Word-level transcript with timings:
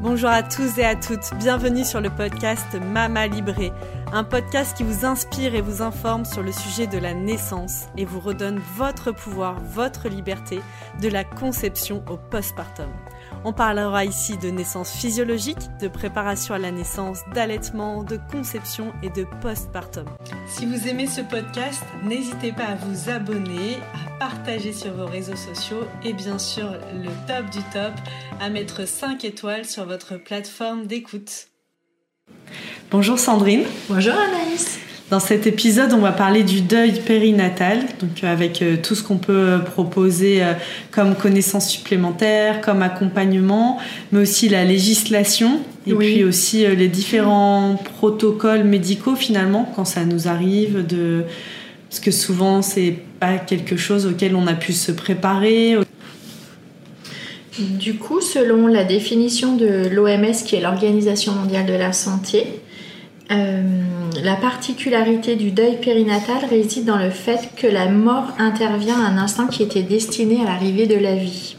Bonjour 0.00 0.30
à 0.30 0.42
tous 0.42 0.78
et 0.78 0.84
à 0.84 0.96
toutes, 0.96 1.34
bienvenue 1.34 1.84
sur 1.84 2.00
le 2.00 2.08
podcast 2.08 2.74
Mama 2.74 3.26
Libré, 3.26 3.70
un 4.14 4.24
podcast 4.24 4.74
qui 4.74 4.82
vous 4.82 5.04
inspire 5.04 5.54
et 5.54 5.60
vous 5.60 5.82
informe 5.82 6.24
sur 6.24 6.42
le 6.42 6.52
sujet 6.52 6.86
de 6.86 6.96
la 6.96 7.12
naissance 7.12 7.84
et 7.98 8.06
vous 8.06 8.18
redonne 8.18 8.58
votre 8.76 9.12
pouvoir, 9.12 9.60
votre 9.60 10.08
liberté, 10.08 10.62
de 11.02 11.08
la 11.08 11.22
conception 11.22 12.02
au 12.08 12.16
postpartum. 12.16 12.88
On 13.42 13.54
parlera 13.54 14.04
ici 14.04 14.36
de 14.36 14.50
naissance 14.50 14.92
physiologique, 14.92 15.58
de 15.80 15.88
préparation 15.88 16.54
à 16.54 16.58
la 16.58 16.70
naissance, 16.70 17.20
d'allaitement, 17.34 18.02
de 18.04 18.18
conception 18.30 18.92
et 19.02 19.08
de 19.08 19.24
postpartum. 19.40 20.04
Si 20.46 20.66
vous 20.66 20.88
aimez 20.88 21.06
ce 21.06 21.22
podcast, 21.22 21.82
n'hésitez 22.04 22.52
pas 22.52 22.64
à 22.64 22.74
vous 22.74 23.08
abonner, 23.08 23.78
à 23.94 24.18
partager 24.18 24.74
sur 24.74 24.92
vos 24.92 25.06
réseaux 25.06 25.36
sociaux 25.36 25.84
et 26.04 26.12
bien 26.12 26.38
sûr 26.38 26.70
le 26.92 27.08
top 27.26 27.48
du 27.50 27.62
top, 27.72 27.92
à 28.40 28.50
mettre 28.50 28.86
5 28.86 29.24
étoiles 29.24 29.64
sur 29.64 29.86
votre 29.86 30.16
plateforme 30.16 30.86
d'écoute. 30.86 31.48
Bonjour 32.90 33.18
Sandrine. 33.18 33.64
Bonjour 33.88 34.14
Anaïs. 34.14 34.80
Dans 35.10 35.18
cet 35.18 35.48
épisode, 35.48 35.92
on 35.92 35.98
va 35.98 36.12
parler 36.12 36.44
du 36.44 36.60
deuil 36.60 36.92
périnatal, 36.92 37.80
donc 38.00 38.22
euh, 38.22 38.32
avec 38.32 38.62
euh, 38.62 38.76
tout 38.80 38.94
ce 38.94 39.02
qu'on 39.02 39.16
peut 39.16 39.32
euh, 39.32 39.58
proposer 39.58 40.40
comme 40.92 41.16
connaissances 41.16 41.68
supplémentaires, 41.68 42.60
comme 42.60 42.80
accompagnement, 42.80 43.78
mais 44.12 44.20
aussi 44.20 44.48
la 44.48 44.64
législation 44.64 45.62
et 45.88 45.94
puis 45.94 46.22
aussi 46.22 46.64
les 46.64 46.86
différents 46.86 47.74
protocoles 47.96 48.62
médicaux 48.62 49.16
finalement 49.16 49.70
quand 49.74 49.84
ça 49.84 50.04
nous 50.04 50.28
arrive 50.28 50.86
de 50.86 51.24
parce 51.88 52.00
que 52.00 52.10
souvent 52.10 52.62
c'est 52.62 52.94
pas 53.18 53.38
quelque 53.38 53.76
chose 53.76 54.06
auquel 54.06 54.36
on 54.36 54.46
a 54.46 54.54
pu 54.54 54.72
se 54.72 54.92
préparer. 54.92 55.76
Du 57.58 57.94
coup, 57.94 58.20
selon 58.20 58.68
la 58.68 58.84
définition 58.84 59.56
de 59.56 59.88
l'OMS, 59.88 60.44
qui 60.46 60.54
est 60.54 60.60
l'Organisation 60.60 61.32
mondiale 61.32 61.66
de 61.66 61.74
la 61.74 61.92
santé, 61.92 62.60
euh, 63.30 63.62
la 64.22 64.34
particularité 64.34 65.36
du 65.36 65.52
deuil 65.52 65.78
périnatal 65.80 66.44
réside 66.48 66.84
dans 66.84 66.98
le 66.98 67.10
fait 67.10 67.50
que 67.56 67.66
la 67.66 67.88
mort 67.88 68.32
intervient 68.38 69.00
à 69.00 69.08
un 69.08 69.18
instant 69.18 69.46
qui 69.46 69.62
était 69.62 69.82
destiné 69.82 70.42
à 70.42 70.44
l'arrivée 70.44 70.86
de 70.86 70.96
la 70.96 71.14
vie. 71.14 71.56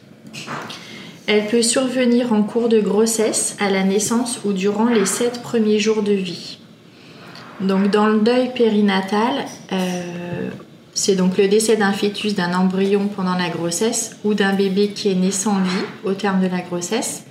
Elle 1.28 1.48
peut 1.48 1.62
survenir 1.62 2.34
en 2.34 2.44
cours 2.44 2.68
de 2.68 2.82
grossesse, 2.82 3.56
à 3.60 3.70
la 3.70 3.84
naissance 3.84 4.42
ou 4.44 4.52
durant 4.52 4.88
les 4.88 5.06
sept 5.06 5.42
premiers 5.42 5.80
jours 5.80 6.04
de 6.04 6.12
vie. 6.12 6.58
Donc 7.62 7.90
dans 7.90 8.08
le 8.08 8.20
deuil 8.20 8.52
périnatal, 8.54 9.46
euh, 9.72 10.50
c'est 10.94 11.16
donc 11.16 11.38
le 11.38 11.48
décès 11.48 11.78
d'un 11.78 11.94
fœtus, 11.94 12.36
d'un 12.36 12.54
embryon 12.54 13.08
pendant 13.08 13.36
la 13.36 13.50
grossesse 13.50 14.18
ou 14.26 14.34
d'un 14.34 14.54
bébé 14.54 14.90
qui 14.90 15.10
est 15.10 15.16
né 15.16 15.32
sans 15.32 15.62
vie 15.62 15.86
au 16.04 16.14
terme 16.14 16.42
de 16.42 16.48
la 16.48 16.60
grossesse. 16.60 17.24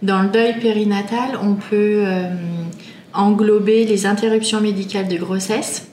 Dans 0.00 0.22
le 0.22 0.28
deuil 0.28 0.58
périnatal, 0.58 1.38
on 1.42 1.54
peut 1.54 2.04
euh, 2.06 2.28
englober 3.14 3.84
les 3.84 4.06
interruptions 4.06 4.60
médicales 4.60 5.08
de 5.08 5.16
grossesse, 5.16 5.86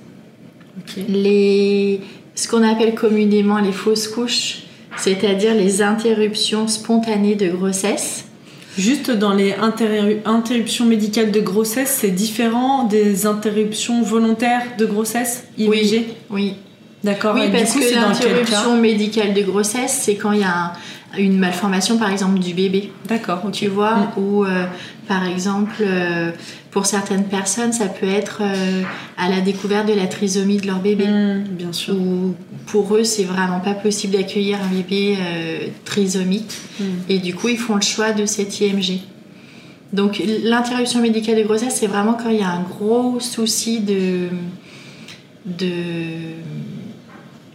les, 1.08 2.02
ce 2.36 2.48
qu'on 2.48 2.64
appelle 2.64 2.96
communément 2.96 3.60
les 3.60 3.72
fausses 3.72 4.08
couches, 4.08 4.64
c'est-à-dire 4.98 5.54
les 5.54 5.82
interruptions 5.82 6.68
spontanées 6.68 7.36
de 7.36 7.50
grossesse. 7.50 8.26
Juste 8.78 9.12
dans 9.12 9.34
les 9.34 9.54
interruptions 10.26 10.86
médicales 10.86 11.32
de 11.32 11.42
grossesse, 11.42 11.98
c'est 12.00 12.12
différent 12.12 12.86
des 12.86 13.26
interruptions 13.26 14.02
volontaires 14.02 14.64
de 14.78 14.86
grossesse 14.86 15.44
IVG 15.58 16.08
Oui, 16.30 16.56
D'accord. 17.04 17.36
Oui, 17.36 17.50
parce 17.52 17.74
que 17.74 17.94
l'interruption 17.94 18.78
médicale 18.78 19.34
de 19.34 19.42
grossesse, 19.42 20.02
c'est 20.04 20.16
quand 20.16 20.32
il 20.34 20.42
y 20.42 20.44
a 20.44 20.74
une 21.18 21.38
malformation, 21.38 21.98
par 21.98 22.12
exemple, 22.12 22.40
du 22.40 22.54
bébé. 22.54 22.92
D'accord. 23.08 23.42
Tu 23.52 23.68
vois, 23.68 23.96
mm. 23.96 24.08
ou 24.18 24.46
euh, 24.46 24.66
par 25.08 25.26
exemple, 25.26 25.82
euh, 25.82 26.32
pour 26.72 26.86
certaines 26.86 27.26
personnes, 27.26 27.74
ça 27.74 27.88
peut 27.88 28.08
être 28.08 28.42
euh, 28.42 28.84
à 29.18 29.30
la 29.30 29.42
découverte 29.42 29.88
de 29.88 29.94
la 29.94 30.08
trisomie 30.08 30.58
de 30.58 30.68
leur 30.68 30.80
bébé. 30.80 31.06
Mm, 31.06 31.44
bien 31.52 31.74
sûr. 31.74 31.96
Ou 31.96 32.34
pour 32.68 32.96
eux, 32.96 33.04
c'est 33.04 33.26
vraiment 33.26 33.60
pas 33.60 33.74
possible 33.74 34.14
d'accueillir 34.14 34.58
un 34.64 34.74
bébé 34.74 35.18
trisomique. 35.86 36.54
Mm. 36.80 36.84
Et 37.10 37.20
du 37.20 37.36
coup, 37.36 37.50
ils 37.50 37.58
font 37.58 37.76
le 37.76 37.82
choix 37.82 38.14
de 38.14 38.26
cette 38.26 38.60
IMG. 38.60 39.02
Donc, 39.94 40.22
l'interruption 40.44 41.02
médicale 41.02 41.38
de 41.38 41.44
grossesse, 41.44 41.76
c'est 41.76 41.88
vraiment 41.88 42.14
quand 42.14 42.30
il 42.30 42.40
y 42.40 42.44
a 42.44 42.50
un 42.50 42.62
gros 42.62 43.20
souci 43.20 43.82
de. 43.82 44.30
de 45.46 45.70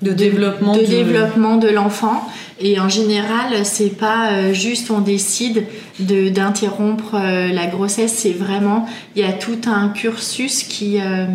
de 0.03 0.13
développement 0.13 0.77
de, 0.77 0.83
développement 0.83 1.57
de 1.57 1.69
l'enfant. 1.69 2.27
Et 2.61 2.81
en 2.81 2.89
général 2.89 3.65
c'est 3.65 3.97
pas 3.97 4.31
euh, 4.31 4.53
juste 4.55 4.91
on 4.91 5.01
décide 5.01 5.65
de 6.01 6.29
d'interrompre 6.29 7.15
euh, 7.15 7.49
la 7.53 7.67
grossesse. 7.67 8.13
C'est 8.13 8.33
vraiment 8.33 8.87
il 9.15 9.23
y 9.23 9.25
a 9.25 9.33
tout 9.33 9.61
un 9.67 9.89
cursus 9.89 10.63
qui 10.63 10.99
euh, 11.01 11.27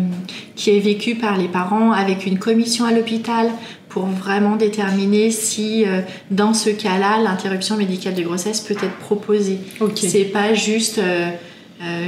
qui 0.56 0.70
est 0.70 0.80
vécu 0.80 1.14
par 1.14 1.36
les 1.36 1.48
parents 1.48 1.92
avec 1.92 2.26
une 2.26 2.38
commission 2.38 2.84
à 2.84 2.92
l'hôpital 2.92 3.50
pour 3.88 4.06
vraiment 4.06 4.56
déterminer 4.56 5.30
si 5.30 5.84
dans 6.30 6.54
ce 6.54 6.70
cas-là 6.70 7.18
l'interruption 7.22 7.76
médicale 7.76 8.14
de 8.14 8.22
grossesse 8.22 8.62
peut 8.62 8.72
être 8.72 8.96
proposée. 8.96 9.58
Okay. 9.80 10.08
c'est 10.08 10.24
pas 10.24 10.54
juste 10.54 10.98
euh, 10.98 11.28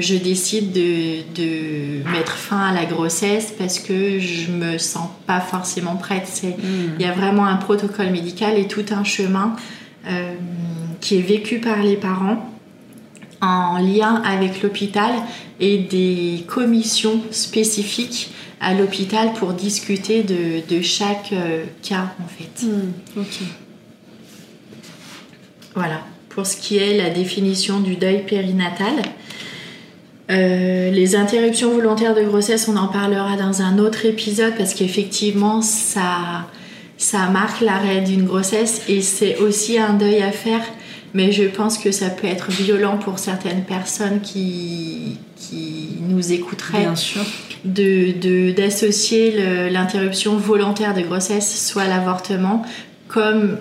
je 0.00 0.16
décide 0.16 0.72
de, 0.72 2.02
mettre 2.12 2.32
fin 2.32 2.60
à 2.60 2.72
la 2.72 2.84
grossesse 2.84 3.52
parce 3.56 3.78
que 3.78 4.20
je 4.20 4.50
me 4.52 4.78
sens 4.78 5.08
pas 5.26 5.40
forcément 5.40 5.96
prête. 5.96 6.42
Hmm. 6.44 6.94
Il 6.98 7.04
y 7.04 7.08
a 7.08 7.12
vraiment 7.12 7.46
un 7.46 7.56
protocole 7.56 8.10
médical 8.10 8.58
et 8.58 8.68
tout 8.68 8.84
un 8.90 9.04
chemin 9.04 9.56
euh, 10.06 10.34
qui 11.00 11.18
est 11.18 11.22
vécu 11.22 11.58
par 11.58 11.82
les 11.82 11.96
parents 11.96 12.50
en 13.40 13.78
lien 13.78 14.22
avec 14.24 14.62
l'hôpital 14.62 15.12
et 15.60 15.78
des 15.78 16.44
commissions 16.46 17.20
spécifiques 17.30 18.30
à 18.60 18.74
l'hôpital 18.74 19.32
pour 19.34 19.52
discuter 19.52 20.22
de, 20.22 20.82
chaque 20.82 21.32
euh, 21.32 21.64
cas 21.82 22.14
en 22.22 22.28
fait. 22.28 22.66
Hmm. 22.66 23.24
Voilà, 25.74 26.00
pour 26.28 26.46
ce 26.46 26.56
qui 26.56 26.76
est 26.76 26.96
la 26.96 27.10
définition 27.10 27.80
du 27.80 27.96
deuil 27.96 28.24
périnatal. 28.24 29.02
Euh, 30.30 30.90
les 30.90 31.16
interruptions 31.16 31.70
volontaires 31.70 32.14
de 32.14 32.22
grossesse, 32.22 32.68
on 32.68 32.76
en 32.76 32.88
parlera 32.88 33.36
dans 33.36 33.60
un 33.60 33.78
autre 33.78 34.06
épisode 34.06 34.54
parce 34.56 34.72
qu'effectivement, 34.72 35.60
ça, 35.60 36.46
ça 36.96 37.26
marque 37.28 37.60
l'arrêt 37.60 38.00
d'une 38.00 38.24
grossesse 38.24 38.82
et 38.88 39.02
c'est 39.02 39.36
aussi 39.38 39.78
un 39.78 39.92
deuil 39.94 40.22
à 40.22 40.32
faire. 40.32 40.62
Mais 41.12 41.30
je 41.30 41.44
pense 41.44 41.78
que 41.78 41.92
ça 41.92 42.10
peut 42.10 42.26
être 42.26 42.50
violent 42.50 42.98
pour 42.98 43.20
certaines 43.20 43.62
personnes 43.62 44.20
qui, 44.20 45.18
qui 45.36 45.90
nous 46.08 46.32
écouteraient. 46.32 46.80
Bien 46.80 46.96
sûr. 46.96 47.22
De, 47.64 48.50
d'associer 48.50 49.70
l'interruption 49.70 50.36
volontaire 50.36 50.92
de 50.92 51.02
grossesse, 51.02 51.66
soit 51.66 51.86
l'avortement, 51.86 52.62
comme 53.08 53.58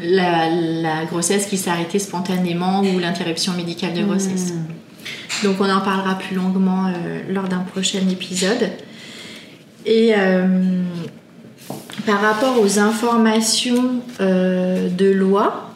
la, 0.00 0.48
la 0.48 1.04
grossesse 1.06 1.46
qui 1.46 1.56
s'est 1.56 1.70
arrêtée 1.70 1.98
spontanément 1.98 2.82
ou 2.82 2.98
l'interruption 2.98 3.52
médicale 3.54 3.94
de 3.94 4.04
grossesse. 4.04 4.52
Mmh. 4.52 4.85
Donc 5.42 5.56
on 5.60 5.70
en 5.70 5.80
parlera 5.80 6.16
plus 6.16 6.34
longuement 6.34 6.86
euh, 6.86 7.20
lors 7.28 7.44
d'un 7.44 7.60
prochain 7.60 8.00
épisode. 8.10 8.70
Et 9.84 10.14
euh, 10.16 10.82
par 12.06 12.20
rapport 12.20 12.60
aux 12.60 12.78
informations 12.78 14.00
euh, 14.20 14.88
de 14.88 15.10
loi, 15.10 15.74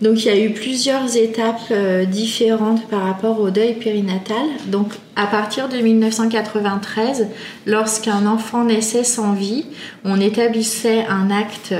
donc 0.00 0.24
il 0.24 0.26
y 0.26 0.30
a 0.30 0.38
eu 0.38 0.50
plusieurs 0.52 1.16
étapes 1.16 1.72
différentes 2.08 2.86
par 2.88 3.02
rapport 3.02 3.40
au 3.40 3.50
deuil 3.50 3.74
périnatal. 3.74 4.46
Donc 4.66 4.92
à 5.16 5.26
partir 5.26 5.68
de 5.68 5.76
1993, 5.76 7.26
lorsqu'un 7.66 8.26
enfant 8.26 8.64
naissait 8.64 9.02
sans 9.02 9.32
vie, 9.32 9.66
on 10.04 10.20
établissait 10.20 11.04
un 11.06 11.32
acte 11.32 11.74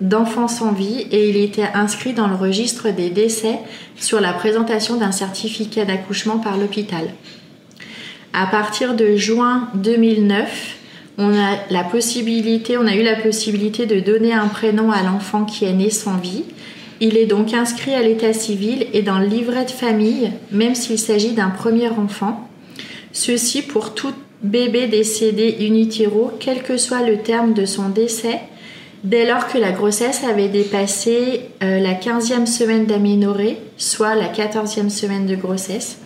d'enfants 0.00 0.48
sans 0.48 0.72
vie 0.72 1.06
et 1.10 1.30
il 1.30 1.36
était 1.36 1.68
inscrit 1.74 2.12
dans 2.12 2.28
le 2.28 2.34
registre 2.34 2.90
des 2.90 3.10
décès 3.10 3.58
sur 3.96 4.20
la 4.20 4.32
présentation 4.32 4.96
d'un 4.96 5.12
certificat 5.12 5.84
d'accouchement 5.84 6.38
par 6.38 6.58
l'hôpital. 6.58 7.08
À 8.32 8.46
partir 8.46 8.94
de 8.94 9.16
juin 9.16 9.68
2009, 9.74 10.76
on 11.18 11.32
a, 11.32 11.56
la 11.70 11.84
possibilité, 11.84 12.76
on 12.76 12.86
a 12.86 12.94
eu 12.94 13.02
la 13.02 13.16
possibilité 13.16 13.86
de 13.86 14.00
donner 14.00 14.34
un 14.34 14.48
prénom 14.48 14.92
à 14.92 15.02
l'enfant 15.02 15.44
qui 15.44 15.64
est 15.64 15.72
né 15.72 15.88
sans 15.88 16.18
vie. 16.18 16.44
Il 17.00 17.16
est 17.16 17.26
donc 17.26 17.54
inscrit 17.54 17.94
à 17.94 18.02
l'état 18.02 18.34
civil 18.34 18.86
et 18.92 19.00
dans 19.00 19.18
le 19.18 19.26
livret 19.26 19.64
de 19.64 19.70
famille, 19.70 20.32
même 20.52 20.74
s'il 20.74 20.98
s'agit 20.98 21.32
d'un 21.32 21.48
premier 21.48 21.88
enfant. 21.88 22.46
Ceci 23.12 23.62
pour 23.62 23.94
tout 23.94 24.12
bébé 24.42 24.86
décédé 24.86 25.56
in 25.60 25.74
utero, 25.74 26.30
quel 26.38 26.62
que 26.62 26.76
soit 26.76 27.02
le 27.02 27.18
terme 27.18 27.54
de 27.54 27.64
son 27.64 27.88
décès, 27.88 28.40
dès 29.04 29.26
lors 29.26 29.46
que 29.48 29.58
la 29.58 29.72
grossesse 29.72 30.24
avait 30.24 30.48
dépassé 30.48 31.50
euh, 31.62 31.78
la 31.80 31.94
15e 31.94 32.46
semaine 32.46 32.86
d'aménorrhée, 32.86 33.58
soit 33.76 34.14
la 34.14 34.28
14e 34.28 34.90
semaine 34.90 35.26
de 35.26 35.36
grossesse, 35.36 35.98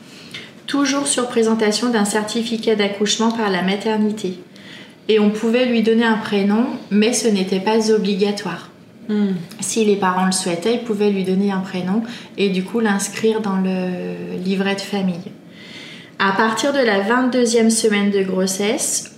toujours 0.67 1.07
sur 1.07 1.29
présentation 1.29 1.91
d'un 1.91 2.05
certificat 2.05 2.75
d'accouchement 2.75 3.33
par 3.33 3.51
la 3.51 3.63
maternité. 3.63 4.39
Et 5.09 5.19
on 5.19 5.31
pouvait 5.31 5.67
lui 5.67 5.83
donner 5.83 6.05
un 6.05 6.19
prénom, 6.19 6.67
mais 6.91 7.13
ce 7.13 7.27
n'était 7.27 7.61
pas 7.61 7.91
obligatoire. 7.91 8.71
Hmm. 9.09 9.33
Si 9.59 9.85
les 9.85 9.97
parents 9.97 10.27
le 10.27 10.33
souhaitaient, 10.33 10.75
ils 10.75 10.85
pouvaient 10.85 11.11
lui 11.11 11.25
donner 11.25 11.51
un 11.51 11.59
prénom 11.59 12.03
et 12.39 12.49
du 12.51 12.63
coup 12.63 12.79
l'inscrire 12.79 13.41
dans 13.41 13.57
le 13.57 14.39
livret 14.45 14.77
de 14.77 14.81
famille. 14.81 15.33
À 16.21 16.33
partir 16.33 16.73
de 16.73 16.79
la 16.79 17.01
22e 17.01 17.71
semaine 17.71 18.11
de 18.11 18.23
grossesse, 18.23 19.10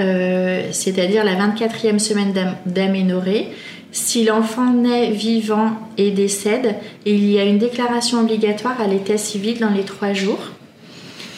euh, 0.00 0.68
c'est-à-dire 0.72 1.24
la 1.24 1.34
24e 1.34 1.98
semaine 1.98 2.32
d'am- 2.32 2.56
d'aménorrhée, 2.66 3.48
si 3.92 4.24
l'enfant 4.24 4.72
naît 4.72 5.10
vivant 5.10 5.70
et 5.98 6.10
décède, 6.10 6.74
il 7.06 7.24
y 7.30 7.38
a 7.38 7.44
une 7.44 7.58
déclaration 7.58 8.20
obligatoire 8.20 8.80
à 8.80 8.88
l'état 8.88 9.18
civil 9.18 9.58
dans 9.60 9.70
les 9.70 9.84
trois 9.84 10.12
jours. 10.12 10.40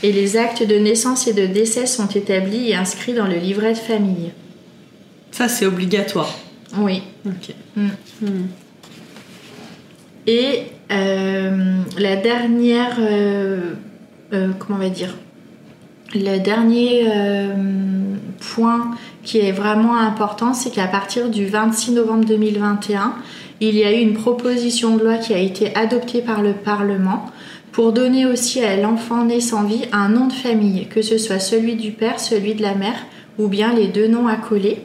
Et 0.03 0.13
les 0.13 0.37
actes 0.37 0.63
de 0.67 0.77
naissance 0.77 1.27
et 1.27 1.33
de 1.35 1.47
décès 1.47 1.87
sont 1.87 2.07
établis 2.09 2.71
et 2.71 2.75
inscrits 2.75 3.13
dans 3.15 3.27
le 3.27 3.37
livret 3.37 3.73
de 3.73 3.79
famille. 3.79 4.31
Ça, 5.33 5.49
c'est 5.49 5.67
obligatoire. 5.67 6.35
Oui. 6.79 7.03
Ok. 7.27 7.55
Mm. 7.77 7.89
Et 10.27 10.63
euh, 10.91 11.81
la 11.99 12.17
dernière, 12.17 12.97
euh, 12.99 13.73
comment 14.59 14.79
on 14.79 14.83
va 14.83 14.89
dire, 14.91 15.15
le 16.15 16.39
dernier 16.39 17.05
euh, 17.09 17.55
point 18.55 18.93
qui 19.23 19.39
est 19.39 19.53
vraiment 19.53 19.97
important, 19.97 20.55
c'est 20.55 20.71
qu'à 20.71 20.87
partir 20.87 21.29
du 21.29 21.47
26 21.47 21.93
novembre 21.93 22.25
2021, 22.27 23.15
il 23.61 23.75
y 23.75 23.85
a 23.85 23.93
eu 23.93 24.01
une 24.01 24.15
proposition 24.15 24.97
de 24.97 25.03
loi 25.03 25.17
qui 25.17 25.35
a 25.35 25.39
été 25.39 25.75
adoptée 25.75 26.21
par 26.21 26.43
le 26.43 26.53
Parlement 26.53 27.27
pour 27.73 27.93
donner 27.93 28.25
aussi 28.25 28.63
à 28.63 28.77
l'enfant 28.77 29.25
né 29.25 29.41
sans 29.41 29.65
vie 29.65 29.83
un 29.93 30.09
nom 30.09 30.29
de 30.29 30.33
famille, 30.33 30.87
que 30.87 31.03
ce 31.03 31.19
soit 31.19 31.39
celui 31.39 31.75
du 31.75 31.91
père, 31.91 32.21
celui 32.21 32.55
de 32.55 32.63
la 32.63 32.75
mère, 32.75 33.07
ou 33.39 33.49
bien 33.49 33.75
les 33.75 33.89
deux 33.89 34.07
noms 34.07 34.29
accolés. 34.29 34.79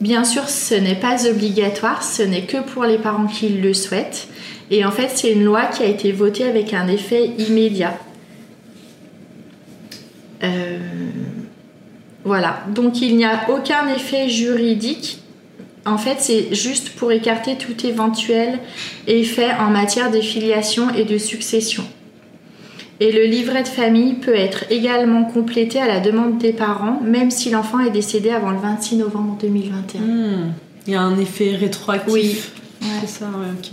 Bien 0.00 0.24
sûr, 0.24 0.48
ce 0.48 0.74
n'est 0.74 0.96
pas 0.96 1.28
obligatoire, 1.28 2.02
ce 2.02 2.22
n'est 2.22 2.46
que 2.46 2.60
pour 2.60 2.84
les 2.84 2.98
parents 2.98 3.28
qui 3.28 3.50
le 3.50 3.74
souhaitent. 3.74 4.26
Et 4.70 4.84
en 4.84 4.90
fait, 4.90 5.10
c'est 5.14 5.32
une 5.32 5.44
loi 5.44 5.66
qui 5.66 5.82
a 5.82 5.86
été 5.86 6.10
votée 6.10 6.44
avec 6.44 6.74
un 6.74 6.88
effet 6.88 7.30
immédiat. 7.38 7.96
Euh, 10.42 10.78
Voilà, 12.24 12.62
donc 12.72 13.00
il 13.02 13.16
n'y 13.16 13.24
a 13.24 13.50
aucun 13.50 13.88
effet 13.88 14.28
juridique. 14.28 15.18
En 15.84 15.98
fait, 15.98 16.16
c'est 16.20 16.54
juste 16.54 16.90
pour 16.90 17.10
écarter 17.10 17.56
tout 17.56 17.84
éventuel 17.84 18.60
effet 19.08 19.50
en 19.58 19.70
matière 19.70 20.10
de 20.12 20.20
filiation 20.20 20.90
et 20.94 21.04
de 21.04 21.18
succession. 21.18 21.82
Et 23.00 23.10
le 23.10 23.24
livret 23.24 23.64
de 23.64 23.68
famille 23.68 24.14
peut 24.14 24.34
être 24.36 24.64
également 24.70 25.24
complété 25.24 25.80
à 25.80 25.88
la 25.88 25.98
demande 25.98 26.38
des 26.38 26.52
parents, 26.52 27.00
même 27.02 27.32
si 27.32 27.50
l'enfant 27.50 27.80
est 27.80 27.90
décédé 27.90 28.30
avant 28.30 28.52
le 28.52 28.58
26 28.58 28.96
novembre 28.96 29.36
2021. 29.40 30.00
Hmm. 30.00 30.52
Il 30.86 30.92
y 30.92 30.96
a 30.96 31.00
un 31.00 31.18
effet 31.18 31.56
rétroactif. 31.56 32.12
Oui. 32.12 32.40
Ouais. 32.82 32.88
C'est 33.00 33.18
ça, 33.18 33.24
ouais, 33.24 33.48
ok. 33.58 33.70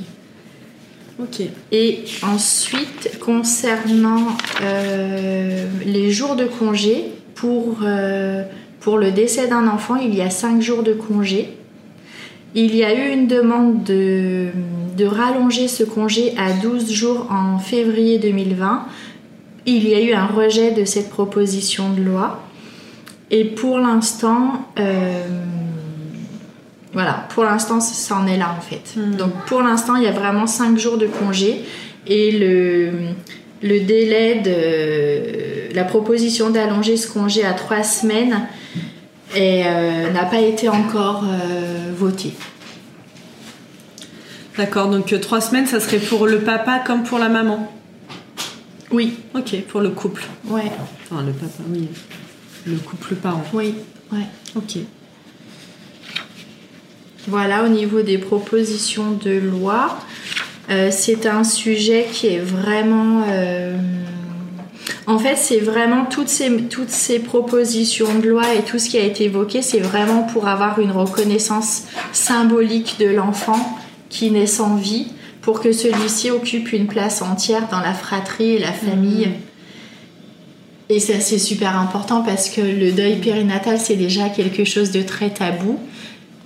Et 1.72 2.04
ensuite, 2.24 3.20
concernant 3.20 4.28
euh, 4.62 5.66
les 5.86 6.12
jours 6.12 6.36
de 6.36 6.46
congé, 6.46 7.12
pour, 7.36 7.80
euh, 7.84 8.44
pour 8.80 8.98
le 8.98 9.12
décès 9.12 9.48
d'un 9.48 9.68
enfant, 9.68 9.96
il 9.96 10.14
y 10.14 10.22
a 10.22 10.30
5 10.30 10.62
jours 10.62 10.84
de 10.84 10.94
congé. 10.94 11.50
Il 12.56 12.76
y 12.76 12.84
a 12.84 12.94
eu 12.94 13.14
une 13.14 13.28
demande 13.28 13.84
de, 13.84 14.50
de 14.98 15.06
rallonger 15.06 15.68
ce 15.68 15.84
congé 15.84 16.34
à 16.38 16.52
12 16.54 16.92
jours 16.92 17.28
en 17.30 17.60
février 17.60 18.18
2020. 18.18 18.86
Il 19.66 19.88
y 19.88 19.94
a 19.94 20.02
eu 20.02 20.14
un 20.14 20.26
rejet 20.26 20.72
de 20.72 20.84
cette 20.84 21.10
proposition 21.10 21.94
de 21.94 22.02
loi. 22.02 22.42
Et 23.32 23.46
pour 23.46 23.78
l'instant, 23.80 24.68
euh, 24.80 25.24
voilà, 27.00 27.26
pour 27.34 27.46
l'instant, 27.46 27.80
ça 27.80 28.16
en 28.18 28.28
est 28.28 28.36
là 28.38 28.54
en 28.58 28.62
fait. 28.62 28.96
Mhm. 28.98 29.16
Donc 29.16 29.32
pour 29.46 29.62
l'instant, 29.62 29.96
il 29.96 30.04
y 30.04 30.08
a 30.08 30.12
vraiment 30.12 30.48
5 30.48 30.78
jours 30.78 30.98
de 30.98 31.08
congé 31.08 31.62
et 32.08 32.32
le, 32.38 32.92
le 33.62 33.80
délai 33.80 34.42
de 34.42 35.74
la 35.74 35.86
proposition 35.86 36.50
d'allonger 36.50 36.98
ce 36.98 37.08
congé 37.08 37.46
à 37.46 37.54
3 37.54 37.84
semaines 37.84 38.42
euh, 39.38 40.12
n'a 40.12 40.26
pas 40.26 40.42
été 40.42 40.68
encore 40.68 41.24
euh, 41.24 41.94
votée. 41.96 42.34
D'accord, 44.58 44.90
donc 44.90 45.14
euh, 45.14 45.20
trois 45.20 45.40
semaines, 45.40 45.68
ça 45.68 45.80
serait 45.80 46.00
pour 46.00 46.28
le 46.28 46.40
papa 46.40 46.80
comme 46.86 47.04
pour 47.04 47.18
la 47.18 47.30
maman? 47.30 47.72
Oui, 48.92 49.16
Ok, 49.34 49.56
pour 49.70 49.80
le 49.80 49.90
couple. 49.90 50.24
ouais, 50.50 50.70
Enfin, 51.10 51.24
le 51.24 51.32
papa, 51.32 51.64
oui. 51.70 51.88
Le 52.66 52.76
couple 52.78 53.16
parent. 53.16 53.44
oui, 53.54 53.76
ouais. 54.12 54.26
Ok. 54.58 54.80
Voilà, 57.30 57.64
au 57.64 57.68
niveau 57.68 58.02
des 58.02 58.18
propositions 58.18 59.12
de 59.12 59.30
loi, 59.30 60.00
euh, 60.72 60.90
c'est 60.92 61.28
un 61.28 61.44
sujet 61.44 62.08
qui 62.12 62.26
est 62.26 62.40
vraiment... 62.40 63.22
euh, 63.28 63.78
en 65.06 65.20
fait, 65.20 65.36
c'est 65.36 65.60
vraiment 65.60 66.06
toutes 66.06 66.28
ces, 66.28 66.64
toutes 66.64 66.90
ces 66.90 67.20
propositions 67.20 68.18
de 68.18 68.28
loi 68.28 68.56
et 68.56 68.64
tout 68.64 68.80
ce 68.80 68.90
qui 68.90 68.98
a 68.98 69.04
été 69.04 69.26
évoqué, 69.26 69.62
c'est 69.62 69.80
vraiment 69.80 70.24
pour 70.24 70.48
avoir 70.48 70.80
une 70.80 70.92
reconnaissance 70.92 71.84
symbolique 72.14 72.96
de 73.00 73.08
l'enfant 73.08 73.78
qui 74.10 74.32
naît 74.32 74.48
sans 74.48 74.76
vie, 74.76 75.10
pour 75.44 75.62
que 75.62 75.72
celui-ci 75.72 76.32
occupe 76.32 76.74
une 76.74 76.88
place 76.88 77.22
entière 77.22 77.68
dans 77.70 77.80
la 77.80 77.94
fratrie 77.94 78.56
et 78.56 78.60
la 78.60 78.74
famille. 78.74 79.30
Et 80.90 81.00
ça, 81.00 81.20
c'est 81.20 81.38
super 81.38 81.78
important 81.78 82.24
parce 82.24 82.50
que 82.50 82.62
le 82.62 82.92
deuil 82.92 83.18
périnatal, 83.18 83.78
c'est 83.78 83.98
déjà 83.98 84.30
quelque 84.30 84.64
chose 84.64 84.90
de 84.90 85.04
très 85.04 85.30
tabou, 85.30 85.80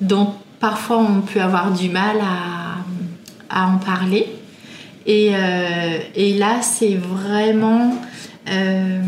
dont 0.02 0.34
parfois 0.64 1.00
on 1.00 1.20
peut 1.20 1.42
avoir 1.42 1.74
du 1.74 1.90
mal 1.90 2.22
à, 3.50 3.66
en 3.68 3.80
parler. 3.80 4.28
Et, 5.06 5.32
euh, 5.34 5.98
et 6.16 6.36
là, 6.36 6.62
c'est 6.62 6.96
vraiment, 6.96 7.98
euh, 8.50 9.02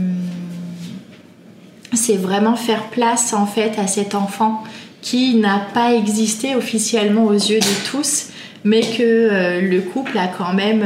vraiment 2.20 2.58
faire 2.58 2.84
place 2.90 3.34
en 3.34 3.46
fait 3.46 3.80
à 3.80 3.88
cet 3.88 4.16
enfant 4.16 4.66
qui 5.02 5.36
n'a 5.36 5.60
pas 5.74 5.94
existé 5.94 6.56
officiellement 6.56 7.24
aux 7.24 7.32
yeux 7.32 7.62
de 7.62 7.90
tous, 7.90 8.32
mais 8.66 8.82
que 8.82 9.02
euh, 9.02 9.62
le 9.62 9.80
couple 9.80 10.18
a 10.18 10.28
quand 10.28 10.54
même 10.54 10.84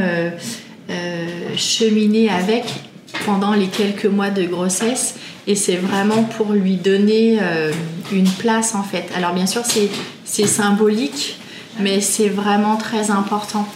cheminé 1.56 2.30
avec 2.30 2.64
pendant 3.26 3.54
les 3.54 3.66
quelques 3.66 4.06
mois 4.06 4.30
de 4.30 4.44
grossesse 4.44 5.16
et 5.48 5.56
c'est 5.56 5.76
vraiment 5.76 6.22
pour 6.22 6.52
lui 6.52 6.76
donner 6.76 7.38
une 8.12 8.28
place 8.28 8.74
en 8.74 8.82
fait. 8.82 9.06
Alors 9.16 9.32
bien 9.34 9.46
sûr 9.46 9.62
c'est 9.64 9.88
c'est 10.30 10.46
symbolique 10.46 11.38
mais 11.78 12.00
c'est 12.00 12.28
vraiment 12.28 12.76
très 12.76 13.10
important. 13.10 13.66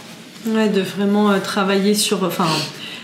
Ouais, 0.47 0.69
de 0.69 0.81
vraiment 0.81 1.31
euh, 1.31 1.39
travailler 1.39 1.95
sur. 1.95 2.23
Enfin, 2.23 2.45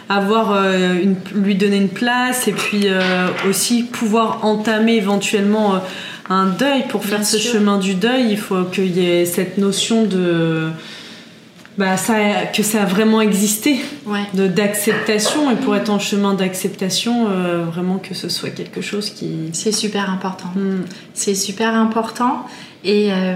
avoir. 0.09 0.51
euh, 0.51 1.01
une, 1.01 1.15
lui 1.33 1.55
donner 1.55 1.77
une 1.77 1.89
place 1.89 2.47
et 2.47 2.51
puis 2.51 2.83
euh, 2.85 3.27
aussi 3.49 3.83
pouvoir 3.83 4.45
entamer 4.45 4.95
éventuellement 4.95 5.81
un 6.29 6.45
deuil. 6.47 6.83
Pour 6.89 7.03
faire 7.03 7.19
Bien 7.19 7.25
ce 7.25 7.37
sûr. 7.39 7.53
chemin 7.53 7.77
du 7.79 7.95
deuil, 7.95 8.27
il 8.29 8.37
faut 8.37 8.63
qu'il 8.65 8.95
y 8.95 9.09
ait 9.09 9.25
cette 9.25 9.57
notion 9.57 10.03
de. 10.05 10.67
Bah, 11.77 11.95
ça, 11.97 12.13
que 12.53 12.61
ça 12.63 12.83
a 12.83 12.85
vraiment 12.85 13.21
existé, 13.21 13.79
Ouais. 14.05 14.25
d'acceptation. 14.49 15.49
Et 15.51 15.55
pour 15.55 15.75
être 15.75 15.89
en 15.89 15.99
chemin 15.99 16.33
d'acceptation, 16.35 17.27
euh, 17.29 17.63
vraiment 17.63 17.97
que 17.97 18.13
ce 18.13 18.29
soit 18.29 18.49
quelque 18.49 18.81
chose 18.81 19.09
qui. 19.09 19.49
C'est 19.53 19.71
super 19.71 20.09
important. 20.11 20.49
Hmm. 20.55 20.81
C'est 21.13 21.33
super 21.33 21.73
important 21.73 22.45
et, 22.83 23.11
euh, 23.11 23.35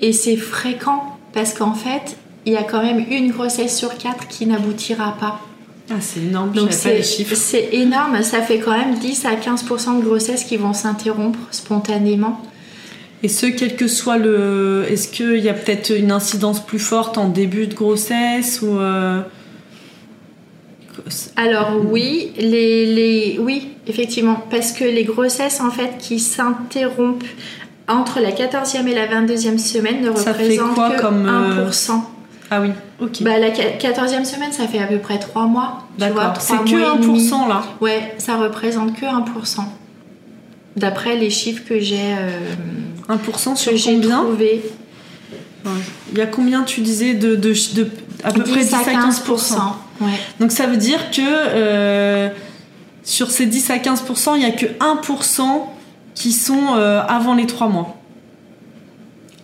et 0.00 0.12
c'est 0.12 0.36
fréquent 0.36 1.16
parce 1.32 1.54
qu'en 1.54 1.74
fait 1.74 2.16
il 2.46 2.52
y 2.52 2.56
a 2.56 2.62
quand 2.62 2.82
même 2.82 3.04
une 3.10 3.30
grossesse 3.30 3.76
sur 3.76 3.98
quatre 3.98 4.26
qui 4.28 4.46
n'aboutira 4.46 5.16
pas. 5.20 5.40
Ah, 5.90 5.94
c'est 6.00 6.20
énorme, 6.20 6.52
Donc 6.52 6.66
pas 6.68 6.90
les 6.90 7.02
c'est 7.02 7.02
chiffres. 7.02 7.34
c'est 7.34 7.68
énorme, 7.72 8.22
ça 8.22 8.42
fait 8.42 8.58
quand 8.58 8.76
même 8.76 8.94
10 8.98 9.24
à 9.26 9.34
15% 9.34 9.98
de 9.98 10.04
grossesses 10.04 10.44
qui 10.44 10.56
vont 10.56 10.72
s'interrompre 10.74 11.38
spontanément. 11.50 12.40
Et 13.22 13.28
ce, 13.28 13.46
quel 13.46 13.74
que 13.74 13.88
soit 13.88 14.16
le. 14.16 14.84
Est-ce 14.88 15.08
qu'il 15.08 15.38
y 15.38 15.48
a 15.48 15.54
peut-être 15.54 15.90
une 15.90 16.12
incidence 16.12 16.64
plus 16.64 16.78
forte 16.78 17.18
en 17.18 17.28
début 17.28 17.66
de 17.66 17.74
grossesse 17.74 18.60
ou. 18.62 18.78
euh, 18.78 19.20
Alors 21.36 21.80
oui, 21.90 22.32
les, 22.38 22.86
les, 22.86 23.38
oui, 23.40 23.68
effectivement, 23.86 24.42
parce 24.50 24.72
que 24.72 24.84
les 24.84 25.04
grossesses 25.04 25.60
en 25.60 25.70
fait 25.70 25.96
qui 25.98 26.18
s'interrompent 26.18 27.24
entre 27.88 28.20
la 28.20 28.30
14e 28.32 28.86
et 28.86 28.94
la 28.94 29.06
22e 29.06 29.58
semaine 29.58 30.00
ne 30.02 30.14
Ça 30.14 30.34
fait 30.34 30.42
représentent 30.42 30.74
quoi 30.74 30.90
que 30.90 31.00
comme, 31.00 31.26
euh, 31.28 31.68
1%. 31.70 31.92
Ah 32.50 32.60
oui, 32.62 32.70
ok. 33.00 33.22
Bah, 33.22 33.38
la 33.38 33.50
14e 33.50 34.24
semaine, 34.24 34.52
ça 34.52 34.66
fait 34.66 34.78
à 34.78 34.86
peu 34.86 34.98
près 34.98 35.18
3 35.18 35.46
mois. 35.46 35.84
D'accord. 35.98 36.34
C'est 36.38 36.56
que 36.64 36.70
mois 36.76 36.94
et 36.94 36.98
demi. 36.98 37.28
1% 37.28 37.48
là. 37.48 37.62
Ouais, 37.80 38.14
ça 38.18 38.36
représente 38.36 38.94
que 38.98 39.04
1%. 39.06 39.60
D'après 40.76 41.16
les 41.16 41.30
chiffres 41.30 41.62
que 41.68 41.80
j'ai 41.80 41.96
euh, 41.98 43.14
1% 43.14 43.56
sur 43.56 43.72
que 43.72 43.76
j'ai 43.78 43.94
combien 43.94 44.18
trouvés, 44.22 44.62
Il 46.12 46.18
y 46.18 46.20
a 46.22 46.26
combien 46.26 46.62
tu 46.62 46.80
disais 46.82 47.14
de, 47.14 47.34
de, 47.36 47.52
de- 47.74 47.90
à 48.24 48.32
peu 48.32 48.42
près 48.42 48.60
10 48.64 48.74
à 48.74 48.78
15%. 48.78 49.54
Ouais. 50.00 50.06
Donc 50.40 50.52
ça 50.52 50.66
veut 50.66 50.76
dire 50.76 51.10
que 51.10 51.20
euh, 51.20 52.28
sur 53.02 53.30
ces 53.30 53.46
10 53.46 53.70
à 53.70 53.76
15%, 53.78 54.34
il 54.36 54.38
n'y 54.40 54.44
a 54.46 54.52
que 54.52 54.66
1% 54.66 55.42
qui 56.18 56.32
sont 56.32 56.66
euh, 56.76 57.00
avant 57.18 57.34
les 57.40 57.46
3 57.46 57.68
mois. 57.68 57.90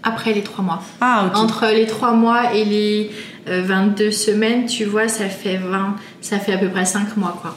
après 0.02 0.32
les 0.34 0.42
3 0.42 0.64
mois. 0.64 0.82
Ah, 1.00 1.16
ok. 1.26 1.36
Entre 1.44 1.66
les 1.78 1.86
3 1.86 2.12
mois 2.12 2.52
et 2.54 2.64
les 2.64 3.10
euh, 3.48 3.62
22 3.64 4.10
semaines, 4.10 4.66
tu 4.66 4.84
vois, 4.84 5.08
ça 5.08 5.28
fait 5.28 5.56
20, 5.56 5.96
ça 6.20 6.38
fait 6.38 6.52
à 6.54 6.58
peu 6.58 6.68
près 6.68 6.84
5 6.84 7.16
mois, 7.16 7.36
quoi. 7.40 7.54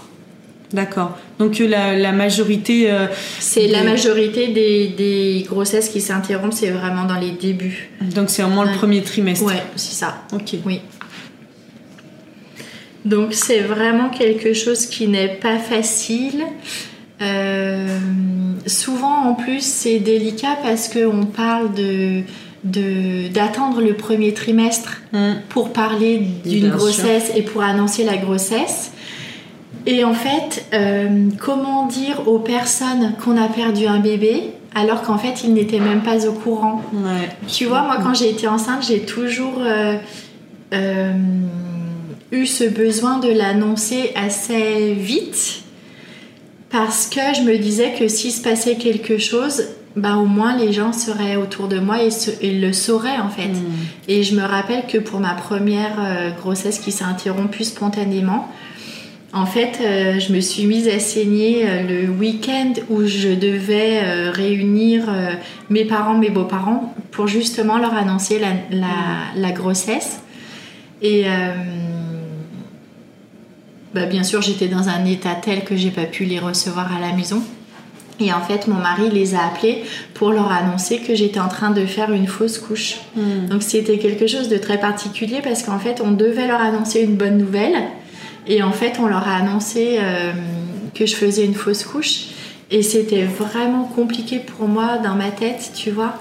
D'accord. 0.71 1.17
Donc 1.39 1.59
euh, 1.61 1.67
la, 1.67 1.95
la 1.97 2.11
majorité. 2.11 2.91
euh, 2.91 3.07
C'est 3.39 3.67
la 3.67 3.83
majorité 3.83 4.47
des, 4.49 4.87
des 4.89 5.45
grossesses 5.49 5.89
qui 5.89 6.01
s'interrompent, 6.01 6.53
c'est 6.53 6.71
vraiment 6.71 7.05
dans 7.05 7.19
les 7.19 7.31
débuts. 7.31 7.89
Donc 8.01 8.29
c'est 8.29 8.43
vraiment 8.43 8.63
le 8.63 8.69
Ouais. 8.71 8.75
premier 8.77 9.01
trimestre. 9.01 9.45
Ouais, 9.45 9.63
c'est 9.77 9.95
ça. 9.95 10.09
Ok. 10.33 10.55
Oui. 10.65 10.81
Donc 13.05 13.33
c'est 13.33 13.61
vraiment 13.61 14.09
quelque 14.09 14.53
chose 14.53 14.85
qui 14.85 15.07
n'est 15.07 15.29
pas 15.35 15.57
facile. 15.57 16.43
Euh, 17.21 17.87
souvent 18.67 19.23
en 19.29 19.33
plus 19.33 19.61
c'est 19.63 19.99
délicat 19.99 20.55
parce 20.61 20.87
qu'on 20.87 21.25
parle 21.25 21.73
de 21.73 22.21
d'attendre 23.33 23.81
le 23.81 23.93
premier 23.93 24.33
trimestre 24.33 24.97
Hmm. 25.13 25.35
pour 25.47 25.71
parler 25.71 26.21
d'une 26.45 26.67
sûr. 26.67 26.75
grossesse 26.77 27.31
et 27.35 27.41
pour 27.41 27.61
annoncer 27.63 28.03
la 28.03 28.17
grossesse. 28.17 28.91
Et 29.85 30.03
en 30.03 30.13
fait, 30.13 30.65
euh, 30.73 31.29
comment 31.39 31.85
dire 31.85 32.27
aux 32.27 32.39
personnes 32.39 33.13
qu'on 33.23 33.37
a 33.41 33.47
perdu 33.47 33.85
un 33.87 33.99
bébé 33.99 34.51
alors 34.75 35.01
qu'en 35.01 35.17
fait 35.17 35.45
ils 35.45 35.53
n'étaient 35.53 35.79
même 35.79 36.01
pas 36.01 36.27
au 36.27 36.33
courant? 36.33 36.81
Ouais. 36.93 37.29
tu 37.47 37.65
vois, 37.65 37.83
moi, 37.83 37.99
quand 38.03 38.13
j'ai 38.13 38.29
été 38.29 38.47
enceinte, 38.49 38.85
j'ai 38.85 38.99
toujours 39.01 39.59
euh, 39.61 39.95
euh, 40.73 41.13
eu 42.33 42.45
ce 42.45 42.65
besoin 42.65 43.19
de 43.19 43.29
l'annoncer 43.29 44.11
assez 44.15 44.93
vite 44.93 45.63
parce 46.69 47.07
que 47.07 47.21
je 47.35 47.41
me 47.41 47.57
disais 47.57 47.93
que 47.97 48.07
s'il 48.07 48.31
se 48.31 48.41
passait 48.41 48.75
quelque 48.75 49.17
chose, 49.17 49.63
bah, 49.95 50.17
au 50.17 50.25
moins 50.25 50.55
les 50.55 50.73
gens 50.73 50.93
seraient 50.93 51.37
autour 51.37 51.67
de 51.67 51.79
moi 51.79 52.03
et, 52.03 52.11
se- 52.11 52.29
et 52.41 52.51
le 52.59 52.71
sauraient 52.73 53.17
en 53.19 53.29
fait. 53.29 53.47
Hmm. 53.47 53.63
Et 54.07 54.23
je 54.23 54.35
me 54.35 54.43
rappelle 54.43 54.85
que 54.87 54.97
pour 54.97 55.19
ma 55.19 55.33
première 55.33 55.97
euh, 55.99 56.29
grossesse 56.31 56.79
qui 56.79 56.91
s'est 56.91 57.03
interrompue 57.05 57.63
spontanément, 57.63 58.47
en 59.33 59.45
fait, 59.45 59.79
euh, 59.81 60.19
je 60.19 60.31
me 60.33 60.39
suis 60.39 60.65
mise 60.65 60.87
à 60.87 60.99
saigner 60.99 61.63
euh, 61.67 61.83
le 61.83 62.09
week-end 62.11 62.73
où 62.89 63.05
je 63.05 63.29
devais 63.29 63.99
euh, 64.03 64.31
réunir 64.31 65.03
mes 65.69 65.83
parents, 65.85 66.17
mes 66.17 66.29
beaux-parents, 66.29 66.93
pour 67.11 67.27
justement 67.27 67.77
leur 67.77 67.93
annoncer 67.93 68.39
la, 68.39 68.49
la- 68.71 68.87
la 69.35 69.51
grossesse. 69.51 70.19
Et 71.01 71.25
bah, 73.97 74.05
bien 74.05 74.23
sûr, 74.23 74.43
j'étais 74.43 74.67
dans 74.67 74.89
un 74.89 75.05
état 75.05 75.33
tel 75.33 75.63
que 75.63 75.75
j'ai 75.75 75.89
pas 75.89 76.05
pu 76.05 76.25
les 76.25 76.37
recevoir 76.37 76.95
à 76.95 76.99
la 76.99 77.13
maison. 77.13 77.41
Et 78.19 78.31
en 78.31 78.41
fait, 78.41 78.67
mon 78.67 78.75
mari 78.79 79.09
les 79.11 79.33
a 79.33 79.45
appelés 79.45 79.83
pour 80.13 80.31
leur 80.31 80.51
annoncer 80.51 80.99
que 80.99 81.15
j'étais 81.15 81.39
en 81.39 81.47
train 81.47 81.71
de 81.71 81.85
faire 81.85 82.11
une 82.11 82.27
fausse 82.27 82.59
couche. 82.59 82.97
Hmm. 83.15 83.47
Donc 83.49 83.63
c'était 83.63 83.97
quelque 83.97 84.27
chose 84.27 84.49
de 84.49 84.57
très 84.57 84.79
particulier 84.79 85.39
parce 85.43 85.63
qu'en 85.63 85.79
fait 85.79 86.01
on 86.03 86.11
devait 86.11 86.47
leur 86.47 86.61
annoncer 86.61 87.01
une 87.01 87.15
bonne 87.15 87.37
nouvelle 87.37 87.75
et 88.47 88.63
en 88.63 88.71
fait 88.71 88.93
on 88.99 89.07
leur 89.07 89.27
a 89.27 89.35
annoncé 89.35 89.97
euh, 89.99 90.31
que 90.95 91.05
je 91.05 91.15
faisais 91.15 91.45
une 91.45 91.53
fausse 91.53 91.83
couche 91.83 92.29
et 92.71 92.81
c'était 92.81 93.23
vraiment 93.23 93.83
compliqué 93.83 94.39
pour 94.39 94.67
moi 94.67 94.97
dans 94.97 95.15
ma 95.15 95.29
tête, 95.29 95.71
tu 95.75 95.91
vois. 95.91 96.15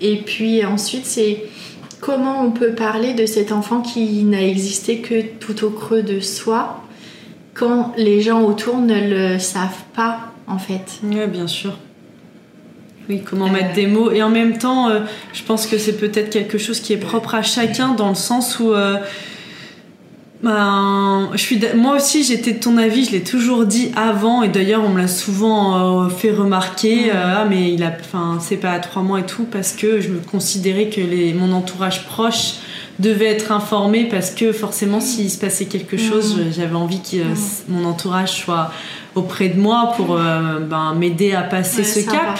Et 0.00 0.18
puis 0.18 0.64
ensuite 0.64 1.04
c'est 1.04 1.44
comment 2.00 2.44
on 2.44 2.52
peut 2.52 2.74
parler 2.74 3.12
de 3.12 3.26
cet 3.26 3.50
enfant 3.50 3.80
qui 3.80 4.22
n'a 4.22 4.42
existé 4.42 4.98
que 4.98 5.20
tout 5.20 5.64
au 5.64 5.70
creux 5.70 6.02
de 6.02 6.20
soi 6.20 6.84
quand 7.54 7.92
les 7.96 8.20
gens 8.22 8.42
autour 8.42 8.78
ne 8.78 9.00
le 9.34 9.38
savent 9.38 9.84
pas 9.94 10.32
en 10.46 10.58
fait. 10.58 11.00
Ouais, 11.02 11.26
bien 11.26 11.46
sûr. 11.46 11.76
Oui, 13.08 13.22
comment 13.24 13.46
Euh. 13.46 13.50
mettre 13.50 13.72
des 13.74 13.86
mots. 13.86 14.10
Et 14.12 14.22
en 14.22 14.28
même 14.30 14.58
temps, 14.58 14.88
euh, 14.88 15.00
je 15.32 15.42
pense 15.42 15.66
que 15.66 15.78
c'est 15.78 15.94
peut-être 15.98 16.30
quelque 16.30 16.58
chose 16.58 16.80
qui 16.80 16.92
est 16.92 16.96
propre 16.96 17.34
à 17.34 17.42
chacun 17.42 17.88
dans 17.94 18.08
le 18.10 18.14
sens 18.14 18.58
où. 18.60 18.72
euh, 18.72 18.96
ben, 20.42 21.28
je 21.32 21.38
suis, 21.38 21.60
moi 21.76 21.96
aussi, 21.96 22.24
j'étais 22.24 22.52
de 22.52 22.60
ton 22.60 22.78
avis, 22.78 23.04
je 23.04 23.10
l'ai 23.12 23.22
toujours 23.22 23.66
dit 23.66 23.92
avant, 23.94 24.42
et 24.42 24.48
d'ailleurs, 24.48 24.82
on 24.82 24.88
me 24.88 24.98
l'a 24.98 25.06
souvent 25.08 26.08
fait 26.08 26.30
remarquer. 26.30 27.10
Ah, 27.12 27.44
mais 27.48 27.74
il 27.74 27.82
a, 27.82 27.92
enfin, 28.00 28.38
c'est 28.40 28.56
pas 28.56 28.70
à 28.70 28.78
trois 28.78 29.02
mois 29.02 29.20
et 29.20 29.26
tout, 29.26 29.44
parce 29.44 29.72
que 29.72 30.00
je 30.00 30.08
me 30.08 30.18
considérais 30.20 30.88
que 30.88 31.02
les, 31.02 31.34
mon 31.34 31.52
entourage 31.52 32.06
proche 32.06 32.54
devait 33.00 33.26
être 33.26 33.50
informé, 33.52 34.04
parce 34.04 34.30
que 34.30 34.52
forcément, 34.52 35.00
s'il 35.00 35.30
se 35.30 35.38
passait 35.38 35.64
quelque 35.66 35.96
chose, 35.96 36.36
Mm. 36.36 36.52
j'avais 36.56 36.74
envie 36.76 37.00
que 37.00 37.16
Mm. 37.16 37.36
mon 37.68 37.84
entourage 37.86 38.32
soit 38.32 38.70
auprès 39.14 39.48
de 39.48 39.58
moi 39.60 39.92
pour 39.96 40.14
euh, 40.16 40.60
ben, 40.60 40.94
m'aider 40.98 41.32
à 41.32 41.42
passer 41.42 41.78
Ouais, 41.82 41.84
ce 41.84 42.00
cap. 42.00 42.38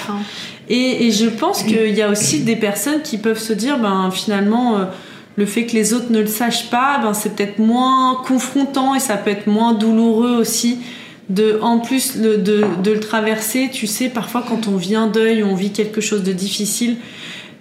Et, 0.69 1.07
et 1.07 1.11
je 1.11 1.27
pense 1.27 1.63
qu'il 1.65 1.91
y 1.95 2.03
a 2.03 2.09
aussi 2.11 2.41
des 2.41 2.55
personnes 2.57 3.03
qui 3.03 3.19
peuvent 3.19 3.41
se 3.41 3.53
dire, 3.53 3.79
ben 3.79 4.11
finalement, 4.13 4.77
euh, 4.77 4.85
le 5.37 5.47
fait 5.47 5.65
que 5.67 5.73
les 5.73 5.95
autres 5.95 6.11
ne 6.13 6.21
le 6.21 6.27
sachent 6.29 6.71
pas, 6.71 7.01
ben 7.03 7.13
c'est 7.15 7.35
peut-être 7.35 7.59
moins 7.59 8.21
confrontant 8.27 8.95
et 8.95 9.01
ça 9.01 9.17
peut 9.17 9.31
être 9.31 9.47
moins 9.49 9.73
douloureux 9.73 10.37
aussi. 10.39 10.79
De, 11.29 11.61
en 11.63 11.79
plus 11.79 12.17
le- 12.17 12.39
de, 12.39 12.65
de 12.83 12.91
le 12.91 12.99
traverser, 13.01 13.71
tu 13.73 13.87
sais, 13.87 14.09
parfois 14.09 14.45
quand 14.49 14.67
on 14.67 14.77
vit 14.77 14.97
un 14.97 15.07
deuil, 15.07 15.45
on 15.45 15.55
vit 15.55 15.71
quelque 15.71 16.01
chose 16.01 16.25
de 16.25 16.33
difficile, 16.33 16.97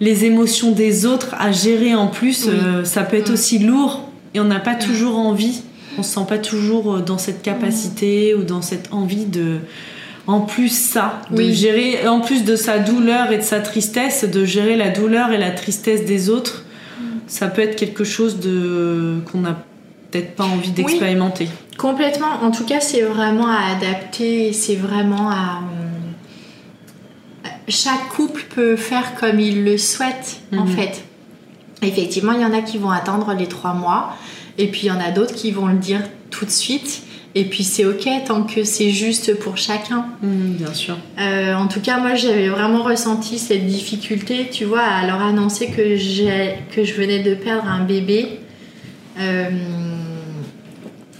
les 0.00 0.24
émotions 0.24 0.72
des 0.72 1.04
autres 1.06 1.34
à 1.38 1.52
gérer 1.52 1.94
en 1.94 2.06
plus, 2.08 2.46
Oui. 2.46 2.52
euh, 2.54 2.84
ça 2.84 3.02
peut 3.02 3.16
être 3.16 3.30
Mm. 3.30 3.34
aussi 3.34 3.58
lourd 3.58 4.08
et 4.34 4.40
on 4.40 4.44
n'a 4.44 4.60
pas 4.60 4.74
toujours 4.74 5.18
envie, 5.18 5.62
on 5.98 6.02
se 6.02 6.14
sent 6.14 6.26
pas 6.28 6.38
toujours 6.38 6.94
euh, 6.94 7.00
dans 7.00 7.18
cette 7.18 7.42
capacité 7.42 8.34
ou 8.34 8.42
dans 8.42 8.62
cette 8.62 8.92
envie 8.92 9.26
de, 9.26 9.58
en 10.26 10.40
plus 10.40 10.68
ça, 10.70 11.20
de 11.30 11.36
Oui. 11.38 11.54
gérer, 11.54 12.06
en 12.08 12.20
plus 12.20 12.44
de 12.44 12.56
sa 12.56 12.78
douleur 12.78 13.30
et 13.32 13.38
de 13.38 13.42
sa 13.42 13.60
tristesse, 13.60 14.24
de 14.24 14.44
gérer 14.44 14.76
la 14.76 14.88
douleur 14.90 15.32
et 15.32 15.38
la 15.38 15.50
tristesse 15.50 16.04
des 16.04 16.30
autres, 16.30 16.64
ça 17.26 17.46
peut 17.48 17.62
être 17.62 17.76
quelque 17.76 18.02
chose 18.04 18.40
de 18.40 19.16
qu'on 19.30 19.40
n'a 19.40 19.62
peut-être 20.10 20.34
pas 20.34 20.44
envie 20.44 20.70
d'expérimenter. 20.72 21.48
Complètement. 21.78 22.26
En 22.42 22.50
tout 22.50 22.64
cas, 22.64 22.80
c'est 22.80 23.02
vraiment 23.02 23.46
à 23.46 23.76
adapter. 23.76 24.52
C'est 24.52 24.74
vraiment 24.74 25.30
à. 25.30 25.60
Chaque 27.70 28.08
couple 28.08 28.42
peut 28.54 28.76
faire 28.76 29.14
comme 29.14 29.40
il 29.40 29.64
le 29.64 29.78
souhaite, 29.78 30.40
en 30.52 30.64
Mhm. 30.66 30.76
fait. 30.76 31.04
Effectivement, 31.82 32.32
il 32.32 32.40
y 32.42 32.44
en 32.44 32.52
a 32.52 32.60
qui 32.60 32.76
vont 32.78 32.90
attendre 32.90 33.32
les 33.38 33.46
trois 33.46 33.72
mois, 33.72 34.14
et 34.58 34.66
puis 34.68 34.82
il 34.82 34.86
y 34.88 34.90
en 34.90 35.00
a 35.00 35.10
d'autres 35.10 35.34
qui 35.34 35.50
vont 35.52 35.66
le 35.66 35.78
dire 35.78 36.02
tout 36.30 36.44
de 36.44 36.50
suite. 36.50 37.02
Et 37.36 37.44
puis 37.44 37.62
c'est 37.62 37.84
ok 37.84 38.08
tant 38.26 38.42
que 38.42 38.64
c'est 38.64 38.90
juste 38.90 39.38
pour 39.38 39.56
chacun. 39.56 40.06
Mhm, 40.20 40.54
bien 40.58 40.74
sûr. 40.74 40.96
Euh, 41.20 41.54
en 41.54 41.68
tout 41.68 41.80
cas, 41.80 41.98
moi, 41.98 42.16
j'avais 42.16 42.48
vraiment 42.48 42.82
ressenti 42.82 43.38
cette 43.38 43.66
difficulté, 43.66 44.48
tu 44.50 44.64
vois, 44.64 44.80
à 44.82 45.06
leur 45.06 45.22
annoncer 45.22 45.68
que, 45.68 46.74
que 46.74 46.84
je 46.84 46.94
venais 46.94 47.20
de 47.20 47.34
perdre 47.36 47.68
un 47.68 47.84
bébé. 47.84 48.40
Euh, 49.20 49.48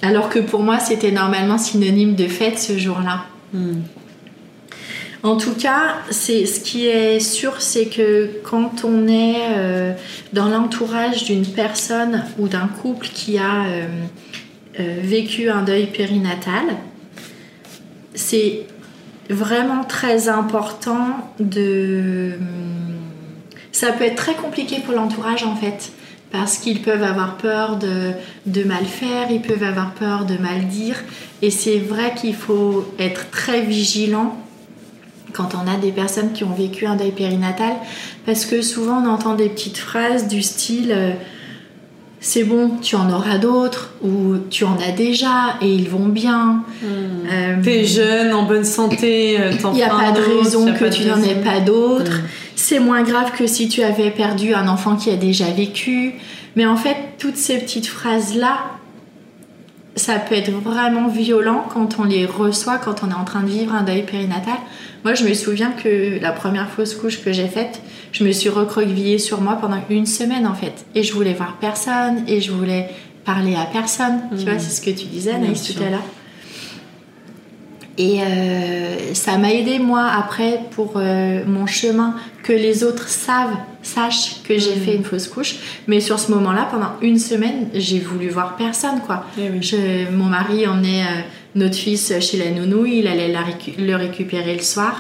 alors 0.02 0.30
que 0.30 0.40
pour 0.40 0.62
moi, 0.64 0.80
c'était 0.80 1.12
normalement 1.12 1.58
synonyme 1.58 2.16
de 2.16 2.26
fête 2.26 2.58
ce 2.58 2.76
jour-là. 2.76 3.24
Mhm. 3.54 3.82
En 5.22 5.36
tout 5.36 5.54
cas, 5.54 5.96
c'est 6.10 6.46
ce 6.46 6.60
qui 6.60 6.86
est 6.86 7.20
sûr, 7.20 7.60
c'est 7.60 7.86
que 7.86 8.30
quand 8.42 8.84
on 8.84 9.06
est 9.06 9.36
euh, 9.50 9.92
dans 10.32 10.48
l'entourage 10.48 11.24
d'une 11.24 11.44
personne 11.44 12.24
ou 12.38 12.48
d'un 12.48 12.68
couple 12.68 13.08
qui 13.12 13.36
a 13.36 13.66
euh, 13.66 13.86
euh, 14.78 14.96
vécu 15.02 15.50
un 15.50 15.62
deuil 15.62 15.88
périnatal, 15.88 16.64
c'est 18.14 18.62
vraiment 19.28 19.84
très 19.84 20.30
important 20.30 21.32
de. 21.38 22.32
Ça 23.72 23.92
peut 23.92 24.04
être 24.04 24.16
très 24.16 24.34
compliqué 24.34 24.80
pour 24.80 24.94
l'entourage 24.94 25.44
en 25.44 25.54
fait, 25.54 25.92
parce 26.32 26.56
qu'ils 26.56 26.80
peuvent 26.80 27.02
avoir 27.02 27.36
peur 27.36 27.76
de, 27.76 28.12
de 28.46 28.64
mal 28.64 28.86
faire, 28.86 29.30
ils 29.30 29.42
peuvent 29.42 29.62
avoir 29.62 29.92
peur 29.92 30.24
de 30.24 30.38
mal 30.38 30.66
dire, 30.66 30.96
et 31.42 31.50
c'est 31.50 31.78
vrai 31.78 32.14
qu'il 32.14 32.34
faut 32.34 32.86
être 32.98 33.30
très 33.30 33.60
vigilant 33.60 34.34
quand 35.32 35.50
on 35.54 35.70
a 35.70 35.76
des 35.76 35.92
personnes 35.92 36.32
qui 36.32 36.44
ont 36.44 36.54
vécu 36.54 36.86
un 36.86 36.96
deuil 36.96 37.12
périnatal, 37.12 37.74
parce 38.26 38.44
que 38.44 38.62
souvent 38.62 39.02
on 39.04 39.08
entend 39.08 39.34
des 39.34 39.48
petites 39.48 39.78
phrases 39.78 40.28
du 40.28 40.42
style 40.42 40.92
euh, 40.92 41.12
c'est 42.22 42.44
bon, 42.44 42.72
tu 42.82 42.96
en 42.96 43.10
auras 43.10 43.38
d'autres, 43.38 43.94
ou 44.02 44.36
tu 44.50 44.64
en 44.64 44.76
as 44.76 44.92
déjà 44.92 45.56
et 45.62 45.72
ils 45.72 45.88
vont 45.88 46.06
bien. 46.06 46.64
Euh, 46.84 47.56
T'es 47.62 47.86
jeune, 47.86 48.34
en 48.34 48.42
bonne 48.42 48.64
santé, 48.64 49.40
euh, 49.40 49.52
t'en 49.60 49.72
il 49.72 49.76
n'y 49.76 49.82
a 49.82 49.88
pas 49.88 50.12
de 50.12 50.20
raison 50.20 50.66
que 50.74 50.84
tu 50.90 51.04
n'en 51.04 51.22
aies 51.22 51.42
pas 51.42 51.60
d'autres. 51.60 52.18
Mm. 52.18 52.28
C'est 52.56 52.78
moins 52.78 53.02
grave 53.02 53.32
que 53.38 53.46
si 53.46 53.68
tu 53.68 53.82
avais 53.82 54.10
perdu 54.10 54.52
un 54.52 54.68
enfant 54.68 54.96
qui 54.96 55.10
a 55.10 55.16
déjà 55.16 55.46
vécu. 55.46 56.12
Mais 56.56 56.66
en 56.66 56.76
fait, 56.76 56.96
toutes 57.18 57.36
ces 57.36 57.56
petites 57.58 57.86
phrases-là, 57.86 58.58
ça 60.00 60.18
peut 60.18 60.34
être 60.34 60.50
vraiment 60.50 61.08
violent 61.08 61.64
quand 61.72 61.98
on 61.98 62.04
les 62.04 62.26
reçoit, 62.26 62.78
quand 62.78 63.02
on 63.04 63.10
est 63.10 63.14
en 63.14 63.24
train 63.24 63.42
de 63.42 63.48
vivre 63.48 63.74
un 63.74 63.82
deuil 63.82 64.02
périnatal. 64.02 64.54
Moi, 65.04 65.14
je 65.14 65.24
me 65.24 65.32
souviens 65.34 65.70
que 65.72 66.18
la 66.20 66.32
première 66.32 66.68
fausse 66.70 66.94
couche 66.94 67.22
que 67.22 67.32
j'ai 67.32 67.46
faite, 67.48 67.80
je 68.12 68.24
me 68.24 68.32
suis 68.32 68.48
recroquevillée 68.48 69.18
sur 69.18 69.40
moi 69.40 69.56
pendant 69.60 69.78
une 69.88 70.06
semaine 70.06 70.46
en 70.46 70.54
fait. 70.54 70.84
Et 70.94 71.02
je 71.02 71.12
voulais 71.14 71.32
voir 71.34 71.56
personne 71.60 72.24
et 72.28 72.40
je 72.40 72.50
voulais 72.52 72.88
parler 73.24 73.54
à 73.54 73.64
personne. 73.72 74.20
Tu 74.36 74.42
Mm. 74.44 74.48
vois, 74.48 74.58
c'est 74.58 74.70
ce 74.74 74.80
que 74.80 74.90
tu 74.90 75.06
disais, 75.06 75.32
Anaïs, 75.32 75.62
tout 75.74 75.82
à 75.82 75.90
l'heure. 75.90 76.02
Et 78.02 78.20
euh, 78.22 79.12
ça 79.12 79.36
m'a 79.36 79.52
aidé 79.52 79.78
moi 79.78 80.06
après 80.22 80.60
pour 80.70 80.94
euh, 80.96 81.40
mon 81.46 81.66
chemin 81.66 82.14
que 82.42 82.54
les 82.54 82.82
autres 82.82 83.08
savent, 83.08 83.56
sachent 83.82 84.42
que 84.42 84.56
j'ai 84.58 84.74
Mhm. 84.76 84.82
fait 84.84 84.94
une 84.96 85.04
fausse 85.04 85.28
couche. 85.28 85.56
Mais 85.86 86.00
sur 86.00 86.18
ce 86.18 86.32
moment-là, 86.32 86.66
pendant 86.70 86.92
une 87.02 87.18
semaine, 87.18 87.68
j'ai 87.74 87.98
voulu 87.98 88.28
voir 88.30 88.56
personne 88.56 89.00
quoi. 89.06 89.26
Eh 89.38 89.50
oui. 89.50 89.58
Je- 89.60 90.10
mon 90.10 90.24
mari 90.38 90.66
emmenait 90.66 91.02
euh, 91.02 91.20
notre 91.56 91.74
fils 91.76 92.10
chez 92.20 92.38
la 92.38 92.50
nounou, 92.58 92.86
il 92.86 93.06
allait 93.06 93.28
la 93.32 93.40
récu- 93.42 93.74
le 93.78 93.94
récupérer 93.96 94.54
le 94.56 94.62
soir. 94.62 94.94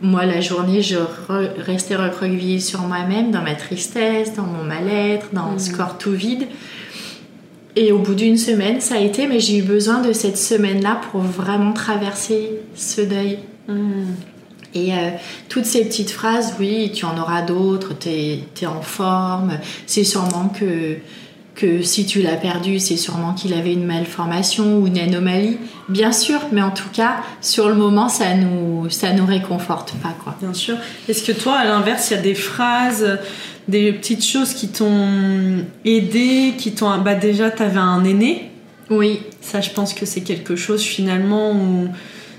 Moi, 0.00 0.26
la 0.26 0.40
journée, 0.40 0.82
je 0.82 0.96
re- 1.28 1.50
restais 1.64 1.94
recroquevillée 1.94 2.58
sur 2.58 2.80
moi-même, 2.80 3.30
dans 3.30 3.42
ma 3.42 3.54
tristesse, 3.54 4.34
dans 4.34 4.42
mon 4.54 4.64
mal-être, 4.64 5.26
dans 5.32 5.56
ce 5.60 5.70
Mhm. 5.70 5.76
corps 5.76 5.96
tout 5.96 6.10
vide. 6.10 6.46
Et 7.74 7.90
au 7.90 7.98
bout 7.98 8.14
d'une 8.14 8.36
semaine, 8.36 8.80
ça 8.80 8.96
a 8.96 8.98
été, 8.98 9.26
mais 9.26 9.40
j'ai 9.40 9.58
eu 9.58 9.62
besoin 9.62 10.02
de 10.02 10.12
cette 10.12 10.36
semaine-là 10.36 11.00
pour 11.10 11.20
vraiment 11.20 11.72
traverser 11.72 12.50
ce 12.74 13.00
deuil. 13.00 13.38
Hmm. 13.66 14.12
Et 14.74 14.92
euh, 14.94 15.10
toutes 15.48 15.64
ces 15.64 15.84
petites 15.84 16.10
phrases, 16.10 16.54
oui, 16.58 16.90
tu 16.94 17.04
en 17.04 17.18
auras 17.18 17.42
d'autres, 17.42 17.94
t'es 17.94 18.40
es 18.60 18.66
en 18.66 18.80
forme, 18.80 19.58
c'est 19.86 20.04
sûrement 20.04 20.48
que, 20.48 20.96
que 21.54 21.82
si 21.82 22.06
tu 22.06 22.22
l'as 22.22 22.36
perdu, 22.36 22.78
c'est 22.78 22.96
sûrement 22.96 23.34
qu'il 23.34 23.52
avait 23.52 23.74
une 23.74 23.84
malformation 23.84 24.78
ou 24.78 24.86
une 24.86 24.98
anomalie. 24.98 25.58
Bien 25.88 26.12
sûr, 26.12 26.40
mais 26.52 26.62
en 26.62 26.70
tout 26.70 26.88
cas, 26.90 27.16
sur 27.42 27.68
le 27.68 27.74
moment, 27.74 28.08
ça 28.08 28.34
nous, 28.34 28.88
ça 28.88 29.12
nous 29.12 29.26
réconforte 29.26 29.92
pas, 30.02 30.14
quoi. 30.24 30.34
Bien 30.40 30.54
sûr. 30.54 30.76
Est-ce 31.08 31.22
que 31.22 31.32
toi, 31.32 31.54
à 31.54 31.64
l'inverse, 31.66 32.10
il 32.10 32.14
y 32.14 32.18
a 32.18 32.22
des 32.22 32.34
phrases, 32.34 33.18
des 33.68 33.92
petites 33.92 34.24
choses 34.24 34.54
qui 34.54 34.68
t'ont 34.68 35.64
aidé, 35.84 36.54
qui 36.58 36.72
t'ont. 36.72 36.98
Bah, 36.98 37.14
déjà, 37.14 37.50
t'avais 37.50 37.78
un 37.78 38.04
aîné. 38.04 38.50
Oui, 38.90 39.20
Ça, 39.40 39.60
je 39.60 39.70
pense 39.70 39.94
que 39.94 40.04
c'est 40.06 40.20
quelque 40.22 40.54
chose 40.56 40.82
finalement 40.82 41.52
où 41.52 41.88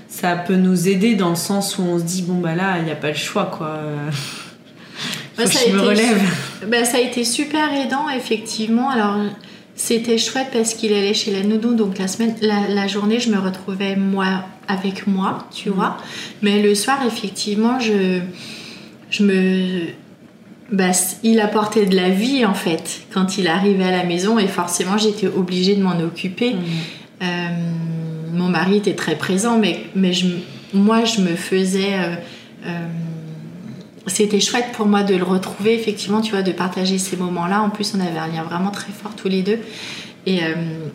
ça 0.08 0.36
peut 0.36 0.54
nous 0.56 0.88
aider 0.88 1.14
dans 1.16 1.30
le 1.30 1.36
sens 1.36 1.78
où 1.78 1.82
on 1.82 1.98
se 1.98 2.04
dit 2.04 2.22
bon 2.22 2.34
bah 2.34 2.54
là, 2.54 2.78
il 2.78 2.84
n'y 2.84 2.92
a 2.92 2.96
pas 2.96 3.08
le 3.08 3.16
choix 3.16 3.46
quoi. 3.46 3.80
Faut 5.36 5.42
Bah, 5.42 5.46
ça 5.46 5.58
je 5.66 5.70
a 5.70 5.72
me 5.74 5.78
été- 5.78 5.88
relève. 5.88 6.22
Bah, 6.68 6.84
ça 6.84 6.98
a 6.98 7.00
été 7.00 7.24
super 7.24 7.72
aidant, 7.74 8.08
effectivement. 8.08 8.88
Alors, 8.90 9.16
c'était 9.74 10.16
chouette 10.18 10.48
parce 10.52 10.74
qu'il 10.74 10.92
allait 10.92 11.14
chez 11.14 11.32
la 11.32 11.42
nounou, 11.42 11.74
donc 11.74 11.98
la 11.98 12.06
semaine, 12.06 12.36
la, 12.40 12.68
la 12.68 12.86
journée, 12.86 13.18
je 13.18 13.30
me 13.30 13.38
retrouvais 13.38 13.96
moi 13.96 14.44
avec 14.68 15.08
moi, 15.08 15.48
tu 15.52 15.70
Mhm. 15.70 15.74
vois. 15.74 15.96
Mais 16.42 16.62
le 16.62 16.74
soir, 16.76 16.98
effectivement, 17.04 17.80
je, 17.80 18.20
je 19.10 19.22
me, 19.24 19.86
bah, 20.72 20.90
il 21.22 21.40
apportait 21.40 21.86
de 21.86 21.94
la 21.94 22.10
vie 22.10 22.44
en 22.46 22.54
fait 22.54 23.02
quand 23.12 23.38
il 23.38 23.48
arrivait 23.48 23.84
à 23.84 23.90
la 23.90 24.04
maison 24.04 24.38
et 24.38 24.46
forcément, 24.46 24.96
j'étais 24.96 25.26
obligée 25.26 25.76
de 25.76 25.82
m'en 25.82 25.98
occuper. 26.00 26.54
Hmm. 26.54 26.58
Euh, 27.22 27.26
mon 28.32 28.48
mari 28.48 28.78
était 28.78 28.94
très 28.94 29.16
présent, 29.16 29.58
mais, 29.58 29.80
mais 29.94 30.12
je, 30.12 30.26
moi, 30.72 31.04
je 31.04 31.20
me 31.20 31.36
faisais. 31.36 31.94
euh, 31.94 32.14
euh, 32.66 32.86
c'était 34.06 34.40
chouette 34.40 34.66
pour 34.72 34.86
moi 34.86 35.02
de 35.02 35.14
le 35.14 35.22
retrouver, 35.22 35.74
effectivement, 35.74 36.20
tu 36.20 36.32
vois, 36.32 36.42
de 36.42 36.52
partager 36.52 36.98
ces 36.98 37.16
moments-là. 37.16 37.62
En 37.62 37.70
plus, 37.70 37.94
on 37.96 38.00
avait 38.00 38.18
un 38.18 38.26
lien 38.26 38.42
vraiment 38.42 38.70
très 38.70 38.92
fort 38.92 39.14
tous 39.16 39.28
les 39.28 39.42
deux. 39.42 39.58
Et, 40.26 40.40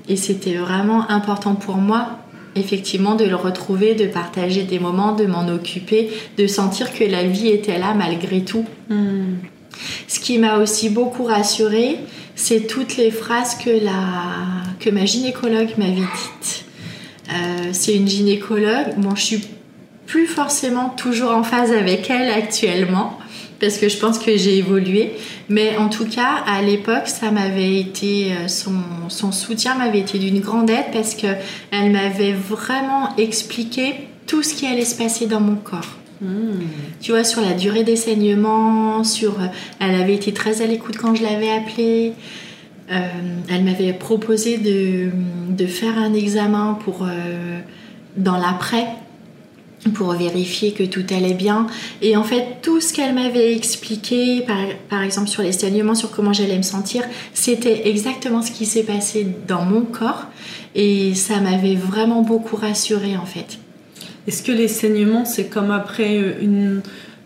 et 0.07 0.15
c'était 0.15 0.53
vraiment 0.53 1.09
important 1.09 1.55
pour 1.55 1.77
moi, 1.77 2.19
effectivement, 2.55 3.15
de 3.15 3.25
le 3.25 3.35
retrouver, 3.35 3.95
de 3.95 4.05
partager 4.05 4.61
des 4.61 4.77
moments, 4.77 5.13
de 5.13 5.25
m'en 5.25 5.47
occuper, 5.47 6.11
de 6.37 6.45
sentir 6.45 6.93
que 6.93 7.03
la 7.03 7.23
vie 7.23 7.47
était 7.47 7.79
là 7.79 7.95
malgré 7.95 8.41
tout. 8.41 8.65
Hmm. 8.89 9.37
Ce 10.07 10.19
qui 10.19 10.37
m'a 10.37 10.57
aussi 10.57 10.89
beaucoup 10.89 11.23
rassurée, 11.23 11.99
c'est 12.35 12.67
toutes 12.67 12.97
les 12.97 13.11
phrases 13.11 13.55
que, 13.55 14.89
ma 14.89 15.05
gynécologue 15.05 15.69
m'avait 15.77 15.95
dites. 15.95 16.65
Euh, 17.29 17.69
c'est 17.73 17.95
une 17.95 18.07
gynécologue, 18.07 18.95
bon, 18.97 19.15
je 19.15 19.21
suis 19.21 19.41
plus 20.07 20.25
forcément 20.25 20.89
toujours 20.89 21.31
en 21.31 21.43
phase 21.43 21.71
avec 21.71 22.09
elle 22.09 22.31
actuellement, 22.31 23.19
parce 23.59 23.77
que 23.77 23.89
je 23.89 23.97
pense 23.97 24.17
que 24.17 24.35
j'ai 24.37 24.57
évolué, 24.57 25.11
mais 25.49 25.77
en 25.77 25.89
tout 25.89 26.05
cas, 26.05 26.43
à 26.47 26.61
l'époque, 26.61 27.07
ça 27.07 27.29
m'avait 27.29 27.79
été, 27.79 28.31
euh, 28.31 28.47
son, 28.47 28.73
son 29.09 29.31
soutien 29.31 29.75
m'avait 29.75 29.99
été 29.99 30.17
d'une 30.17 30.39
grande 30.39 30.69
aide, 30.69 30.91
parce 30.91 31.13
qu'elle 31.13 31.91
m'avait 31.91 32.33
vraiment 32.33 33.15
expliqué 33.17 33.93
tout 34.25 34.41
ce 34.41 34.53
qui 34.55 34.65
allait 34.65 34.85
se 34.85 34.95
passer 34.95 35.27
dans 35.27 35.41
mon 35.41 35.55
corps 35.55 35.98
Hmm. 36.21 36.59
tu 36.99 37.11
vois, 37.11 37.23
sur 37.23 37.41
la 37.41 37.53
durée 37.53 37.85
des 37.85 37.95
saignements, 37.95 39.05
sur, 39.05 39.39
euh, 39.39 39.45
elle 39.79 39.95
avait 39.95 40.15
été 40.15 40.33
très 40.33 40.61
à 40.61 40.65
l'écoute 40.65 40.97
quand 40.97 41.15
je 41.15 41.23
l'avais 41.23 41.49
appelée. 41.49 42.13
Euh, 42.91 43.07
elle 43.49 43.63
m'avait 43.63 43.93
proposé 43.93 44.57
de, 44.57 45.11
de 45.55 45.65
faire 45.65 45.97
un 45.97 46.13
examen 46.13 46.77
pour, 46.83 47.03
euh, 47.03 47.59
dans 48.17 48.35
l'après 48.35 48.87
pour 49.93 50.11
vérifier 50.11 50.73
que 50.73 50.83
tout 50.83 51.05
allait 51.09 51.33
bien. 51.33 51.67
Et 52.01 52.17
en 52.17 52.23
fait, 52.23 52.57
tout 52.61 52.81
ce 52.81 52.93
qu'elle 52.93 53.13
m'avait 53.13 53.55
expliqué, 53.55 54.41
par, 54.41 54.57
par 54.89 55.03
exemple 55.03 55.29
sur 55.29 55.41
les 55.41 55.53
saignements, 55.53 55.95
sur 55.95 56.11
comment 56.11 56.33
j'allais 56.33 56.57
me 56.57 56.63
sentir, 56.63 57.03
c'était 57.33 57.87
exactement 57.87 58.41
ce 58.41 58.51
qui 58.51 58.65
s'est 58.65 58.83
passé 58.83 59.25
dans 59.47 59.63
mon 59.63 59.81
corps. 59.81 60.25
Et 60.75 61.15
ça 61.15 61.39
m'avait 61.39 61.75
vraiment 61.75 62.21
beaucoup 62.23 62.57
rassurée 62.57 63.15
en 63.15 63.25
fait. 63.25 63.57
Est-ce 64.29 64.43
que 64.43 64.51
les 64.51 64.67
saignements, 64.67 65.25
c'est 65.25 65.45
comme 65.45 65.71
après 65.71 66.15
une, 66.39 66.81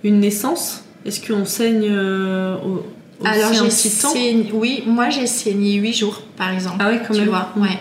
une 0.05 0.19
naissance? 0.21 0.85
Est-ce 1.05 1.19
qu'on 1.27 1.43
saigne 1.43 1.85
euh, 1.91 2.55
au, 2.65 2.85
aussi 3.19 3.27
Alors 3.29 3.53
j'ai 3.53 3.69
saigné, 3.69 4.49
oui, 4.53 4.83
moi 4.87 5.09
j'ai 5.09 5.27
saigné 5.27 5.73
8 5.73 5.93
jours 5.93 6.21
par 6.37 6.51
exemple. 6.53 6.77
Ah 6.79 6.87
ouais, 6.89 7.01
quand 7.05 7.13
tu 7.13 7.19
même. 7.19 7.29
vois, 7.29 7.49
Mm. 7.57 7.61
ouais. 7.61 7.77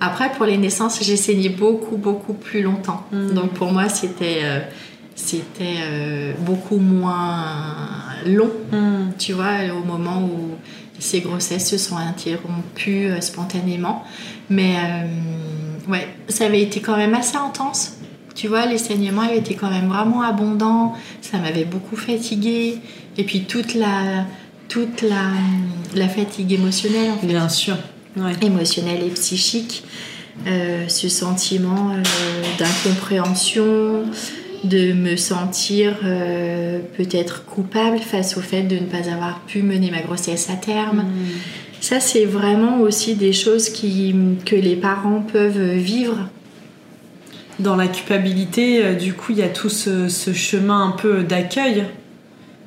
Après 0.00 0.32
pour 0.32 0.46
les 0.46 0.56
naissances, 0.56 0.98
j'ai 1.02 1.16
saigné 1.16 1.50
beaucoup 1.50 1.96
beaucoup 1.98 2.32
plus 2.32 2.62
longtemps. 2.62 3.04
Mm. 3.12 3.34
Donc 3.34 3.50
pour 3.52 3.70
moi 3.70 3.90
c'était 3.90 4.38
euh, 4.44 4.60
c'était 5.14 5.76
euh, 5.82 6.32
beaucoup 6.40 6.78
moins 6.78 7.44
long, 8.26 8.50
Hmm. 8.72 9.10
tu 9.18 9.34
vois, 9.34 9.56
au 9.78 9.84
moment 9.84 10.22
où 10.22 10.54
ces 10.98 11.20
grossesses 11.20 11.68
se 11.68 11.76
sont 11.78 11.96
interrompues 11.98 13.06
euh, 13.08 13.20
spontanément. 13.20 14.04
Mais 14.48 14.74
euh, 14.76 15.90
ouais, 15.92 16.08
ça 16.28 16.46
avait 16.46 16.62
été 16.62 16.80
quand 16.80 16.96
même 16.96 17.14
assez 17.14 17.36
intense. 17.36 17.98
Tu 18.34 18.48
vois, 18.48 18.66
les 18.66 18.78
saignements 18.78 19.22
avaient 19.22 19.38
été 19.38 19.54
quand 19.54 19.70
même 19.70 19.88
vraiment 19.88 20.22
abondants. 20.22 20.94
Ça 21.20 21.38
m'avait 21.38 21.64
beaucoup 21.64 21.96
fatiguée. 21.96 22.78
Et 23.16 23.24
puis 23.24 23.44
toute 23.44 23.74
la, 23.74 24.26
toute 24.68 25.02
la, 25.02 25.32
la 25.94 26.08
fatigue 26.08 26.52
émotionnelle, 26.52 27.12
en 27.12 27.18
fait 27.18 27.26
Bien 27.26 27.48
sûr. 27.48 27.76
Ouais. 28.16 28.32
émotionnel 28.42 29.02
et 29.02 29.10
psychique, 29.10 29.82
euh, 30.46 30.86
ce 30.86 31.08
sentiment 31.08 31.90
euh, 31.90 32.02
d'incompréhension, 32.58 34.04
de 34.62 34.92
me 34.92 35.16
sentir 35.16 35.98
euh, 36.04 36.78
peut-être 36.96 37.44
coupable 37.44 37.98
face 37.98 38.36
au 38.36 38.40
fait 38.40 38.62
de 38.62 38.76
ne 38.76 38.86
pas 38.86 39.10
avoir 39.10 39.40
pu 39.40 39.62
mener 39.62 39.90
ma 39.90 40.00
grossesse 40.00 40.48
à 40.48 40.54
terme. 40.54 40.98
Hmm. 40.98 41.28
Ça, 41.80 42.00
c'est 42.00 42.24
vraiment 42.24 42.80
aussi 42.80 43.14
des 43.14 43.32
choses 43.32 43.68
qui, 43.68 44.14
que 44.46 44.56
les 44.56 44.76
parents 44.76 45.20
peuvent 45.20 45.74
vivre. 45.74 46.28
Dans 47.60 47.76
la 47.76 47.86
culpabilité, 47.86 48.84
euh, 48.84 48.94
du 48.94 49.12
coup, 49.14 49.32
il 49.32 49.38
y 49.38 49.42
a 49.42 49.48
tout 49.48 49.68
ce, 49.68 50.08
ce 50.08 50.32
chemin 50.32 50.86
un 50.88 50.90
peu 50.90 51.22
d'accueil. 51.22 51.84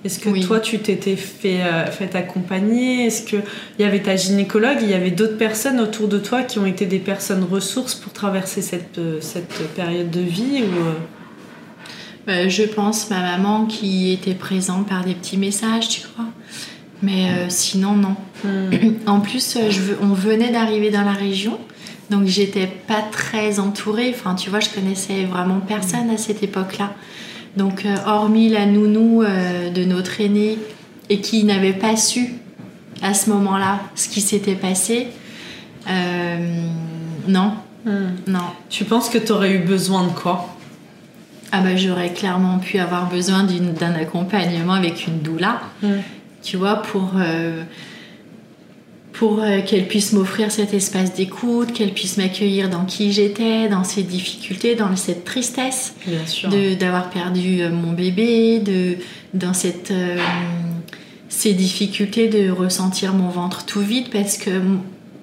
Est-ce 0.06 0.20
que 0.20 0.30
Oui. 0.30 0.46
toi, 0.46 0.60
tu 0.60 0.80
t'étais 0.80 1.16
fait, 1.18 1.62
euh, 1.62 1.88
fait 1.88 2.16
accompagner? 2.16 3.08
Est-ce 3.08 3.24
qu'il 3.24 3.42
y 3.80 3.84
avait 3.84 4.02
ta 4.02 4.16
gynécologue? 4.16 4.78
Il 4.82 4.90
y 4.90 4.94
avait 4.94 5.12
d'autres 5.12 5.38
personnes 5.38 5.80
autour 5.82 6.08
de 6.08 6.20
toi 6.20 6.44
qui 6.44 6.60
ont 6.60 6.66
été 6.66 6.86
des 6.86 7.00
personnes 7.00 7.44
ressources 7.44 7.96
pour 7.96 8.14
traverser 8.14 8.62
cette, 8.62 8.98
euh, 9.00 9.18
cette 9.20 9.74
période 9.76 10.10
de 10.12 10.22
vie 10.22 10.64
ou, 10.64 10.86
euh, 10.88 10.94
Euh, 12.30 12.50
je 12.50 12.64
pense 12.64 13.10
ma 13.10 13.22
maman 13.22 13.66
qui 13.68 14.12
était 14.12 14.34
présente 14.34 14.88
par 14.90 15.06
des 15.06 15.14
petits 15.14 15.38
messages, 15.38 15.88
tu 15.88 16.02
crois? 16.02 16.26
Mais 17.02 17.30
euh, 17.30 17.46
sinon, 17.48 17.94
non. 17.94 18.16
hmm. 18.44 18.96
En 19.06 19.22
plus, 19.22 19.58
je 19.70 19.80
on 20.02 20.08
venait 20.14 20.52
d'arriver 20.52 20.90
dans 20.92 21.04
la 21.04 21.14
région, 21.14 21.58
donc 22.10 22.26
j'étais 22.26 22.68
pas 22.68 23.02
très 23.12 23.60
entourée. 23.60 24.14
Enfin, 24.16 24.36
tu 24.36 24.50
vois, 24.50 24.60
je 24.60 24.70
connaissais 24.70 25.26
vraiment 25.26 25.60
personne 25.60 26.10
à 26.10 26.18
cette 26.18 26.44
époque-là. 26.44 26.94
Donc, 27.56 27.86
euh, 27.86 27.96
hormis 28.06 28.50
la 28.50 28.66
nounou 28.66 29.24
euh, 29.24 29.70
de 29.72 29.84
notre 29.84 30.22
aîné 30.22 30.60
et 31.10 31.22
qui 31.22 31.44
n'avait 31.44 31.74
pas 31.74 31.96
su 31.96 32.34
à 33.02 33.14
ce 33.14 33.30
moment-là 33.30 33.80
ce 33.96 34.10
qui 34.10 34.22
s'était 34.22 34.56
passé, 34.56 35.08
euh, 35.90 36.62
non, 37.28 37.54
Hmm. 37.88 38.16
non. 38.28 38.40
Tu 38.70 38.84
penses 38.84 39.10
que 39.10 39.18
tu 39.18 39.32
aurais 39.32 39.54
eu 39.54 39.60
besoin 39.60 40.04
de 40.04 40.12
quoi? 40.12 40.50
Ah 41.54 41.62
bah 41.62 41.78
j'aurais 41.78 42.12
clairement 42.12 42.60
pu 42.60 42.80
avoir 42.80 43.08
besoin 43.08 43.44
d'un 43.44 43.94
accompagnement 43.96 44.74
avec 44.74 45.08
une 45.08 45.20
doula. 45.20 45.62
Hmm. 45.82 46.02
tu 46.44 46.58
vois, 46.58 46.82
pour, 46.82 47.12
pour 49.18 49.42
euh, 49.42 49.62
qu'elle 49.66 49.88
puisse 49.88 50.14
m'offrir 50.14 50.52
cet 50.52 50.76
espace 50.76 51.14
d'écoute, 51.16 51.74
qu'elle 51.74 51.92
puisse 51.92 52.18
m'accueillir 52.18 52.70
dans 52.70 52.86
qui 52.86 53.12
j'étais, 53.12 53.68
dans 53.68 53.84
ces 53.84 54.04
difficultés, 54.04 54.76
dans 54.76 54.96
cette 54.96 55.24
tristesse 55.24 55.96
d'avoir 56.80 57.10
perdu 57.10 57.62
euh, 57.62 57.72
mon 57.72 57.94
bébé, 57.94 58.60
de, 58.60 58.98
dans 59.34 59.54
cette, 59.54 59.90
euh, 59.90 60.18
ces 61.30 61.54
difficultés 61.54 62.28
de 62.28 62.52
ressentir 62.52 63.14
mon 63.14 63.30
ventre 63.30 63.66
tout 63.66 63.82
vide, 63.82 64.10
parce 64.12 64.38
que 64.38 64.52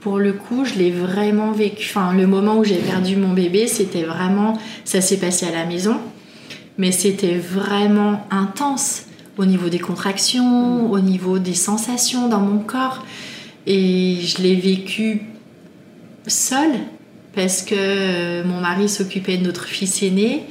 pour 0.01 0.19
le 0.19 0.33
coup, 0.33 0.65
je 0.65 0.75
l'ai 0.75 0.91
vraiment 0.91 1.53
vécu. 1.53 1.87
Enfin, 1.89 2.13
le 2.15 2.27
moment 2.27 2.57
où 2.57 2.65
j'ai 2.65 2.77
perdu 2.77 3.15
mon 3.15 3.33
bébé, 3.33 3.69
c'était 3.69 4.03
vraiment. 4.03 4.59
Ça 4.85 5.01
s'est 5.01 5.19
passé 5.19 5.47
à 5.47 5.53
la 5.53 5.67
maison, 5.67 5.99
mais 6.79 6.91
c'était 6.91 7.37
vraiment 7.39 8.27
intense 8.31 9.05
au 9.39 9.45
niveau 9.47 9.69
des 9.69 9.79
contractions, 9.79 10.91
au 10.91 10.99
niveau 10.99 11.39
des 11.39 11.55
sensations 11.55 12.29
dans 12.29 12.41
mon 12.41 12.59
corps. 12.59 13.05
Et 13.67 14.19
je 14.21 14.43
l'ai 14.43 14.55
vécu 14.55 15.23
seule 16.27 16.81
parce 17.35 17.63
que 17.63 17.75
euh, 17.77 18.45
mon 18.45 18.61
mari 18.61 18.89
s'occupait 18.89 19.37
de 19.37 19.45
notre 19.45 19.65
fils 19.65 20.03
aîné. 20.03 20.43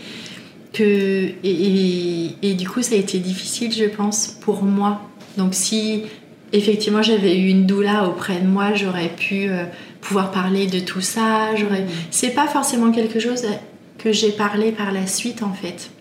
Que, 0.73 1.29
et, 1.43 2.53
du 2.55 2.67
coup, 2.67 2.81
ça 2.81 2.95
a 2.95 2.97
été 2.97 3.19
difficile, 3.19 3.71
je 3.71 3.85
pense, 3.85 4.27
pour 4.41 4.63
moi. 4.63 5.01
Donc, 5.37 5.53
si 5.53 6.03
effectivement 6.51 7.01
j'avais 7.01 7.37
eu 7.37 7.47
une 7.47 7.65
doula 7.65 8.07
auprès 8.07 8.39
de 8.39 8.47
moi, 8.47 8.73
j'aurais 8.73 9.09
pu 9.09 9.47
euh, 9.47 9.65
pouvoir 10.01 10.31
parler 10.31 10.67
de 10.67 10.79
tout 10.79 11.01
ça. 11.01 11.55
J'aurais... 11.55 11.85
C'est 12.09 12.31
pas 12.31 12.47
forcément 12.47 12.91
quelque 12.91 13.19
chose 13.19 13.43
que 13.99 14.11
j'ai 14.11 14.31
parlé 14.31 14.71
par 14.71 14.91
la 14.91 15.05
suite, 15.05 15.43
en 15.43 15.53
fait. 15.53 15.91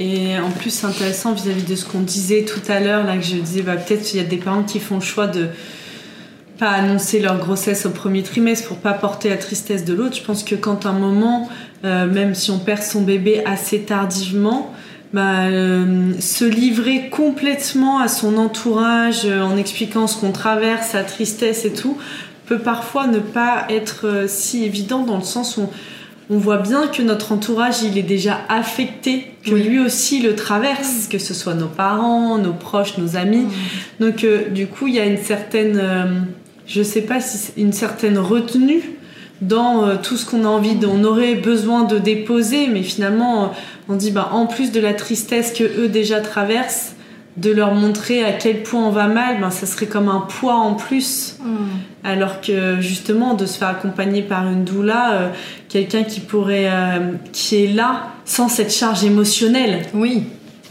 Et 0.00 0.38
en 0.38 0.50
plus, 0.50 0.70
c'est 0.70 0.86
intéressant 0.86 1.32
vis-à-vis 1.32 1.62
de 1.62 1.76
ce 1.76 1.84
qu'on 1.84 2.00
disait 2.00 2.44
tout 2.44 2.60
à 2.68 2.80
l'heure, 2.80 3.04
là, 3.04 3.16
que 3.16 3.24
je 3.24 3.36
disais, 3.36 3.62
bah, 3.62 3.76
peut-être 3.76 4.02
qu'il 4.02 4.18
y 4.18 4.22
a 4.22 4.26
des 4.26 4.36
parents 4.36 4.62
qui 4.62 4.80
font 4.80 4.96
le 4.96 5.02
choix 5.02 5.26
de 5.26 5.48
pas 6.58 6.70
annoncer 6.70 7.20
leur 7.20 7.38
grossesse 7.38 7.86
au 7.86 7.90
premier 7.90 8.22
trimestre 8.22 8.68
pour 8.68 8.78
pas 8.78 8.92
porter 8.92 9.28
la 9.28 9.36
tristesse 9.36 9.84
de 9.84 9.92
l'autre. 9.92 10.16
Je 10.16 10.22
pense 10.22 10.42
que 10.42 10.54
quand 10.54 10.86
un 10.86 10.92
moment, 10.92 11.48
euh, 11.84 12.06
même 12.06 12.34
si 12.34 12.50
on 12.50 12.58
perd 12.58 12.82
son 12.82 13.02
bébé 13.02 13.42
assez 13.44 13.80
tardivement, 13.80 14.72
bah, 15.12 15.44
euh, 15.46 16.12
se 16.18 16.44
livrer 16.44 17.08
complètement 17.10 17.98
à 17.98 18.08
son 18.08 18.38
entourage 18.38 19.22
euh, 19.24 19.42
en 19.42 19.56
expliquant 19.56 20.06
ce 20.06 20.18
qu'on 20.18 20.32
traverse, 20.32 20.88
sa 20.88 21.04
tristesse 21.04 21.64
et 21.64 21.72
tout, 21.72 21.98
peut 22.46 22.58
parfois 22.58 23.06
ne 23.06 23.18
pas 23.18 23.66
être 23.68 24.24
si 24.28 24.64
évident 24.64 25.00
dans 25.00 25.16
le 25.16 25.24
sens 25.24 25.56
où 25.56 25.68
on 26.28 26.38
voit 26.38 26.58
bien 26.58 26.88
que 26.88 27.02
notre 27.02 27.32
entourage 27.32 27.82
il 27.82 27.98
est 27.98 28.02
déjà 28.02 28.40
affecté, 28.48 29.32
que 29.44 29.50
lui 29.50 29.78
aussi 29.78 30.22
le 30.22 30.34
traverse, 30.34 31.06
que 31.08 31.18
ce 31.18 31.34
soit 31.34 31.54
nos 31.54 31.68
parents, 31.68 32.38
nos 32.38 32.52
proches, 32.52 32.98
nos 32.98 33.16
amis. 33.16 33.46
Donc 34.00 34.24
du 34.52 34.66
coup 34.66 34.86
il 34.86 34.94
y 34.94 35.00
a 35.00 35.06
une 35.06 35.18
certaine 35.18 36.26
je 36.66 36.82
sais 36.82 37.02
pas 37.02 37.20
si 37.20 37.38
c'est 37.38 37.60
une 37.60 37.72
certaine 37.72 38.18
retenue 38.18 38.96
dans 39.40 39.86
euh, 39.86 39.96
tout 40.02 40.16
ce 40.16 40.24
qu'on 40.24 40.44
a 40.44 40.48
envie, 40.48 40.76
on 40.86 41.04
aurait 41.04 41.34
besoin 41.34 41.84
de 41.84 41.98
déposer, 41.98 42.68
mais 42.68 42.82
finalement, 42.82 43.44
euh, 43.44 43.46
on 43.88 43.94
dit, 43.94 44.10
bah, 44.10 44.30
en 44.32 44.46
plus 44.46 44.72
de 44.72 44.80
la 44.80 44.94
tristesse 44.94 45.52
que 45.52 45.64
eux 45.64 45.88
déjà 45.88 46.20
traversent, 46.20 46.94
de 47.36 47.50
leur 47.50 47.74
montrer 47.74 48.24
à 48.24 48.32
quel 48.32 48.62
point 48.62 48.82
on 48.82 48.90
va 48.90 49.08
mal, 49.08 49.40
ben, 49.40 49.50
ça 49.50 49.66
serait 49.66 49.86
comme 49.86 50.08
un 50.08 50.20
poids 50.20 50.54
en 50.54 50.72
plus. 50.72 51.36
Mm. 51.42 51.56
Alors 52.02 52.40
que 52.40 52.80
justement, 52.80 53.34
de 53.34 53.44
se 53.44 53.58
faire 53.58 53.68
accompagner 53.68 54.22
par 54.22 54.48
une 54.48 54.64
doula, 54.64 55.12
euh, 55.12 55.28
quelqu'un 55.68 56.02
qui 56.02 56.20
pourrait, 56.20 56.70
qui 57.32 57.62
est 57.62 57.72
là 57.74 58.06
sans 58.24 58.48
cette 58.48 58.72
charge 58.72 59.04
émotionnelle. 59.04 59.82
Oui. 59.92 60.22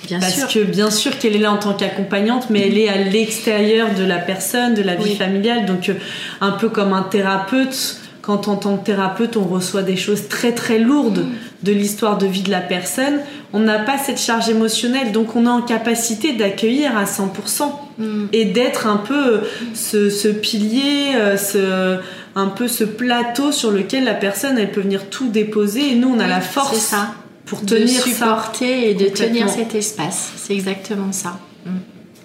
Parce 0.10 0.46
que 0.54 0.64
bien 0.64 0.92
sûr 0.92 1.18
qu'elle 1.18 1.36
est 1.36 1.40
là 1.40 1.52
en 1.52 1.58
tant 1.58 1.74
qu'accompagnante, 1.74 2.50
mais 2.50 2.68
elle 2.68 2.78
est 2.78 2.90
à 2.90 2.98
l'extérieur 2.98 3.94
de 3.94 4.04
la 4.04 4.18
personne, 4.18 4.74
de 4.74 4.82
la 4.82 4.96
vie 4.96 5.16
familiale. 5.16 5.66
Donc 5.66 5.90
euh, 5.90 5.94
un 6.42 6.52
peu 6.52 6.70
comme 6.70 6.94
un 6.94 7.04
thérapeute, 7.04 8.00
quand 8.22 8.48
en 8.48 8.56
tant 8.56 8.78
que 8.78 8.86
thérapeute 8.86 9.38
on 9.38 9.44
reçoit 9.44 9.84
des 9.84 9.96
choses 9.96 10.28
très 10.28 10.54
très 10.54 10.80
lourdes 10.80 11.26
de 11.64 11.72
l'histoire 11.72 12.18
de 12.18 12.26
vie 12.26 12.42
de 12.42 12.52
la 12.52 12.62
personne, 12.62 13.20
on 13.54 13.60
n'a 13.60 13.80
pas 13.80 13.98
cette 13.98 14.20
charge 14.20 14.50
émotionnelle, 14.50 15.12
donc 15.12 15.36
on 15.36 15.46
est 15.46 15.50
en 15.50 15.62
capacité 15.62 16.34
d'accueillir 16.34 16.98
à 16.98 17.06
100% 17.06 17.72
mm. 17.98 18.26
et 18.34 18.46
d'être 18.46 18.88
un 18.88 18.98
peu 18.98 19.42
ce, 19.74 20.10
ce 20.10 20.28
pilier, 20.28 21.16
euh, 21.16 21.38
ce, 21.38 22.00
un 22.36 22.48
peu 22.48 22.68
ce 22.68 22.84
plateau 22.84 23.52
sur 23.52 23.72
lequel 23.72 24.06
la 24.06 24.16
personne 24.16 24.58
elle 24.58 24.72
peut 24.72 24.82
venir 24.82 25.10
tout 25.10 25.30
déposer 25.30 25.92
et 25.92 25.96
nous 25.96 26.14
on 26.16 26.20
a 26.20 26.28
la 26.28 26.42
force. 26.42 26.78
Ça 26.78 27.16
pour 27.46 27.66
tenir 27.66 28.02
supporter 28.02 28.90
et 28.90 28.94
de 28.94 29.06
tenir 29.06 29.50
cet 29.50 29.76
espace. 29.76 30.34
C'est 30.38 30.54
exactement 30.54 31.12
ça. 31.12 31.40
Mm. 31.66 31.70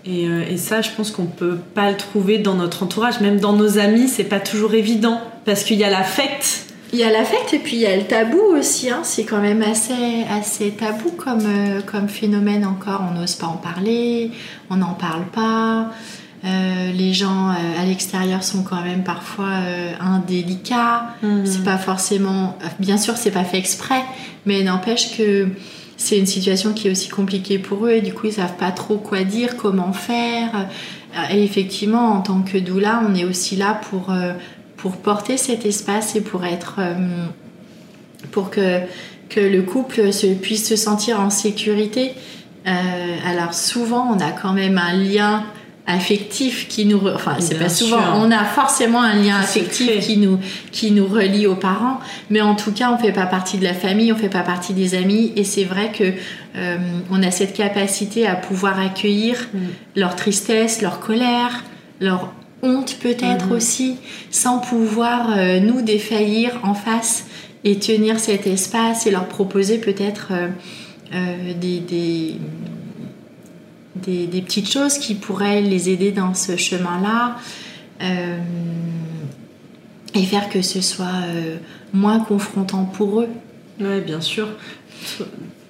Et, 0.07 0.27
euh, 0.27 0.45
et, 0.49 0.57
ça, 0.57 0.81
je 0.81 0.91
pense 0.97 1.11
qu'on 1.11 1.27
peut 1.27 1.59
pas 1.75 1.91
le 1.91 1.97
trouver 1.97 2.39
dans 2.39 2.55
notre 2.55 2.83
entourage, 2.83 3.21
même 3.21 3.39
dans 3.39 3.53
nos 3.53 3.79
amis, 3.79 4.09
c'est 4.09 4.25
pas 4.25 4.41
toujours 4.41 4.73
évident 4.75 5.21
parce 5.45 5.63
qu'il 5.63 5.79
y 5.79 5.85
a 5.85 5.91
l'affect. 5.91 6.65
Il 6.93 6.99
y 6.99 7.05
a 7.05 7.11
l'affect 7.11 7.53
et 7.55 7.59
puis 7.59 7.77
il 7.77 7.83
y 7.83 7.87
a 7.87 7.97
le 7.97 8.05
tabou 8.05 8.41
aussi. 8.41 8.91
Hein. 8.91 9.01
C'est 9.05 9.25
quand 9.25 9.41
même 9.41 9.63
assez, 9.63 10.25
assez 10.31 10.71
tabou 10.71 11.11
comme, 11.11 11.47
euh, 11.47 11.81
comme 11.83 12.09
phénomène 12.09 12.65
encore. 12.65 13.05
On 13.11 13.19
n'ose 13.19 13.35
pas 13.37 13.47
en 13.47 13.57
parler, 13.57 14.33
on 14.71 14.77
n'en 14.77 14.95
parle 14.95 15.27
pas. 15.27 15.91
Euh, 16.43 16.93
les 16.93 17.13
gens 17.13 17.51
euh, 17.51 17.83
à 17.83 17.85
l'extérieur 17.85 18.43
sont 18.43 18.63
quand 18.63 18.83
même 18.83 19.05
parfois 19.05 19.51
euh, 19.51 19.93
indélicats. 20.01 21.15
Mhm. 21.23 21.45
C'est 21.45 21.65
pas 21.65 21.77
forcément, 21.77 22.59
bien 22.79 22.97
sûr, 22.97 23.17
c'est 23.17 23.31
pas 23.31 23.45
fait 23.45 23.59
exprès, 23.59 24.03
mais 24.47 24.63
n'empêche 24.63 25.17
que 25.17 25.49
c'est 25.99 26.19
une 26.19 26.27
situation 26.27 26.73
qui 26.73 26.89
est 26.89 26.91
aussi 26.91 27.11
compliquée 27.11 27.59
pour 27.59 27.87
eux 27.87 27.91
et 27.91 28.01
du 28.01 28.15
coup 28.15 28.27
ils 28.27 28.33
savent 28.33 28.57
pas 28.57 28.71
trop 28.71 28.97
quoi 28.97 29.23
dire, 29.23 29.59
comment 29.59 29.93
faire. 29.93 30.69
Et 31.31 31.45
effectivement, 31.45 32.13
en 32.13 32.23
tant 32.23 32.41
que 32.41 32.57
doula, 32.57 33.03
on 33.07 33.15
est 33.15 33.25
aussi 33.25 33.57
là 33.57 33.79
pour 33.91 34.15
pour 34.79 34.97
porter 34.97 35.37
cet 35.37 35.67
espace 35.67 36.17
et 36.17 36.23
pour 36.23 36.47
être 36.47 36.81
pour 38.31 38.49
que 38.49 38.81
que 39.29 39.41
le 39.41 39.61
couple 39.61 40.11
se, 40.11 40.27
puisse 40.29 40.67
se 40.67 40.77
sentir 40.77 41.21
en 41.21 41.29
sécurité. 41.29 42.13
alors 42.65 43.53
souvent, 43.53 44.11
on 44.11 44.21
a 44.21 44.31
quand 44.31 44.55
même 44.55 44.79
un 44.79 44.95
lien 44.95 45.45
affectif 45.91 46.69
qui 46.69 46.87
nous 46.87 47.01
enfin 47.15 47.37
c'est 47.39 47.59
pas 47.59 47.69
souvent 47.69 48.01
on 48.17 48.31
a 48.31 48.45
forcément 48.45 49.03
un 49.03 49.15
lien 49.15 49.37
affectif 49.37 50.01
qui 50.01 50.17
nous 50.17 50.39
qui 50.73 50.91
nous 50.91 51.07
relie 51.07 51.47
aux 51.47 51.57
parents 51.57 52.01
mais 52.31 52.41
en 52.41 52.55
tout 52.55 52.73
cas 52.73 52.91
on 52.93 52.99
fait 52.99 53.13
pas 53.13 53.27
partie 53.27 53.59
de 53.59 53.65
la 53.65 53.75
famille 53.75 54.13
on 54.13 54.17
fait 54.17 54.29
pas 54.29 54.43
partie 54.43 54.73
des 54.73 54.95
amis 54.95 55.33
et 55.37 55.45
c'est 55.45 55.65
vrai 55.65 55.93
que 55.93 56.13
euh, 56.57 56.79
on 57.11 57.23
a 57.23 57.31
cette 57.31 57.55
capacité 57.55 58.27
à 58.27 58.35
pouvoir 58.35 58.79
accueillir 58.79 59.49
mm. 59.53 59.59
leur 59.97 60.17
tristesse 60.17 60.83
leur 60.83 61.01
colère 61.01 61.65
leur 62.01 62.33
honte 62.63 62.97
peut-être 63.01 63.49
mm-hmm. 63.49 63.57
aussi 63.57 63.97
sans 64.31 64.59
pouvoir 64.59 65.31
euh, 65.37 65.61
nous 65.61 65.83
défaillir 65.83 66.61
en 66.63 66.75
face 66.75 67.27
et 67.65 67.79
tenir 67.79 68.19
cet 68.19 68.47
espace 68.47 69.07
et 69.07 69.11
leur 69.11 69.27
proposer 69.27 69.79
peut-être 69.79 70.33
euh, 71.13 71.55
des, 71.61 71.81
des 71.81 72.37
des, 74.05 74.43
petites 74.43 74.71
choses 74.71 74.99
qui 74.99 75.15
pourraient 75.15 75.61
les 75.61 75.91
aider 75.91 76.13
dans 76.13 76.35
ce 76.35 76.57
chemin-là 76.57 77.37
euh, 78.03 78.39
et 80.15 80.23
faire 80.25 80.49
que 80.49 80.63
ce 80.63 80.81
soit 80.81 81.07
euh, 81.27 81.57
moins 81.93 82.21
confrontant 82.21 82.85
pour 82.85 83.21
eux. 83.21 83.29
Oui, 83.81 84.01
bien 84.01 84.21
sûr. 84.21 84.49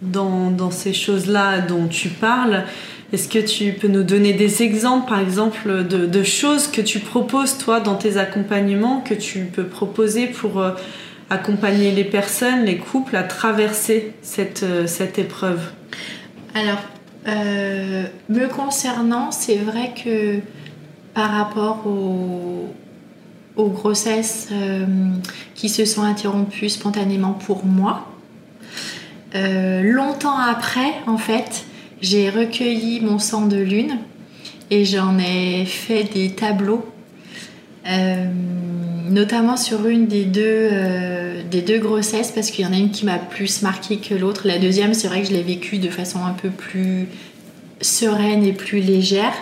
Dans, 0.02 0.50
dans 0.50 0.70
ces 0.70 0.92
choses-là 0.92 1.60
dont 1.60 1.86
tu 1.86 2.08
parles, 2.08 2.64
est-ce 3.12 3.28
que 3.28 3.38
tu 3.38 3.72
peux 3.72 3.88
nous 3.88 4.02
donner 4.02 4.32
des 4.32 4.62
exemples, 4.62 5.08
par 5.08 5.20
exemple, 5.20 5.84
de, 5.86 6.06
de, 6.06 6.22
choses 6.22 6.68
que 6.68 6.80
tu 6.80 7.00
proposes, 7.00 7.58
toi, 7.58 7.80
dans 7.80 7.96
tes 7.96 8.16
accompagnements, 8.16 9.00
que 9.00 9.14
tu 9.14 9.40
peux 9.44 9.64
proposer 9.64 10.26
pour 10.26 10.60
euh, 10.60 10.72
accompagner 11.28 11.92
les 11.92 12.04
personnes, 12.04 12.64
les 12.64 12.78
couples, 12.78 13.16
à 13.16 13.22
traverser 13.22 14.12
cette, 14.22 14.64
cette 14.86 15.18
épreuve? 15.18 15.60
Alors, 16.54 16.78
euh, 17.26 18.04
me 18.28 18.46
concernant, 18.48 19.30
c'est 19.30 19.56
vrai 19.56 19.92
que 19.92 20.40
par 21.14 21.30
rapport 21.30 21.86
aux, 21.86 22.68
grossesses 23.56 24.48
euh, 24.52 24.86
qui 25.54 25.68
se 25.68 25.84
sont 25.84 26.02
interrompues 26.02 26.70
spontanément 26.70 27.34
pour 27.34 27.66
moi, 27.66 28.06
euh, 29.34 29.82
longtemps 29.82 30.38
après, 30.38 30.94
en 31.06 31.18
fait, 31.18 31.66
j'ai 32.00 32.30
recueilli 32.30 33.02
mon 33.02 33.18
sang 33.18 33.46
de 33.46 33.58
lune 33.58 33.98
et 34.70 34.86
j'en 34.86 35.18
ai 35.18 35.66
fait 35.66 36.04
des 36.04 36.30
tableaux, 36.30 36.90
notamment 39.08 39.56
sur 39.56 39.86
une 39.86 40.06
des 40.06 40.24
deux, 40.24 40.70
des 41.50 41.62
deux 41.62 41.78
grossesses, 41.78 42.30
parce 42.30 42.50
qu'il 42.50 42.64
y 42.64 42.68
en 42.68 42.72
a 42.72 42.76
une 42.76 42.90
qui 42.90 43.04
m'a 43.04 43.18
plus 43.18 43.62
marqué 43.62 43.96
que 43.96 44.14
l'autre. 44.14 44.46
La 44.46 44.58
deuxième, 44.58 44.94
c'est 44.94 45.08
vrai 45.08 45.22
que 45.22 45.28
je 45.28 45.32
l'ai 45.32 45.42
vécue 45.42 45.78
de 45.78 45.88
façon 45.88 46.24
un 46.24 46.32
peu 46.32 46.50
plus 46.50 47.08
sereine 47.80 48.44
et 48.44 48.52
plus 48.52 48.80
légère. 48.80 49.32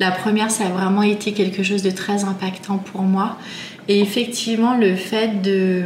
La 0.00 0.10
première, 0.10 0.50
ça 0.50 0.66
a 0.66 0.68
vraiment 0.68 1.02
été 1.02 1.32
quelque 1.32 1.62
chose 1.62 1.82
de 1.82 1.90
très 1.90 2.24
impactant 2.24 2.78
pour 2.78 3.02
moi. 3.02 3.36
Et 3.88 4.00
effectivement, 4.00 4.76
le 4.76 4.96
fait 4.96 5.42
de, 5.42 5.84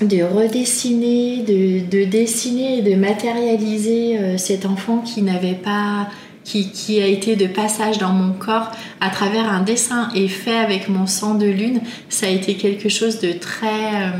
de 0.00 0.22
redessiner, 0.22 1.42
de, 1.42 2.04
dessiner 2.04 2.78
et 2.78 2.82
de 2.82 2.94
matérialiser 2.94 4.18
euh, 4.18 4.38
cet 4.38 4.66
enfant 4.66 4.98
qui 4.98 5.22
n'avait 5.22 5.54
pas 5.54 6.08
qui, 6.44 7.00
a 7.00 7.06
été 7.06 7.36
de 7.36 7.46
passage 7.46 7.98
dans 7.98 8.12
mon 8.12 8.32
corps 8.32 8.70
à 9.00 9.08
travers 9.08 9.50
un 9.50 9.60
dessin 9.60 10.10
et 10.14 10.28
fait 10.28 10.56
avec 10.56 10.88
mon 10.88 11.06
sang 11.06 11.34
de 11.34 11.46
lune, 11.46 11.80
ça 12.08 12.26
a 12.26 12.28
été 12.28 12.54
quelque 12.54 12.88
chose 12.88 13.18
de 13.18 13.32
très, 13.32 13.66
euh, 13.66 14.10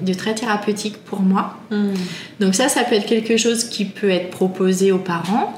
de 0.00 0.14
très 0.14 0.34
thérapeutique 0.34 0.96
pour 1.04 1.20
moi. 1.20 1.58
Hmm. 1.70 1.92
Donc 2.40 2.54
ça, 2.54 2.68
ça 2.68 2.82
peut 2.82 2.94
être 2.94 3.06
quelque 3.06 3.36
chose 3.36 3.64
qui 3.64 3.84
peut 3.84 4.10
être 4.10 4.30
proposé 4.30 4.90
aux 4.90 4.98
parents. 4.98 5.54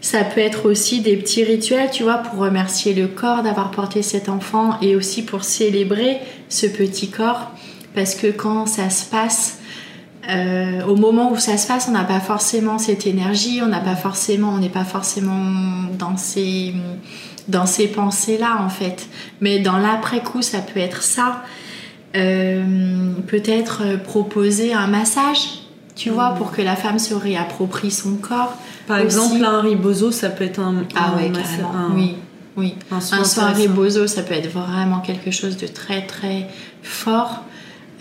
Ça 0.00 0.22
peut 0.22 0.40
être 0.40 0.66
aussi 0.68 1.00
des 1.00 1.16
petits 1.16 1.44
rituels, 1.44 1.88
tu 1.90 2.02
vois, 2.02 2.18
pour 2.18 2.40
remercier 2.40 2.92
le 2.92 3.06
corps 3.06 3.42
d'avoir 3.42 3.70
porté 3.70 4.02
cet 4.02 4.28
enfant 4.28 4.78
et 4.82 4.96
aussi 4.96 5.22
pour 5.22 5.44
célébrer 5.44 6.18
ce 6.48 6.66
petit 6.66 7.08
corps. 7.08 7.52
Parce 7.94 8.14
que 8.14 8.26
quand 8.26 8.66
ça 8.66 8.90
se 8.90 9.06
passe, 9.06 9.60
euh, 10.30 10.84
au 10.86 10.96
moment 10.96 11.32
où 11.32 11.36
ça 11.36 11.56
se 11.56 11.66
passe, 11.66 11.86
on 11.88 11.92
n'a 11.92 12.04
pas 12.04 12.20
forcément 12.20 12.78
cette 12.78 13.06
énergie, 13.06 13.60
on 13.62 13.66
n'a 13.66 13.80
pas 13.80 13.96
forcément, 13.96 14.50
on 14.50 14.58
n'est 14.58 14.68
pas 14.68 14.84
forcément 14.84 15.52
dans 15.98 16.16
ces, 16.16 16.74
dans 17.48 17.66
ces 17.66 17.88
pensées-là 17.88 18.58
en 18.60 18.68
fait. 18.68 19.08
Mais 19.40 19.58
dans 19.58 19.78
l'après-coup, 19.78 20.42
ça 20.42 20.58
peut 20.58 20.80
être 20.80 21.02
ça. 21.02 21.42
Euh, 22.16 23.12
peut-être 23.26 24.02
proposer 24.04 24.72
un 24.72 24.86
massage, 24.86 25.64
tu 25.96 26.10
vois, 26.10 26.30
pour 26.30 26.52
que 26.52 26.62
la 26.62 26.76
femme 26.76 27.00
se 27.00 27.12
réapproprie 27.12 27.90
son 27.90 28.14
corps. 28.14 28.56
Par 28.86 28.98
exemple, 28.98 29.44
un 29.44 29.60
ribozo, 29.60 30.12
ça 30.12 30.30
peut 30.30 30.44
être 30.44 30.60
un. 30.60 30.84
Ah 30.94 31.14
ouais, 31.16 31.32
oui. 31.94 32.16
Oui, 32.56 32.74
un 32.90 33.00
soin, 33.00 33.50
ribozo, 33.50 34.06
ça 34.06 34.22
peut 34.22 34.34
être 34.34 34.50
vraiment 34.50 35.00
quelque 35.00 35.30
chose 35.30 35.56
de 35.56 35.66
très 35.66 36.06
très 36.06 36.46
fort. 36.82 37.42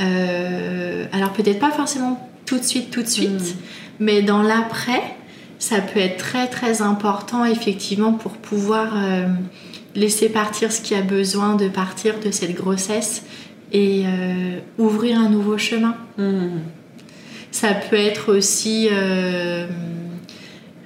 Euh, 0.04 1.06
alors 1.12 1.32
peut-être 1.34 1.60
pas 1.60 1.72
forcément 1.72 2.30
tout 2.46 2.58
de 2.58 2.64
suite, 2.64 2.92
tout 2.92 3.02
de 3.02 3.08
suite, 3.08 3.30
mm. 3.30 3.58
mais 4.00 4.22
dans 4.22 4.42
l'après, 4.42 5.02
ça 5.60 5.80
peut 5.80 6.00
être 6.00 6.18
très 6.18 6.48
très 6.48 6.82
important 6.82 7.46
effectivement 7.46 8.14
pour 8.14 8.34
pouvoir 8.34 8.94
euh, 8.96 9.28
laisser 9.96 10.30
partir 10.30 10.72
ce 10.72 10.82
qui 10.82 10.96
a 10.96 11.02
besoin 11.02 11.56
de 11.56 11.70
partir 11.70 12.20
de 12.20 12.32
cette 12.32 12.54
grossesse 12.54 13.24
et 13.72 14.04
euh, 14.06 14.60
ouvrir 14.78 15.20
un 15.20 15.30
nouveau 15.30 15.58
chemin. 15.58 15.96
Mm. 16.18 16.60
Ça 17.52 17.74
peut 17.74 17.96
être 17.96 18.36
aussi 18.36 18.90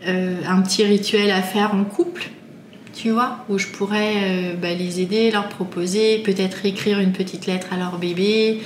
un 0.06 0.62
petit 0.62 0.84
rituel 0.84 1.32
à 1.32 1.42
faire 1.42 1.74
en 1.74 1.86
couple, 1.86 2.30
tu 2.94 3.12
vois, 3.12 3.46
où 3.48 3.58
je 3.58 3.68
pourrais 3.68 4.54
bah, 4.62 4.74
les 4.74 5.00
aider, 5.00 5.32
leur 5.32 5.48
proposer, 5.48 6.18
peut-être 6.18 6.66
écrire 6.66 7.00
une 7.00 7.14
petite 7.14 7.46
lettre 7.46 7.68
à 7.72 7.78
leur 7.78 8.00
bébé, 8.00 8.60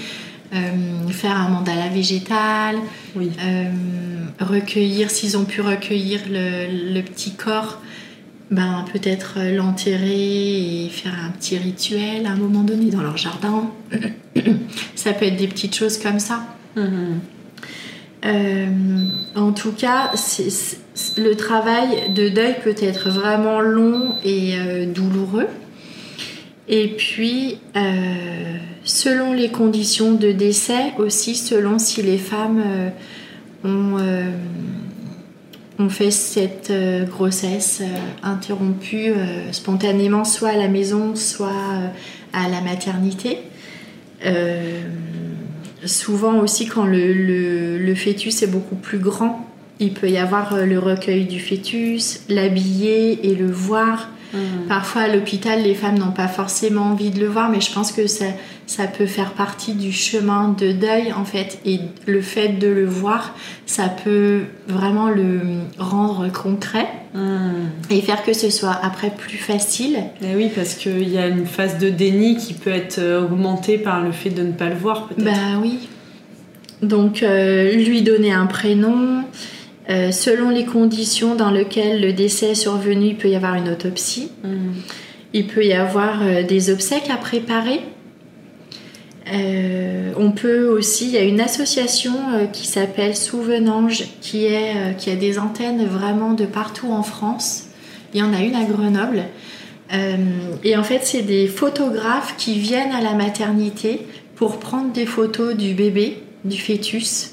faire 0.52 1.38
un 1.38 1.50
mandala 1.50 1.88
végétal, 1.90 2.76
recueillir, 4.40 5.10
s'ils 5.10 5.38
ont 5.38 5.46
pu 5.46 5.62
recueillir 5.62 6.22
le 6.30 7.02
petit 7.02 7.34
corps, 7.34 7.80
ben, 8.52 8.84
peut-être 8.92 9.36
euh, 9.38 9.56
l'enterrer 9.56 10.84
et 10.86 10.90
faire 10.90 11.14
un 11.26 11.32
petit 11.32 11.58
rituel 11.58 12.26
à 12.26 12.32
un 12.32 12.36
moment 12.36 12.64
donné 12.64 12.92
dans 12.92 13.02
leur 13.02 13.16
jardin. 13.16 13.72
ça 14.96 15.14
peut 15.14 15.26
être 15.26 15.38
des 15.38 15.48
petites 15.48 15.74
choses 15.74 15.98
comme 15.98 16.20
ça. 16.20 16.44
Mm-hmm. 16.76 17.20
Euh, 18.26 19.06
en 19.36 19.54
tout 19.54 19.72
cas, 19.72 20.12
le 21.18 21.34
travail 21.36 22.12
de 22.14 22.28
deuil 22.28 22.56
peut 22.62 22.76
être 22.82 23.10
vraiment 23.10 23.62
long 23.62 24.16
et 24.26 24.56
euh, 24.58 24.86
douloureux. 24.86 25.48
Et 26.68 26.90
puis, 26.90 27.58
selon 28.84 29.34
les 29.34 29.50
conditions 29.50 30.14
de 30.14 30.32
décès, 30.32 30.94
aussi 30.98 31.36
selon 31.36 31.80
si 31.80 32.02
les 32.02 32.18
femmes 32.18 32.64
ont 33.64 33.98
on 35.82 35.90
fait 35.90 36.12
cette 36.12 36.70
euh, 36.70 37.06
grossesse 37.06 37.82
euh, 37.82 37.88
interrompue 38.24 39.10
euh, 39.10 39.52
spontanément, 39.52 40.24
soit 40.26 40.50
à 40.50 40.58
la 40.58 40.68
maison, 40.68 41.16
soit 41.16 41.52
à 42.34 42.48
la 42.48 42.62
maternité. 42.62 43.40
souvent 45.84 46.40
aussi 46.40 46.68
quand 46.68 46.86
le, 46.86 47.94
fœtus 47.96 48.44
est 48.44 48.48
beaucoup 48.48 48.76
plus 48.76 49.00
grand, 49.00 49.48
il 49.80 49.94
peut 49.94 50.10
y 50.10 50.18
avoir 50.18 50.56
le 50.56 50.78
recueil 50.78 51.26
du 51.26 51.40
fœtus, 51.40 52.22
l'habiller 52.30 53.28
et 53.28 53.36
le 53.36 53.52
voir. 53.52 54.10
Mmh. 54.34 54.68
Parfois 54.68 55.04
à 55.04 55.08
l'hôpital, 55.08 55.64
les 55.64 55.76
femmes 55.76 55.98
n'ont 55.98 56.12
pas 56.12 56.28
forcément 56.28 56.92
envie 56.92 57.10
de 57.10 57.20
le 57.20 57.28
voir, 57.28 57.50
mais 57.50 57.62
je 57.62 57.72
pense 57.72 57.92
que 57.92 58.08
ça, 58.08 58.26
ça 58.66 58.88
peut 58.88 59.06
faire 59.06 59.32
partie 59.32 59.74
du 59.74 59.92
chemin 59.92 60.50
de 60.50 60.72
deuil 60.72 61.14
en 61.14 61.26
fait. 61.26 61.60
Et 61.66 61.80
le 62.08 62.22
fait 62.22 62.60
de 62.60 62.68
le 62.68 62.86
voir, 62.86 63.36
ça 63.66 63.90
peut 63.90 64.42
vraiment 64.68 65.10
le 65.10 65.42
rendre 65.78 66.32
concret 66.32 66.88
mmh. 67.14 67.20
et 67.90 68.02
faire 68.02 68.24
que 68.24 68.34
ce 68.34 68.50
soit 68.50 68.78
après 68.82 69.12
plus 69.12 69.38
facile. 69.38 69.98
Et 70.22 70.36
oui, 70.36 70.50
parce 70.54 70.76
qu'il 70.76 71.10
y 71.10 71.18
a 71.18 71.28
une 71.28 71.46
phase 71.46 71.78
de 71.78 71.90
déni 71.90 72.38
qui 72.38 72.54
peut 72.54 72.72
être 72.72 73.00
euh, 73.00 73.24
augmentée 73.24 73.78
par 73.78 74.02
le 74.02 74.12
fait 74.12 74.30
de 74.30 74.44
ne 74.44 74.52
pas 74.52 74.70
le 74.70 74.76
voir 74.76 75.08
peut-être. 75.08 75.26
Bah 75.26 75.60
oui. 75.62 75.90
Donc 76.82 77.22
euh, 77.22 77.74
lui 77.76 78.02
donner 78.02 78.32
un 78.32 78.48
prénom. 78.48 79.24
Euh, 79.92 80.12
selon 80.12 80.50
les 80.50 80.66
conditions 80.66 81.36
dans 81.36 81.52
lesquelles 81.52 82.02
le 82.02 82.14
décès 82.14 82.52
est 82.52 82.56
survenu, 82.56 83.08
il 83.08 83.18
peut 83.18 83.30
y 83.30 83.36
avoir 83.36 83.56
une 83.56 83.70
autopsie. 83.70 84.32
Mmh. 84.44 84.72
Il 85.34 85.48
peut 85.48 85.66
y 85.66 85.74
avoir 85.74 86.20
des 86.44 86.72
obsèques 86.72 87.10
à 87.10 87.18
préparer. 87.18 87.82
Euh, 89.32 90.12
on 90.18 90.32
peut 90.32 90.66
aussi, 90.66 91.06
il 91.06 91.12
y 91.12 91.18
a 91.18 91.24
une 91.24 91.40
association 91.40 92.14
euh, 92.34 92.46
qui 92.48 92.68
s'appelle 92.68 93.16
Souvenange 93.16 94.04
qui, 94.20 94.46
est, 94.46 94.76
euh, 94.76 94.94
qui 94.94 95.10
a 95.10 95.16
des 95.16 95.38
antennes 95.38 95.86
vraiment 95.86 96.34
de 96.34 96.46
partout 96.46 96.92
en 96.92 97.04
France. 97.04 97.68
Il 98.14 98.20
y 98.20 98.24
en 98.24 98.34
a 98.34 98.42
une 98.42 98.56
à 98.56 98.66
Grenoble. 98.66 99.24
et 100.64 100.78
en 100.78 100.84
fait, 100.84 101.02
c'est 101.04 101.22
des 101.22 101.48
photographes 101.48 102.36
qui 102.38 102.60
viennent 102.60 102.92
à 102.92 103.02
la 103.02 103.14
maternité 103.14 104.06
pour 104.36 104.58
prendre 104.58 104.92
des 104.92 105.06
photos 105.06 105.56
du 105.56 105.74
bébé, 105.74 106.24
du 106.44 106.58
fœtus. 106.58 107.31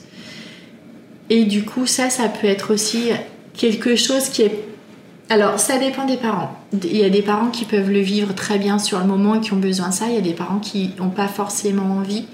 Et 1.31 1.45
du 1.45 1.65
coup, 1.65 1.87
ça, 1.87 2.11
ça 2.11 2.29
peut 2.29 2.47
être 2.47 2.73
aussi 2.73 3.11
quelque 3.55 3.97
chose 3.97 4.29
qui 4.29 4.43
est 4.43 4.65
alors, 5.31 5.59
ça 5.61 5.77
dépend 5.77 6.07
des 6.07 6.17
parents. 6.17 6.59
Il 6.73 6.97
y 6.97 7.05
a 7.05 7.11
des 7.11 7.21
parents 7.21 7.51
qui 7.51 7.67
peuvent 7.67 7.91
le 7.91 8.01
vivre 8.01 8.35
très 8.35 8.59
bien 8.59 8.79
sur 8.79 8.99
le 8.99 9.05
moment 9.05 9.35
et 9.35 9.41
qui 9.41 9.53
ont 9.53 9.59
besoin 9.59 9.91
ça. 9.91 10.07
Il 10.09 10.15
y 10.15 10.17
a 10.17 10.23
des 10.23 10.33
parents 10.33 10.59
qui 10.59 10.93
n'ont 10.99 11.11
pas 11.11 11.29
forcément 11.29 11.99
envie. 11.99 12.25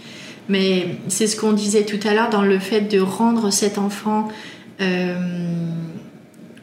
Mais 0.49 0.99
c'est 1.09 1.27
ce 1.27 1.35
qu'on 1.35 1.53
disait 1.53 1.85
tout 1.85 1.99
à 2.07 2.15
l'heure 2.15 2.31
dans 2.31 2.43
le 2.43 2.59
fait 2.61 2.83
de 2.83 3.01
rendre 3.01 3.51
cet 3.51 3.79
enfant 3.79 4.29
euh, 4.81 5.17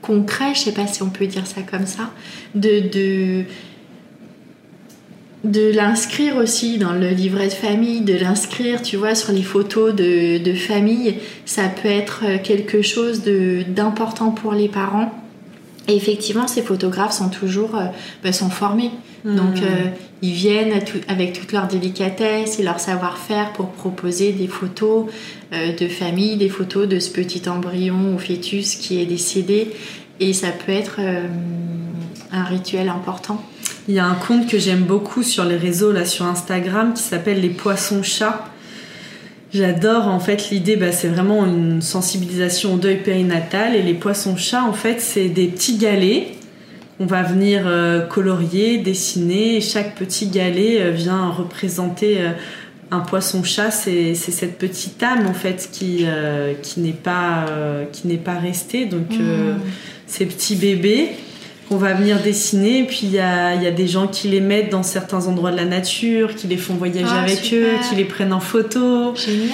concret, 0.02 0.54
je 0.54 0.60
sais 0.60 0.72
pas 0.72 0.88
si 0.88 1.04
on 1.04 1.10
peut 1.10 1.28
dire 1.28 1.48
ça 1.48 1.62
comme 1.62 1.86
ça, 1.86 2.12
de, 2.56 3.44
l'inscrire 5.44 6.38
aussi 6.38 6.78
dans 6.78 6.94
le 6.94 7.10
livret 7.10 7.48
de 7.48 7.54
famille, 7.54 8.02
de 8.02 8.14
l'inscrire, 8.14 8.82
tu 8.82 8.98
vois, 8.98 9.16
sur 9.16 9.32
les 9.32 9.44
photos 9.44 9.94
de, 9.96 10.38
de 10.38 10.54
famille. 10.54 11.16
Ça 11.46 11.64
peut 11.64 11.90
être 11.90 12.42
quelque 12.44 12.82
chose 12.82 13.24
d'important 13.24 14.32
pour 14.32 14.54
les 14.54 14.68
parents 14.68 15.12
et 15.88 15.96
effectivement, 15.96 16.48
ces 16.48 16.62
photographes 16.62 17.14
sont 17.14 17.30
toujours 17.30 17.76
euh, 17.76 17.88
bah, 18.24 18.32
sont 18.32 18.50
formés. 18.50 18.92
Hmm. 19.24 19.36
Donc, 19.36 19.58
euh, 19.58 19.88
ils 20.22 20.34
viennent 20.34 20.74
avec 21.08 21.34
toute 21.34 21.52
leur 21.52 21.68
délicatesse 21.68 22.60
et 22.60 22.64
leur 22.64 22.80
savoir-faire 22.80 23.54
pour 23.54 23.70
proposer 23.72 24.32
des 24.32 24.48
photos 24.48 25.08
euh, 25.54 25.76
de 25.76 25.88
famille, 25.88 26.38
des 26.38 26.50
photos 26.50 26.88
de 26.88 27.00
ce 27.00 27.10
petit 27.10 27.50
embryon 27.50 28.16
ou 28.16 28.20
fœtus 28.20 28.76
qui 28.76 29.02
est 29.02 29.06
décédé. 29.06 29.72
Et 30.20 30.34
ça 30.34 30.50
peut 30.52 30.72
être 30.72 31.00
un 32.32 32.44
rituel 32.44 32.90
important. 32.90 33.44
Il 33.88 33.96
y 33.96 34.00
a 34.00 34.06
un 34.06 34.16
compte 34.16 34.48
que 34.48 34.60
j'aime 34.60 34.84
beaucoup 34.84 35.24
sur 35.24 35.44
les 35.44 35.58
réseaux, 35.58 35.92
là 35.92 36.06
sur 36.06 36.26
Instagram, 36.26 36.94
qui 36.94 37.02
s'appelle 37.02 37.42
Les 37.42 37.50
Poissons 37.50 38.04
Chats. 38.04 38.52
J'adore 39.54 40.08
en 40.08 40.20
fait 40.20 40.50
l'idée, 40.50 40.78
bah, 40.78 40.94
c'est 40.94 41.10
vraiment 41.10 41.46
une 41.46 41.82
sensibilisation 41.82 42.76
au 42.76 42.78
deuil 42.78 42.98
périnatal. 42.98 43.76
Et 43.76 43.82
les 43.82 43.94
poissons 43.94 44.38
chats 44.38 44.64
en 44.64 44.74
fait 44.74 45.02
c'est 45.02 45.28
des 45.28 45.48
petits 45.48 45.78
galets. 45.78 46.28
Qu'on 46.98 47.08
va 47.08 47.24
venir 47.24 47.64
euh, 47.66 48.02
colorier, 48.02 48.78
dessiner. 48.78 49.58
Et 49.58 49.62
chaque 49.62 49.96
petit 49.96 50.28
galet 50.28 50.82
euh, 50.82 50.92
vient 50.92 51.30
représenter 51.30 52.22
euh, 52.22 52.30
un 52.92 53.00
poisson 53.00 53.44
chat, 53.44 53.72
c'est 53.72 54.14
cette 54.14 54.58
petite 54.58 55.02
âme 55.02 55.26
en 55.26 55.34
fait 55.34 55.70
qui, 55.72 56.06
qui 56.62 56.82
n'est 56.82 56.92
pas, 56.92 57.46
qui 57.94 58.10
n'est 58.10 58.18
pas 58.18 58.38
restée. 58.38 58.86
Donc 58.86 59.12
mmh. 59.12 59.60
ces 60.08 60.26
petits 60.26 60.58
bébés 60.58 61.12
on 61.72 61.78
va 61.78 61.94
venir 61.94 62.22
dessiner. 62.22 62.80
Et 62.80 62.84
puis 62.84 63.02
il 63.04 63.12
y 63.12 63.20
a, 63.20 63.56
y 63.56 63.66
a, 63.66 63.72
des 63.72 63.88
gens 63.88 64.08
qui 64.08 64.28
les 64.28 64.42
mettent 64.42 64.70
dans 64.70 64.84
certains 64.84 65.26
endroits 65.28 65.52
de 65.52 65.56
la 65.56 65.66
nature, 65.66 66.36
qui 66.36 66.48
les 66.48 66.58
font 66.58 66.76
voyager 66.76 67.06
ah, 67.10 67.22
avec 67.22 67.52
eux, 67.54 67.70
qui 67.90 67.96
les 67.96 68.06
prennent 68.06 68.34
en 68.34 68.42
photo. 68.42 69.16
Génial. 69.16 69.50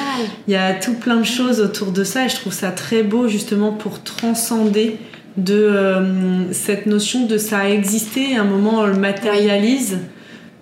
Il 0.48 0.54
y 0.54 0.58
a 0.58 0.74
tout 0.74 0.96
plein 0.96 1.18
de 1.18 1.26
choses 1.26 1.62
autour 1.62 1.92
de 1.92 2.04
ça 2.04 2.26
et 2.26 2.30
je 2.30 2.36
trouve 2.36 2.54
ça 2.54 2.72
très 2.72 3.04
beau 3.04 3.28
justement 3.28 3.72
pour 3.72 4.02
transcender 4.02 4.98
de 5.38 5.54
euh, 5.54 6.52
cette 6.52 6.88
notion 6.88 7.28
de 7.28 7.38
ça 7.38 7.60
a 7.60 7.70
existé. 7.70 8.36
À 8.36 8.42
un 8.42 8.46
moment, 8.46 8.80
on 8.80 8.88
le 8.88 8.98
matérialise. 8.98 10.00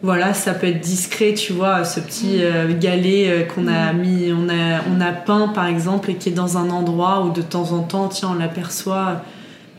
Voilà, 0.01 0.33
ça 0.33 0.53
peut 0.53 0.67
être 0.67 0.81
discret, 0.81 1.33
tu 1.33 1.53
vois, 1.53 1.85
ce 1.85 2.01
petit 2.01 2.37
mm. 2.37 2.41
euh, 2.41 2.79
galet 2.79 3.29
euh, 3.29 3.43
qu'on 3.43 3.67
a 3.67 3.93
mm. 3.93 3.97
mis, 3.97 4.33
on 4.33 4.49
a, 4.49 4.81
on 4.93 4.99
a 4.99 5.13
peint 5.13 5.47
par 5.47 5.67
exemple 5.67 6.11
et 6.11 6.15
qui 6.15 6.29
est 6.29 6.33
dans 6.33 6.57
un 6.57 6.69
endroit 6.69 7.25
où 7.25 7.31
de 7.31 7.41
temps 7.41 7.71
en 7.71 7.79
temps, 7.79 8.09
tiens, 8.09 8.31
on 8.33 8.37
l'aperçoit 8.37 9.23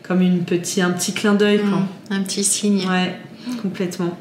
comme 0.07 0.23
une 0.23 0.45
petit, 0.45 0.81
un 0.81 0.91
petit 0.91 1.13
clin 1.13 1.35
d'œil. 1.35 1.59
Mmh, 1.59 1.87
un 2.11 2.23
petit 2.23 2.45
signe. 2.45 2.87
Ouais, 2.89 3.19
complètement. 3.63 4.17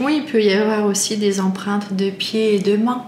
Oui, 0.00 0.22
il 0.24 0.30
peut 0.30 0.42
y 0.42 0.52
avoir 0.52 0.86
aussi 0.86 1.16
des 1.16 1.40
empreintes 1.40 1.94
de 1.94 2.10
pieds 2.10 2.56
et 2.56 2.58
de 2.58 2.76
mains 2.76 3.04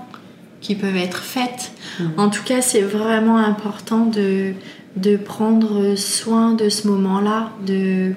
qui 0.60 0.74
peuvent 0.74 0.96
être 0.96 1.18
faites. 1.18 1.72
Mmh. 1.98 2.04
En 2.16 2.28
tout 2.30 2.42
cas, 2.44 2.62
c'est 2.62 2.80
vraiment 2.80 3.38
important 3.38 4.06
de, 4.06 4.52
de 4.96 5.16
prendre 5.16 5.94
soin 5.96 6.54
de 6.54 6.68
ce 6.68 6.88
moment-là, 6.88 7.52
de 7.66 8.12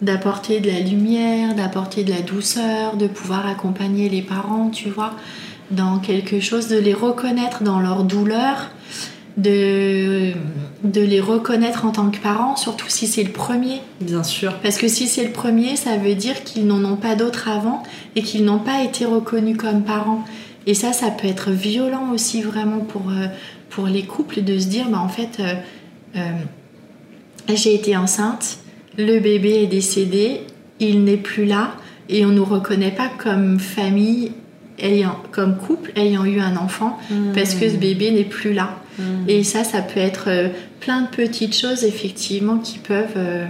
d'apporter 0.00 0.60
de 0.60 0.68
la 0.68 0.78
lumière, 0.78 1.56
d'apporter 1.56 2.04
de 2.04 2.10
la 2.10 2.20
douceur, 2.20 2.96
de 2.96 3.08
pouvoir 3.08 3.46
accompagner 3.46 4.08
les 4.08 4.22
parents, 4.22 4.70
tu 4.70 4.88
vois, 4.88 5.14
dans 5.72 5.98
quelque 5.98 6.40
chose, 6.40 6.68
de 6.68 6.78
les 6.78 6.94
reconnaître 6.94 7.64
dans 7.64 7.80
leur 7.80 8.04
douleur, 8.04 8.70
de, 9.38 10.32
de 10.84 11.00
les 11.00 11.20
reconnaître 11.20 11.84
en 11.84 11.90
tant 11.90 12.10
que 12.10 12.18
parents, 12.18 12.56
surtout 12.56 12.88
si 12.88 13.06
c'est 13.06 13.22
le 13.22 13.30
premier. 13.30 13.80
Bien 14.00 14.22
sûr. 14.22 14.54
Parce 14.62 14.76
que 14.76 14.88
si 14.88 15.06
c'est 15.06 15.24
le 15.24 15.32
premier, 15.32 15.76
ça 15.76 15.96
veut 15.96 16.14
dire 16.14 16.44
qu'ils 16.44 16.66
n'en 16.66 16.84
ont 16.84 16.96
pas 16.96 17.14
d'autres 17.14 17.48
avant 17.48 17.82
et 18.16 18.22
qu'ils 18.22 18.44
n'ont 18.44 18.58
pas 18.58 18.82
été 18.82 19.04
reconnus 19.04 19.56
comme 19.56 19.82
parents. 19.82 20.24
Et 20.66 20.74
ça, 20.74 20.92
ça 20.92 21.10
peut 21.10 21.28
être 21.28 21.50
violent 21.50 22.10
aussi 22.12 22.42
vraiment 22.42 22.80
pour, 22.80 23.10
euh, 23.10 23.26
pour 23.70 23.86
les 23.86 24.02
couples 24.02 24.42
de 24.42 24.58
se 24.58 24.66
dire, 24.66 24.88
bah, 24.90 25.00
en 25.00 25.08
fait, 25.08 25.40
euh, 25.40 25.54
euh, 26.16 27.54
j'ai 27.54 27.74
été 27.74 27.96
enceinte, 27.96 28.58
le 28.98 29.20
bébé 29.20 29.62
est 29.62 29.66
décédé, 29.66 30.42
il 30.80 31.04
n'est 31.04 31.16
plus 31.16 31.46
là 31.46 31.72
et 32.08 32.26
on 32.26 32.30
ne 32.30 32.34
nous 32.34 32.44
reconnaît 32.44 32.90
pas 32.90 33.08
comme 33.08 33.58
famille, 33.58 34.32
ayant, 34.80 35.16
comme 35.30 35.56
couple 35.56 35.92
ayant 35.96 36.24
eu 36.24 36.40
un 36.40 36.56
enfant 36.56 36.98
Mmh. 37.10 37.32
parce 37.34 37.54
que 37.54 37.68
ce 37.68 37.76
bébé 37.76 38.10
n'est 38.10 38.24
plus 38.24 38.52
là. 38.52 38.76
Mmh. 38.98 39.02
Et 39.28 39.44
ça, 39.44 39.64
ça 39.64 39.82
peut 39.82 40.00
être 40.00 40.24
euh, 40.28 40.48
plein 40.80 41.02
de 41.02 41.08
petites 41.08 41.56
choses 41.56 41.84
effectivement 41.84 42.58
qui 42.58 42.78
peuvent 42.78 43.16
euh, 43.16 43.46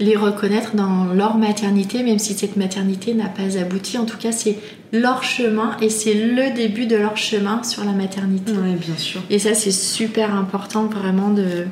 les 0.00 0.16
reconnaître 0.16 0.76
dans 0.76 1.06
leur 1.12 1.36
maternité, 1.36 2.02
même 2.02 2.18
si 2.18 2.34
cette 2.34 2.56
maternité 2.56 3.14
n'a 3.14 3.28
pas 3.28 3.58
abouti. 3.58 3.98
En 3.98 4.04
tout 4.04 4.16
cas, 4.16 4.32
c'est 4.32 4.58
leur 4.92 5.24
chemin 5.24 5.76
et 5.80 5.90
c'est 5.90 6.14
le 6.14 6.54
début 6.54 6.86
de 6.86 6.96
leur 6.96 7.16
chemin 7.16 7.62
sur 7.62 7.84
la 7.84 7.92
maternité. 7.92 8.52
Ouais, 8.52 8.74
bien 8.74 8.96
sûr. 8.96 9.20
Et 9.28 9.38
ça, 9.38 9.54
c'est 9.54 9.72
super 9.72 10.34
important 10.34 10.86
vraiment 10.86 11.30
de, 11.30 11.66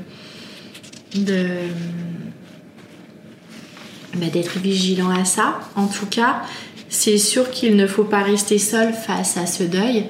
de 1.14 1.46
bah, 4.16 4.26
d'être 4.32 4.58
vigilant 4.58 5.10
à 5.10 5.24
ça. 5.24 5.60
En 5.76 5.86
tout 5.86 6.06
cas, 6.06 6.42
c'est 6.88 7.18
sûr 7.18 7.50
qu'il 7.50 7.76
ne 7.76 7.86
faut 7.86 8.04
pas 8.04 8.22
rester 8.22 8.58
seul 8.58 8.92
face 8.92 9.36
à 9.36 9.46
ce 9.46 9.64
deuil. 9.64 10.04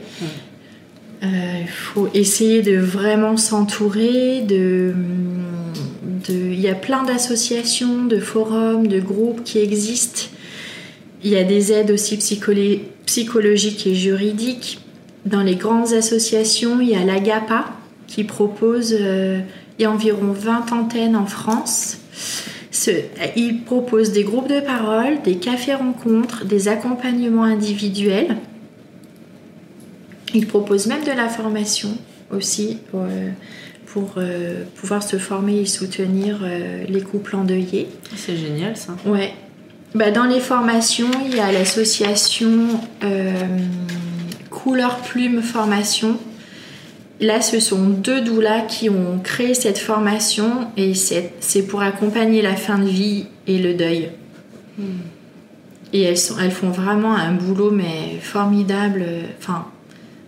Euh, 1.22 1.26
Il 1.62 1.68
faut 1.68 2.08
essayer 2.14 2.62
de 2.62 2.76
vraiment 2.78 3.36
s'entourer. 3.36 4.42
De, 4.42 4.92
de, 6.28 6.34
il 6.34 6.60
y 6.60 6.68
a 6.68 6.74
plein 6.74 7.02
d'associations, 7.04 8.04
de 8.04 8.18
forums, 8.18 8.86
de 8.86 9.00
groupes 9.00 9.42
qui 9.44 9.58
existent. 9.58 10.22
Il 11.24 11.30
y 11.30 11.36
a 11.36 11.44
des 11.44 11.72
aides 11.72 11.90
aussi 11.90 12.16
psycholo- 12.16 12.80
psychologiques 13.06 13.86
et 13.86 13.94
juridiques. 13.94 14.80
Dans 15.24 15.42
les 15.42 15.56
grandes 15.56 15.92
associations, 15.92 16.80
il 16.80 16.90
y 16.90 16.94
a 16.94 17.04
l'AGAPA 17.04 17.64
qui 18.06 18.22
propose, 18.22 18.94
euh, 19.00 19.40
il 19.78 19.82
y 19.82 19.84
a 19.86 19.90
environ 19.90 20.32
20 20.32 20.72
antennes 20.72 21.16
en 21.16 21.26
France. 21.26 21.96
Ce, 22.76 22.90
il 23.36 23.62
propose 23.62 24.12
des 24.12 24.22
groupes 24.22 24.48
de 24.48 24.60
parole, 24.60 25.22
des 25.24 25.36
cafés-rencontres, 25.36 26.44
des 26.44 26.68
accompagnements 26.68 27.44
individuels. 27.44 28.36
Il 30.34 30.46
propose 30.46 30.86
même 30.86 31.02
de 31.02 31.10
la 31.12 31.30
formation 31.30 31.96
aussi 32.30 32.76
pour, 32.90 33.00
euh, 33.00 33.30
pour, 33.86 34.10
euh, 34.18 34.64
pouvoir 34.74 35.02
se 35.02 35.16
former 35.16 35.60
et 35.60 35.64
soutenir 35.64 36.40
euh, 36.42 36.84
les 36.86 37.00
couples 37.00 37.36
endeuillés. 37.36 37.88
C'est 38.14 38.36
génial 38.36 38.76
ça. 38.76 38.94
Ouais. 39.06 39.32
Bah, 39.94 40.10
dans 40.10 40.24
les 40.24 40.40
formations, 40.40 41.10
il 41.24 41.34
y 41.34 41.40
a 41.40 41.50
l'association 41.50 42.50
euh, 43.04 43.32
Couleur 44.50 44.98
Plume 44.98 45.40
Formation. 45.40 46.18
Là, 47.20 47.40
ce 47.40 47.60
sont 47.60 47.88
deux 47.88 48.20
doulas 48.20 48.62
qui 48.62 48.90
ont 48.90 49.18
créé 49.22 49.54
cette 49.54 49.78
formation 49.78 50.68
et 50.76 50.92
c'est 50.94 51.62
pour 51.66 51.80
accompagner 51.82 52.42
la 52.42 52.54
fin 52.56 52.78
de 52.78 52.88
vie 52.88 53.26
et 53.46 53.58
le 53.58 53.74
deuil. 53.74 54.10
Et 55.92 56.02
elles, 56.02 56.18
sont, 56.18 56.34
elles 56.38 56.50
font 56.50 56.68
vraiment 56.70 57.14
un 57.14 57.32
boulot 57.32 57.70
mais 57.70 58.18
formidable. 58.20 59.02
Enfin, 59.38 59.64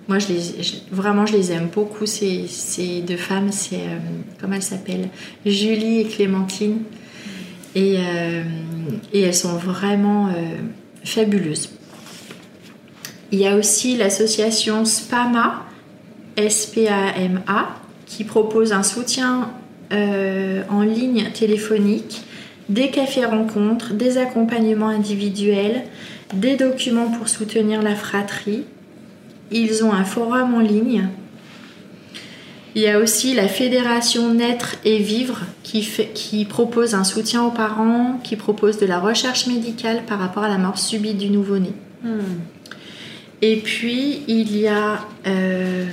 moi, 0.09 0.18
je 0.18 0.29
les, 0.29 0.40
je- 0.62 0.77
vraiment, 0.90 1.27
je 1.27 1.35
les 1.35 1.53
aime 1.53 1.68
beaucoup, 1.70 2.07
ces, 2.07 2.46
ces 2.48 3.03
deux 3.03 3.18
femmes. 3.18 3.53
C'est, 3.53 3.77
euh, 3.77 3.98
comment 4.40 4.55
elles 4.55 4.62
s'appellent? 4.62 5.11
Julie 5.44 6.01
et 6.01 6.05
Clémentine. 6.07 6.79
Et, 7.74 7.96
euh, 7.98 8.44
et 9.12 9.20
elles 9.20 9.35
sont 9.35 9.57
vraiment 9.57 10.29
euh, 10.29 10.31
fabuleuses. 11.05 11.68
Il 13.31 13.40
y 13.40 13.46
a 13.46 13.57
aussi 13.57 13.98
l'association 13.98 14.87
SPAMA, 14.87 15.66
S-P-A-M-A, 16.38 17.68
qui 18.07 18.24
propose 18.24 18.72
un 18.72 18.83
soutien 18.83 19.51
euh, 19.92 20.62
en 20.70 20.83
ligne 20.83 21.31
téléphonique, 21.35 22.22
des 22.68 22.90
cafés-rencontres, 22.90 23.94
des 23.94 24.18
accompagnements 24.18 24.88
individuels, 24.88 25.85
des 26.33 26.57
documents 26.57 27.11
pour 27.11 27.29
soutenir 27.29 27.83
la 27.83 27.94
fratrie. 27.94 28.64
Ils 29.51 29.83
ont 29.85 29.92
un 29.92 30.05
forum 30.05 30.55
en 30.55 30.61
ligne. 30.61 31.09
Il 32.74 32.83
y 32.83 32.88
a 32.88 32.98
aussi 32.98 33.35
la 33.35 33.48
fédération 33.48 34.33
Naître 34.35 34.77
et 34.85 34.98
Vivre 34.98 35.40
qui, 35.62 35.83
fait- 35.83 36.11
qui 36.14 36.44
propose 36.44 36.94
un 36.94 37.05
soutien 37.05 37.42
aux 37.42 37.51
parents, 37.51 38.20
qui 38.22 38.37
propose 38.37 38.79
de 38.79 38.87
la 38.87 39.01
recherche 39.01 39.46
médicale 39.46 40.03
par 40.07 40.18
rapport 40.18 40.44
à 40.44 40.48
la 40.48 40.59
mort 40.59 40.79
subite 40.79 41.18
du 41.18 41.31
nouveau-né. 41.31 41.72
Mmh. 42.05 42.09
Et 43.40 43.57
puis, 43.57 44.22
il 44.29 44.57
y 44.57 44.66
a 44.68 45.01
euh, 45.27 45.87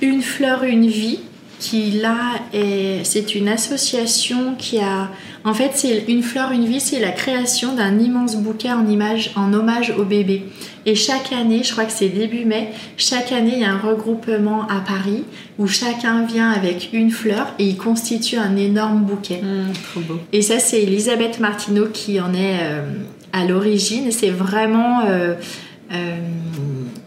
Une 0.00 0.22
fleur, 0.22 0.64
une 0.64 0.86
vie, 0.86 1.20
qui 1.58 1.90
là, 1.90 2.40
est, 2.52 3.04
c'est 3.04 3.34
une 3.34 3.48
association 3.48 4.54
qui 4.56 4.78
a... 4.78 5.10
En 5.44 5.54
fait, 5.54 5.72
c'est 5.74 6.04
Une 6.08 6.22
fleur, 6.22 6.52
une 6.52 6.66
vie, 6.66 6.80
c'est 6.80 7.00
la 7.00 7.10
création 7.10 7.74
d'un 7.74 7.98
immense 7.98 8.36
bouquet 8.36 8.70
en, 8.70 8.86
image, 8.86 9.32
en 9.34 9.52
hommage 9.52 9.92
au 9.98 10.04
bébé. 10.04 10.44
Et 10.86 10.94
chaque 10.94 11.32
année, 11.32 11.62
je 11.64 11.72
crois 11.72 11.84
que 11.84 11.92
c'est 11.92 12.08
début 12.08 12.44
mai, 12.44 12.70
chaque 12.96 13.32
année, 13.32 13.52
il 13.54 13.60
y 13.60 13.64
a 13.64 13.72
un 13.72 13.78
regroupement 13.78 14.62
à 14.68 14.80
Paris 14.80 15.24
où 15.58 15.66
chacun 15.66 16.24
vient 16.24 16.50
avec 16.50 16.90
une 16.92 17.10
fleur 17.10 17.54
et 17.58 17.64
il 17.64 17.76
constitue 17.76 18.36
un 18.36 18.56
énorme 18.56 19.02
bouquet. 19.04 19.40
Mmh, 19.42 19.72
trop 19.90 20.00
beau. 20.00 20.20
Et 20.32 20.42
ça, 20.42 20.58
c'est 20.58 20.82
Elisabeth 20.82 21.40
Martineau 21.40 21.86
qui 21.92 22.20
en 22.20 22.32
est 22.34 22.58
euh, 22.62 22.82
à 23.32 23.44
l'origine. 23.44 24.12
C'est 24.12 24.30
vraiment 24.30 25.00
euh, 25.06 25.34
euh, 25.92 26.16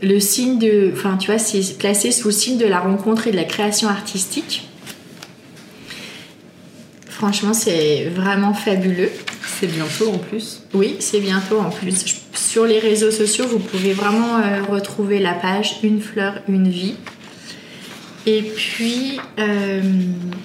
le 0.02 0.20
signe 0.20 0.58
de. 0.60 0.92
Enfin, 0.94 1.18
tu 1.18 1.32
vois, 1.32 1.40
c'est 1.40 1.78
placé 1.78 2.12
sous 2.12 2.28
le 2.30 2.34
signe 2.34 2.58
de 2.58 2.66
la 2.66 2.80
rencontre 2.80 3.28
et 3.28 3.32
de 3.32 3.36
la 3.38 3.44
création 3.44 3.88
artistique. 3.90 4.68
Franchement, 7.10 7.54
c'est 7.54 8.06
vraiment 8.06 8.54
fabuleux. 8.54 9.12
C'est 9.60 9.68
bientôt 9.68 10.10
en 10.12 10.18
plus. 10.18 10.64
Oui, 10.74 10.96
c'est 11.00 11.20
bientôt 11.20 11.60
en 11.60 11.70
plus. 11.70 12.06
Je- 12.06 12.16
Sur 12.34 12.66
les 12.66 12.80
réseaux 12.80 13.12
sociaux, 13.12 13.46
vous 13.48 13.60
pouvez 13.60 13.94
vraiment 13.94 14.38
euh, 14.38 14.64
retrouver 14.70 15.20
la 15.20 15.34
page 15.34 15.76
Une 15.84 16.02
fleur, 16.02 16.42
une 16.50 16.70
vie. 16.70 16.96
Et 18.26 18.42
puis, 18.42 19.20
euh, 19.40 19.82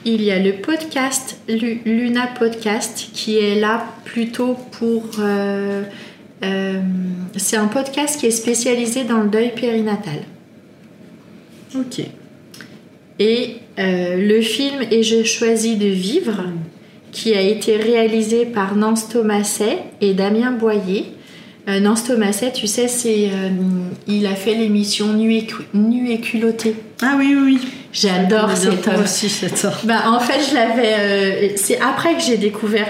il 0.05 0.23
y 0.23 0.31
a 0.31 0.39
le 0.39 0.55
podcast, 0.55 1.39
Lu- 1.49 1.81
Luna 1.85 2.27
Podcast, 2.27 3.09
qui 3.13 3.39
est 3.39 3.59
là 3.59 3.85
plutôt 4.05 4.57
pour... 4.73 5.05
euh, 5.19 5.83
euh, 6.45 6.81
c'est 7.37 7.57
un 7.57 7.67
podcast 7.67 8.21
qui 8.21 8.27
est 8.27 8.31
spécialisé 8.31 9.05
dans 9.05 9.19
le 9.23 9.29
deuil 9.29 9.53
périnatal. 9.55 10.21
Ok. 11.75 12.01
Et 13.19 13.57
euh, 13.79 14.17
le 14.17 14.41
film 14.43 14.83
Et 14.91 15.03
je 15.03 15.23
choisis 15.25 15.79
de 15.79 15.87
vivre, 15.87 16.45
qui 17.13 17.35
a 17.35 17.41
été 17.41 17.77
réalisé 17.77 18.45
par 18.47 18.77
Nance 18.77 19.09
Thomaset 19.09 19.79
et 20.01 20.13
Damien 20.15 20.53
Boyer. 20.53 21.05
Euh, 21.69 21.81
Nance 21.81 22.05
Thomaset, 22.05 22.53
tu 22.53 22.67
sais, 22.67 22.89
c'est, 22.89 23.31
il 24.07 24.27
a 24.27 24.35
fait 24.35 24.55
l'émission 24.55 25.13
Nu 25.15 25.35
et, 25.35 25.47
cu- 25.47 25.65
Nu 25.75 26.11
et 26.11 26.21
culotté. 26.21 26.77
Ah 27.03 27.15
oui, 27.19 27.35
oui, 27.37 27.43
oui. 27.55 27.59
J'adore 27.99 28.51
Je 28.51 28.55
connais 28.55 28.67
bien 28.67 28.71
cet 28.73 28.83
toi 28.83 28.95
homme. 28.95 29.03
aussi, 29.05 29.29
j'adore. 29.29 29.79
Bah, 29.85 30.03
en 30.11 30.21
fait, 30.21 30.41
je 30.51 30.55
l'avais. 30.55 30.95
euh, 30.99 31.49
c'est 31.57 31.81
après 31.81 32.15
que 32.15 32.21
j'ai 32.21 32.37
découvert 32.37 32.89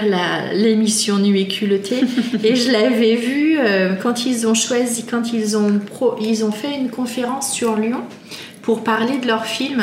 l'émission 0.53 1.17
Nu 1.17 1.37
et 1.37 1.47
culotté. 1.47 2.01
et 2.43 2.55
je 2.55 2.71
l'avais 2.71 3.15
vu 3.15 3.57
euh, 3.57 3.95
quand 3.95 4.25
ils 4.25 4.45
ont 4.47 4.53
choisi, 4.53 5.05
quand 5.05 5.31
ils 5.31 5.55
ont, 5.55 5.79
pro, 5.79 6.15
ils 6.21 6.43
ont 6.43 6.51
fait 6.51 6.75
une 6.75 6.89
conférence 6.89 7.53
sur 7.53 7.77
Lyon 7.77 8.01
pour 8.61 8.83
parler 8.83 9.17
de 9.19 9.27
leur 9.27 9.45
film. 9.45 9.81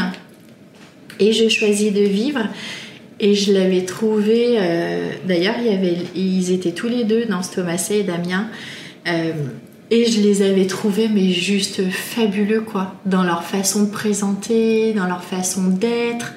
Et 1.20 1.32
je 1.32 1.48
choisis 1.48 1.92
de 1.92 2.02
vivre. 2.02 2.42
Et 3.18 3.34
je 3.34 3.52
l'avais 3.52 3.84
trouvé. 3.86 4.56
euh, 4.58 5.08
D'ailleurs, 5.26 5.54
il 5.58 5.66
y 5.72 5.74
avait, 5.74 5.96
ils 6.14 6.52
étaient 6.52 6.72
tous 6.72 6.88
les 6.88 7.04
deux, 7.04 7.24
Nance 7.26 7.50
Thomaset 7.52 8.00
et 8.00 8.02
Damien. 8.02 8.48
Et 9.90 10.10
je 10.10 10.20
les 10.20 10.42
avais 10.42 10.66
trouvés, 10.66 11.08
mais 11.08 11.30
juste 11.30 11.90
fabuleux, 11.90 12.62
quoi. 12.62 12.94
Dans 13.04 13.22
leur 13.22 13.44
façon 13.44 13.84
de 13.84 13.90
présenter, 13.90 14.92
dans 14.94 15.06
leur 15.06 15.22
façon 15.22 15.68
d'être. 15.68 16.32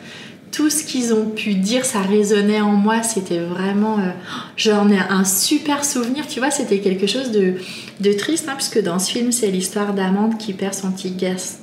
Tout 0.52 0.70
ce 0.70 0.84
qu'ils 0.84 1.14
ont 1.14 1.26
pu 1.30 1.54
dire, 1.56 1.86
ça 1.86 2.02
résonnait 2.02 2.62
en 2.62 2.72
moi. 2.72 3.04
C'était 3.04 3.40
vraiment. 3.40 4.00
euh, 4.00 4.12
J'en 4.56 4.90
ai 4.90 4.98
un 4.98 5.24
super 5.24 5.86
souvenir, 5.86 6.28
tu 6.28 6.40
vois. 6.40 6.52
C'était 6.52 6.80
quelque 6.80 7.08
chose 7.08 7.32
de, 7.32 7.56
de 8.00 8.14
triste, 8.14 8.48
hein, 8.50 8.54
puisque 8.56 8.82
dans 8.82 9.00
ce 9.00 9.12
film, 9.12 9.32
c'est 9.32 9.52
l'histoire 9.52 9.94
d'Amande 9.94 10.38
qui 10.38 10.54
perd 10.54 10.74
son 10.74 10.92
petit 10.92 11.16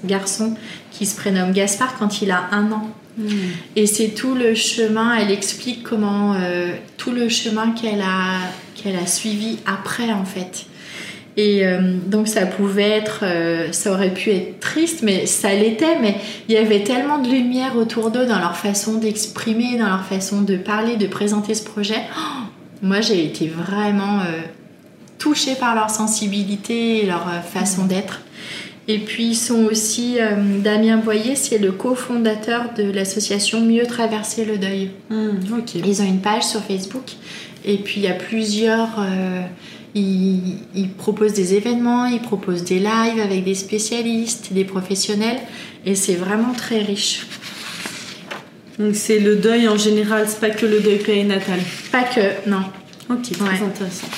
garçon 0.05 0.55
qui 0.91 1.07
se 1.07 1.16
prénomme 1.16 1.53
Gaspard 1.53 1.97
quand 1.99 2.22
il 2.22 2.30
a 2.30 2.45
un 2.53 2.70
an. 2.72 2.89
Hmm. 3.18 3.28
Et 3.76 3.87
c'est 3.87 4.09
tout 4.09 4.35
le 4.35 4.55
chemin, 4.55 5.16
elle 5.16 5.30
explique 5.30 5.82
comment, 5.82 6.35
euh, 6.35 6.72
tout 6.97 7.12
le 7.12 7.28
chemin 7.28 7.70
qu'elle 7.70 8.01
a, 8.01 8.41
qu'elle 8.74 8.97
a 8.97 9.07
suivi 9.07 9.59
après 9.66 10.12
en 10.12 10.24
fait. 10.24 10.66
Et 11.37 11.66
euh, 11.66 11.80
donc 12.07 12.28
ça 12.28 12.47
pouvait 12.47 12.91
être, 12.91 13.20
euh, 13.22 13.72
ça 13.72 13.93
aurait 13.93 14.14
pu 14.14 14.30
être 14.30 14.61
triste, 14.61 15.03
mais 15.03 15.26
ça 15.26 15.53
l'était, 15.53 15.99
mais 16.01 16.16
il 16.49 16.55
y 16.55 16.59
avait 16.59 16.85
tellement 16.85 17.18
de 17.18 17.28
lumière 17.28 17.76
autour 17.76 18.11
d'eux 18.11 18.26
dans 18.26 18.39
leur 18.39 18.57
façon 18.57 18.95
d'exprimer, 18.95 19.76
dans 19.76 19.89
leur 19.89 20.05
façon 20.05 20.43
de 20.43 20.57
parler, 20.57 20.97
de 20.97 21.07
présenter 21.07 21.55
ce 21.55 21.64
projet. 21.64 22.01
Oh, 22.16 22.45
moi 22.82 23.01
j'ai 23.01 23.24
été 23.24 23.49
vraiment 23.49 24.20
touchée 25.18 25.55
par 25.55 25.74
leur 25.74 25.91
sensibilité 25.91 27.03
et 27.03 27.07
leur 27.07 27.26
façon 27.43 27.87
d'être. 27.87 28.20
Et 28.87 28.99
puis 28.99 29.28
ils 29.28 29.37
sont 29.37 29.64
aussi, 29.64 30.20
euh, 30.20 30.37
Damien 30.62 30.99
Boyer, 30.99 31.37
c'est 31.37 31.59
le 31.59 31.72
cofondateur 31.72 32.74
de 32.76 32.82
l'association 32.82 33.61
Mieux 33.61 33.87
Traverser 33.87 34.45
le 34.45 34.59
Deuil. 34.59 34.91
Hmm, 35.09 35.30
ils 35.74 36.03
ont 36.03 36.05
une 36.05 36.20
page 36.20 36.43
sur 36.43 36.61
Facebook 36.61 37.12
et 37.64 37.78
puis 37.78 38.01
il 38.01 38.03
y 38.05 38.09
a 38.09 38.14
plusieurs... 38.14 39.01
Ils, 39.95 40.59
ils, 40.74 40.90
proposent 40.90 41.34
des 41.34 41.55
événements, 41.55 42.07
ils 42.07 42.20
proposent 42.20 42.64
des 42.64 42.80
lives 42.80 43.20
avec 43.22 43.45
des 43.45 43.55
spécialistes, 43.55 44.53
des 44.53 44.64
professionnels 44.64 45.38
et 45.86 45.95
c'est 45.95 46.16
vraiment 46.16 46.53
très 46.53 46.80
riche. 46.80 47.26
Donc 48.78 48.97
c'est 48.97 49.20
le 49.20 49.36
deuil 49.36 49.68
en 49.68 49.76
général, 49.76 50.26
c'est 50.28 50.40
pas 50.40 50.51
que 50.51 50.66
le 50.66 50.80
deuil 50.80 50.99
périnatal 50.99 51.61
Pas 51.92 52.03
que, 52.03 52.49
non. 52.51 52.64
Ok, 53.09 53.32
très 53.32 53.64
intéressant. 53.64 54.09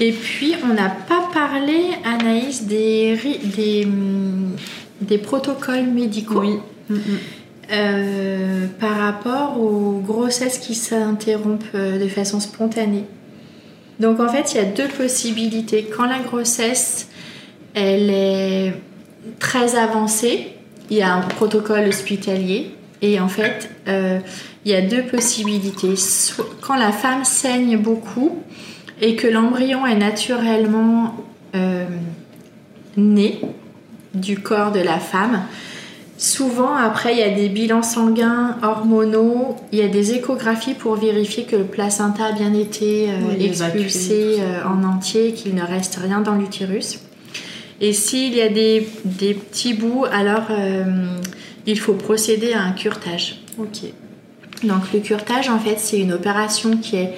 Et 0.00 0.12
puis, 0.12 0.54
on 0.62 0.74
n'a 0.74 0.90
pas 0.90 1.28
parlé, 1.34 1.90
Anaïs, 2.04 2.64
des, 2.64 3.18
des, 3.56 3.88
des 5.00 5.18
protocoles 5.18 5.86
médicaux. 5.86 6.40
Oui. 6.40 6.58
Mm, 6.88 6.94
mm. 6.94 7.00
Euh, 7.70 8.66
par 8.80 8.96
rapport 8.96 9.60
aux 9.60 10.00
grossesses 10.00 10.58
qui 10.58 10.74
s'interrompent 10.74 11.64
euh, 11.74 12.02
de 12.02 12.08
façon 12.08 12.40
spontanée. 12.40 13.04
Donc 14.00 14.20
en 14.20 14.28
fait, 14.28 14.54
il 14.54 14.56
y 14.58 14.60
a 14.60 14.64
deux 14.64 14.88
possibilités. 14.88 15.84
Quand 15.94 16.06
la 16.06 16.20
grossesse, 16.20 17.08
elle 17.74 18.10
est 18.10 18.74
très 19.38 19.76
avancée, 19.76 20.52
il 20.90 20.96
y 20.96 21.02
a 21.02 21.14
un 21.14 21.22
protocole 21.22 21.88
hospitalier. 21.88 22.74
Et 23.02 23.20
en 23.20 23.28
fait, 23.28 23.70
euh, 23.86 24.18
il 24.64 24.72
y 24.72 24.74
a 24.74 24.82
deux 24.82 25.02
possibilités. 25.02 25.94
quand 26.60 26.76
la 26.76 26.92
femme 26.92 27.24
saigne 27.24 27.76
beaucoup, 27.76 28.42
et 29.00 29.16
que 29.16 29.26
l'embryon 29.26 29.86
est 29.86 29.96
naturellement 29.96 31.14
euh, 31.54 31.86
né 32.96 33.40
du 34.14 34.38
corps 34.40 34.72
de 34.72 34.80
la 34.80 34.98
femme, 34.98 35.42
souvent 36.18 36.74
après 36.74 37.14
il 37.14 37.18
y 37.18 37.22
a 37.22 37.30
des 37.30 37.48
bilans 37.48 37.82
sanguins 37.82 38.58
hormonaux, 38.62 39.56
il 39.72 39.78
y 39.78 39.82
a 39.82 39.88
des 39.88 40.12
échographies 40.12 40.74
pour 40.74 40.96
vérifier 40.96 41.44
que 41.44 41.56
le 41.56 41.64
placenta 41.64 42.26
a 42.26 42.32
bien 42.32 42.52
été 42.52 43.08
euh, 43.08 43.40
expulsé 43.40 44.36
euh, 44.40 44.62
en 44.66 44.84
entier, 44.84 45.32
qu'il 45.32 45.54
ne 45.54 45.62
reste 45.62 45.96
rien 46.02 46.20
dans 46.20 46.34
l'utérus. 46.34 47.00
Et 47.80 47.92
s'il 47.92 48.34
y 48.34 48.42
a 48.42 48.48
des, 48.48 48.88
des, 49.04 49.34
petits 49.34 49.72
bouts, 49.72 50.04
alors 50.10 50.48
il 51.64 51.78
faut 51.78 51.94
procéder 51.94 52.52
à 52.52 52.62
un 52.62 52.72
curtage. 52.72 53.40
Ok. 53.56 53.84
Donc 54.64 54.92
le 54.92 54.98
curtage, 54.98 55.48
en 55.48 55.60
fait, 55.60 55.78
c'est 55.78 56.00
une 56.00 56.12
opération 56.12 56.76
qui 56.76 56.96
est 56.96 57.14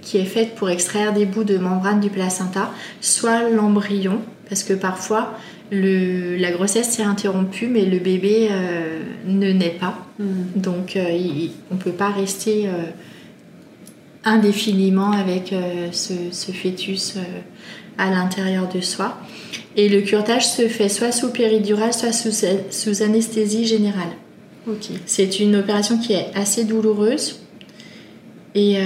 qui 0.00 0.18
est 0.18 0.24
faite 0.24 0.54
pour 0.54 0.70
extraire 0.70 1.12
des 1.12 1.26
bouts 1.26 1.44
de 1.44 1.58
membrane 1.58 2.00
du 2.00 2.10
placenta, 2.10 2.70
soit 3.00 3.48
l'embryon, 3.50 4.20
parce 4.48 4.62
que 4.62 4.72
parfois 4.72 5.34
la 5.70 6.50
grossesse 6.50 6.90
s'est 6.90 7.02
interrompue, 7.02 7.66
mais 7.66 7.84
le 7.84 7.98
bébé 7.98 8.48
euh, 8.50 9.02
ne 9.26 9.52
naît 9.52 9.76
pas. 9.78 10.06
Mm. 10.18 10.24
Donc 10.56 10.96
euh, 10.96 11.48
on 11.70 11.74
ne 11.74 11.80
peut 11.80 11.92
pas 11.92 12.10
rester 12.10 12.66
euh, 12.66 12.84
indéfiniment 14.24 15.12
avec 15.12 15.54
ce, 15.92 16.12
fœtus 16.52 17.16
à 17.96 18.10
l'intérieur 18.10 18.68
de 18.68 18.80
soi. 18.80 19.18
Et 19.76 19.88
le 19.88 20.02
curtage 20.02 20.46
se 20.46 20.68
fait 20.68 20.88
soit 20.88 21.12
sous 21.12 21.30
péridurale, 21.30 21.94
soit 21.94 22.12
sous, 22.12 23.02
anesthésie 23.02 23.66
générale. 23.66 24.10
C'est 25.06 25.40
une 25.40 25.56
opération 25.56 25.98
qui 25.98 26.12
est 26.12 26.26
assez 26.34 26.64
douloureuse 26.64 27.40
et, 28.54 28.76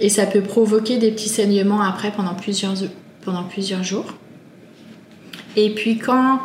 et 0.00 0.08
ça 0.10 0.26
peut 0.26 0.42
provoquer 0.42 0.98
des 0.98 1.10
petits 1.12 1.30
saignements 1.30 1.80
après 1.80 2.12
pendant 2.12 2.34
plusieurs, 2.34 2.74
pendant 3.22 3.44
plusieurs 3.44 3.82
jours. 3.82 4.12
Et 5.56 5.70
puis 5.70 5.98
quand 5.98 6.40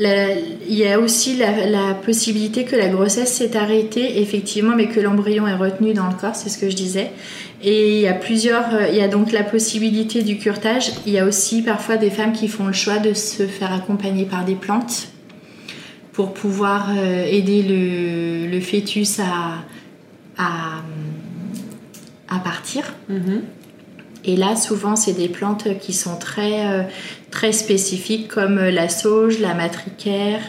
il 0.00 0.74
y 0.74 0.86
a 0.86 0.98
aussi 0.98 1.36
la, 1.36 1.94
possibilité 1.94 2.64
que 2.64 2.74
la 2.74 2.88
grossesse 2.88 3.32
s'est 3.32 3.56
arrêtée, 3.56 4.20
effectivement, 4.20 4.74
mais 4.74 4.88
que 4.88 5.00
l'embryon 5.00 5.46
est 5.46 5.54
retenu 5.54 5.94
dans 5.94 6.08
le 6.08 6.14
corps, 6.14 6.34
c'est 6.34 6.48
ce 6.48 6.58
que 6.58 6.68
je 6.68 6.76
disais. 6.76 7.12
Et 7.62 7.96
il 7.96 8.00
y 8.00 8.08
a 8.08 8.14
plusieurs, 8.14 8.66
il 8.90 8.96
y 8.96 9.00
a 9.00 9.08
donc 9.08 9.32
la 9.32 9.44
possibilité 9.44 10.22
du 10.22 10.36
curtage. 10.36 10.90
Il 11.06 11.12
y 11.12 11.18
a 11.18 11.24
aussi 11.24 11.62
parfois 11.62 11.96
des 11.96 12.10
femmes 12.10 12.32
qui 12.32 12.48
font 12.48 12.66
le 12.66 12.72
choix 12.72 12.98
de 12.98 13.14
se 13.14 13.46
faire 13.46 13.72
accompagner 13.72 14.24
par 14.24 14.44
des 14.44 14.56
plantes 14.56 15.08
pour 16.12 16.34
pouvoir 16.34 16.90
euh, 16.96 17.24
aider 17.24 17.62
le, 17.62 18.60
fœtus 18.60 19.20
à, 19.20 19.64
à, 20.36 20.82
partir. 22.42 22.94
Mhm. 23.08 23.42
Et 24.24 24.36
là, 24.36 24.56
souvent, 24.56 24.96
c'est 24.96 25.12
des 25.12 25.28
plantes 25.28 25.78
qui 25.80 25.92
sont 25.92 26.16
très, 26.16 26.66
euh, 26.66 26.82
très 27.30 27.52
spécifiques 27.52 28.28
comme 28.28 28.56
la 28.56 28.88
sauge, 28.88 29.38
la 29.38 29.54
matricaire, 29.54 30.40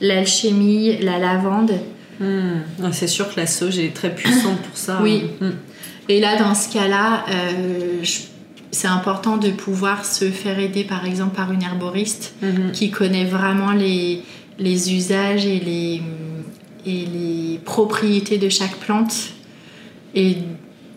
l'alchimie, 0.00 0.98
la 0.98 1.18
lavande. 1.18 1.72
Hmm. 2.20 2.60
Ah, 2.82 2.92
c'est 2.92 3.06
sûr 3.06 3.32
que 3.32 3.40
la 3.40 3.46
sauge 3.46 3.78
est 3.78 3.94
très 3.94 4.14
puissante 4.14 4.58
pour 4.58 4.76
ça. 4.76 5.00
Oui. 5.02 5.24
Hmm. 5.40 5.52
Et 6.08 6.20
là, 6.20 6.36
dans 6.36 6.54
ce 6.54 6.70
cas-là, 6.72 7.24
euh, 7.30 8.04
c'est 8.70 8.88
important 8.88 9.36
de 9.36 9.50
pouvoir 9.50 10.04
se 10.04 10.30
faire 10.30 10.58
aider, 10.58 10.84
par 10.84 11.06
exemple, 11.06 11.34
par 11.34 11.50
une 11.50 11.62
herboriste 11.62 12.34
mhm. 12.42 12.72
qui 12.72 12.90
connaît 12.90 13.24
vraiment 13.24 13.72
les, 13.72 14.22
les 14.58 14.92
usages 14.92 15.46
et 15.46 15.60
les 15.60 16.02
et 16.86 17.06
les 17.06 17.60
propriétés 17.64 18.38
de 18.38 18.48
chaque 18.48 18.76
plante 18.76 19.14
et 20.14 20.36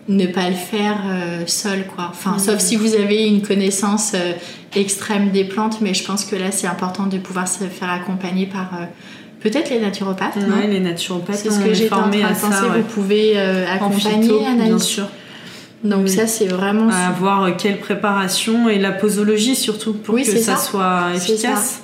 ne 0.08 0.26
pas 0.26 0.48
le 0.48 0.56
faire 0.56 0.96
euh, 1.06 1.42
seul 1.46 1.86
quoi. 1.86 2.08
Enfin, 2.10 2.36
mm. 2.36 2.38
sauf 2.38 2.58
si 2.58 2.76
vous 2.76 2.94
avez 2.94 3.26
une 3.26 3.42
connaissance 3.42 4.12
euh, 4.14 4.32
extrême 4.74 5.30
des 5.30 5.44
plantes, 5.44 5.80
mais 5.80 5.94
je 5.94 6.04
pense 6.04 6.24
que 6.24 6.34
là 6.34 6.50
c'est 6.50 6.66
important 6.66 7.06
de 7.06 7.18
pouvoir 7.18 7.46
se 7.46 7.64
faire 7.64 7.90
accompagner 7.90 8.46
par 8.46 8.70
euh, 8.74 8.84
peut-être 9.40 9.70
les 9.70 9.80
naturopathes. 9.80 10.36
Oui, 10.36 10.66
les 10.68 10.80
naturopathes. 10.80 11.36
C'est 11.36 11.50
ce 11.50 11.60
que 11.60 11.74
j'étais 11.74 11.92
en 11.92 12.10
train 12.10 12.10
de 12.10 12.40
penser. 12.40 12.66
Vous 12.74 12.82
pouvez 12.94 13.38
accompagner 13.38 14.46
Anaïs. 14.46 14.68
Bien 14.68 14.78
sûr. 14.78 15.08
Donc 15.84 16.08
ça 16.08 16.26
c'est 16.26 16.46
vraiment. 16.46 16.90
À 16.90 17.12
voir 17.12 17.56
quelle 17.56 17.78
préparation 17.78 18.68
et 18.68 18.78
la 18.78 18.92
posologie 18.92 19.54
surtout 19.54 19.92
pour 19.92 20.16
que 20.16 20.24
ça, 20.24 20.56
soit 20.56 21.14
efficace. 21.14 21.82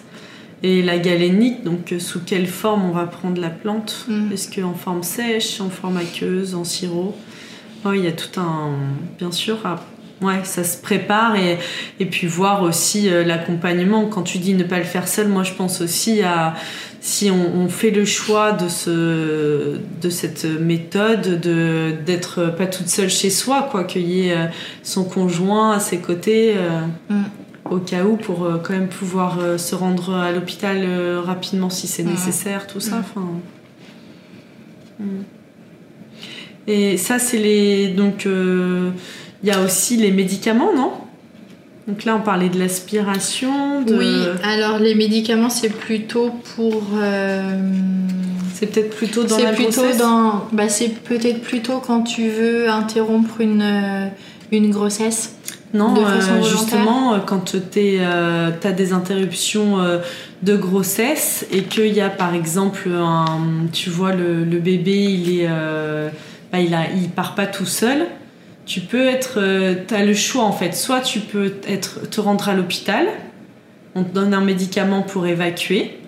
Et 0.63 0.83
la 0.83 0.97
galénique, 0.97 1.63
donc 1.63 1.93
sous 1.99 2.21
quelle 2.21 2.47
forme 2.47 2.87
on 2.87 2.93
va 2.93 3.05
prendre 3.05 3.39
la 3.39 3.51
plante? 3.51 4.07
Mm. 4.09 4.33
Est-ce 4.33 4.49
qu'en 4.49 4.73
forme 4.73 5.03
sèche, 5.03 5.61
en 5.61 5.69
forme 5.69 5.99
aqueuse, 5.99 6.55
en 6.55 6.65
sirop? 6.65 7.15
Il 7.93 8.05
y 8.05 8.07
a 8.07 8.13
tout 8.13 8.41
un. 8.41 8.73
Bien 9.19 9.33
sûr, 9.33 9.59
ouais, 10.23 10.41
ça 10.45 10.65
se 10.65 10.81
prépare 10.81 11.37
et, 11.37 11.59
et 12.01 12.07
puis 12.07 12.27
voir 12.27 12.63
aussi 12.63 13.11
euh, 13.11 13.25
l'accompagnement. 13.25 14.07
Quand 14.07 14.23
tu 14.23 14.39
dis 14.39 14.55
ne 14.55 14.65
pas 14.65 14.79
le 14.79 14.85
faire 14.85 15.09
seul, 15.09 15.29
moi 15.29 15.43
je 15.43 15.53
pense 15.53 15.81
aussi 15.81 16.23
à 16.23 16.55
si 17.01 17.31
on, 17.31 17.69
fait 17.69 17.91
le 17.91 18.07
choix 18.07 18.53
de, 18.53 18.67
ce, 18.67 19.79
de 20.01 20.09
cette 20.09 20.47
méthode, 20.47 21.39
de 21.39 21.93
d'être 22.07 22.55
pas 22.57 22.67
toute 22.67 22.89
seule 22.89 23.11
chez 23.11 23.29
soi, 23.29 23.69
quoi, 23.71 23.85
qu'il 23.85 24.09
y 24.09 24.29
ait 24.29 24.33
euh, 24.33 24.47
son 24.83 25.05
conjoint 25.05 25.73
à 25.73 25.81
ses 25.81 25.99
côtés. 25.99 26.55
Mm 27.11 27.25
au 27.71 27.79
cas 27.79 28.05
où 28.05 28.17
pour 28.17 28.45
euh, 28.45 28.59
quand 28.63 28.73
même 28.73 28.89
pouvoir 28.89 29.39
euh, 29.39 29.59
se 29.59 29.75
rendre 29.75 30.15
à 30.15 30.33
l'hôpital 30.33 30.79
euh, 30.83 31.21
rapidement 31.21 31.71
si 31.71 31.87
c'est 31.87 32.03
nécessaire, 32.03 32.67
tout 32.67 32.81
ça. 32.81 32.99
Enfin. 32.99 33.27
Hmm. 34.99 35.23
Et 36.67 36.97
ça, 36.97 37.19
c'est 37.19 37.39
les. 37.39 37.89
Donc, 37.89 38.27
il 38.27 39.49
y 39.49 39.51
a 39.51 39.61
aussi 39.63 39.97
les 39.97 40.11
médicaments, 40.11 40.73
non? 40.75 40.93
Donc 41.87 42.05
là, 42.05 42.17
on 42.17 42.21
parlait 42.21 42.49
de 42.49 42.59
l'aspiration. 42.59 43.83
De... 43.83 43.95
Oui, 43.95 44.15
alors 44.43 44.79
les 44.79 44.95
médicaments, 44.95 45.51
c'est 45.51 45.69
plutôt 45.69 46.31
pour. 46.55 46.83
C'est 48.55 48.67
peut-être 48.67 48.97
plutôt 48.97 49.25
dans 49.25 49.39
la 49.39 49.53
plutôt 49.53 49.93
dans. 49.99 50.47
Bah, 50.53 50.69
c'est 50.69 50.89
peut-être 50.89 51.43
plutôt 51.43 51.81
quand 51.81 52.03
tu 52.03 52.29
veux 52.29 52.71
interrompre 52.71 53.41
une, 53.41 54.11
une 54.53 54.71
grossesse. 54.71 55.35
Non, 55.75 55.93
euh, 55.99 56.43
justement, 56.45 57.15
euh, 57.15 57.19
quand 57.19 57.53
tu 57.53 57.59
euh, 57.77 58.51
as 58.63 58.73
des 58.73 58.93
interruptions 58.93 59.79
de 60.43 60.57
grossesse 60.57 61.45
et 61.51 61.65
qu'il 61.65 61.93
y 61.93 62.01
a 62.01 62.11
par 62.11 62.33
exemple 62.33 62.89
un, 62.95 63.67
tu 63.73 63.91
vois 63.91 64.13
le, 64.13 64.45
bébé, 64.45 64.93
il 64.93 65.41
est, 65.41 65.49
bah, 66.55 66.61
il, 66.61 66.73
a, 66.73 66.89
il 66.89 67.09
part 67.11 67.35
pas 67.35 67.49
tout 67.49 67.67
seul. 67.67 68.07
Tu 68.65 68.81
peux 68.81 69.09
être, 69.09 69.41
tu 69.89 69.93
as 69.93 70.05
le 70.05 70.15
choix 70.15 70.45
en 70.45 70.53
fait. 70.53 70.73
Soit 70.73 71.01
tu 71.01 71.19
peux 71.19 71.55
être, 71.67 72.09
te 72.09 72.21
rendre 72.21 72.49
à 72.49 72.55
l'hôpital, 72.55 73.09
on 73.97 74.05
te 74.05 74.15
donne 74.15 74.33
un 74.33 74.41
médicament 74.41 75.03
pour 75.03 75.27
évacuer. 75.27 75.99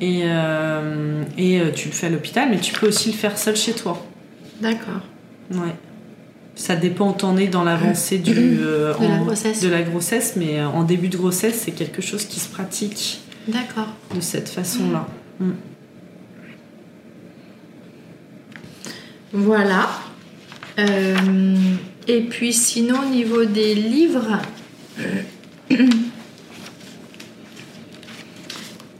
Et, 0.00 0.22
euh, 0.24 1.22
et 1.36 1.60
euh, 1.60 1.70
tu 1.72 1.88
le 1.88 1.94
fais 1.94 2.06
à 2.06 2.10
l'hôpital, 2.10 2.48
mais 2.50 2.58
tu 2.58 2.72
peux 2.72 2.88
aussi 2.88 3.12
le 3.12 3.16
faire 3.16 3.36
seul 3.36 3.54
chez 3.54 3.74
toi. 3.74 4.02
D'accord. 4.62 5.02
Ouais. 5.50 5.74
Ça 6.54 6.74
dépend 6.74 7.10
où 7.10 7.12
t'en 7.12 7.36
es 7.36 7.48
dans 7.48 7.62
l'avancée 7.62 8.16
du, 8.16 8.34
de, 8.34 8.94
la 8.98 9.18
grossesse. 9.18 9.60
de 9.60 9.68
la 9.68 9.82
grossesse, 9.82 10.34
mais 10.36 10.62
en 10.62 10.84
début 10.84 11.08
de 11.08 11.18
grossesse, 11.18 11.60
c'est 11.64 11.72
quelque 11.72 12.00
chose 12.00 12.24
qui 12.24 12.40
se 12.40 12.48
pratique. 12.48 13.20
D'accord. 13.46 13.88
De 14.14 14.22
cette 14.22 14.48
façon-là. 14.48 15.06
Mm. 15.38 15.50
Voilà. 19.32 19.88
Euh, 20.78 21.56
et 22.08 22.20
puis 22.22 22.52
sinon, 22.52 23.00
au 23.06 23.10
niveau 23.10 23.44
des 23.44 23.74
livres, 23.74 24.38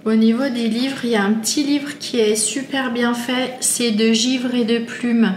au 0.04 0.14
niveau 0.14 0.48
des 0.48 0.68
livres, 0.68 1.04
il 1.04 1.10
y 1.10 1.16
a 1.16 1.24
un 1.24 1.32
petit 1.32 1.64
livre 1.64 1.98
qui 1.98 2.18
est 2.18 2.36
super 2.36 2.92
bien 2.92 3.14
fait. 3.14 3.54
C'est 3.60 3.90
de 3.92 4.12
Givre 4.12 4.54
et 4.54 4.64
de 4.64 4.78
Plume 4.78 5.34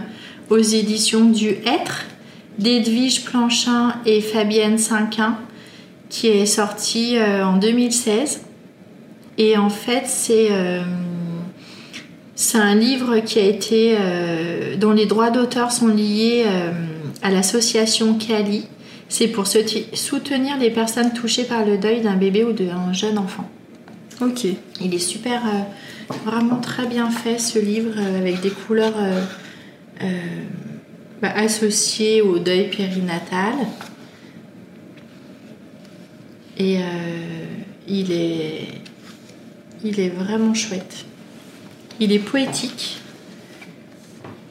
aux 0.48 0.58
éditions 0.58 1.26
du 1.26 1.48
Être 1.48 2.04
d'Edwige 2.58 3.24
Planchin 3.24 3.94
et 4.06 4.20
Fabienne 4.20 4.78
Cinquin 4.78 5.38
qui 6.08 6.28
est 6.28 6.46
sorti 6.46 7.16
euh, 7.16 7.44
en 7.44 7.56
2016. 7.56 8.42
Et 9.38 9.58
en 9.58 9.68
fait, 9.68 10.04
c'est 10.06 10.48
euh, 10.50 10.82
c'est 12.36 12.58
un 12.58 12.74
livre 12.74 13.18
qui 13.20 13.38
a 13.38 13.44
été 13.44 13.96
euh, 13.98 14.76
dont 14.76 14.92
les 14.92 15.06
droits 15.06 15.30
d'auteur 15.30 15.72
sont 15.72 15.88
liés 15.88 16.44
à 17.22 17.30
l'association 17.30 18.14
Cali. 18.14 18.68
C'est 19.08 19.28
pour 19.28 19.46
soutenir 19.46 20.58
les 20.58 20.70
personnes 20.70 21.12
touchées 21.14 21.44
par 21.44 21.64
le 21.64 21.78
deuil 21.78 22.02
d'un 22.02 22.16
bébé 22.16 22.44
ou 22.44 22.52
d'un 22.52 22.92
jeune 22.92 23.18
enfant. 23.18 23.48
Ok. 24.20 24.46
Il 24.80 24.94
est 24.94 24.98
super, 24.98 25.42
vraiment 26.24 26.56
très 26.56 26.86
bien 26.86 27.10
fait 27.10 27.38
ce 27.38 27.58
livre 27.58 27.94
avec 28.18 28.42
des 28.42 28.50
couleurs 28.50 28.94
bah, 31.22 31.32
associées 31.34 32.20
au 32.20 32.38
deuil 32.38 32.68
périnatal. 32.68 33.54
Et 36.58 36.80
il 37.88 38.12
est 38.12 38.68
il 39.84 40.00
est 40.00 40.08
vraiment 40.08 40.54
chouette. 40.54 41.06
Il 42.00 42.12
est 42.12 42.18
poétique. 42.18 43.00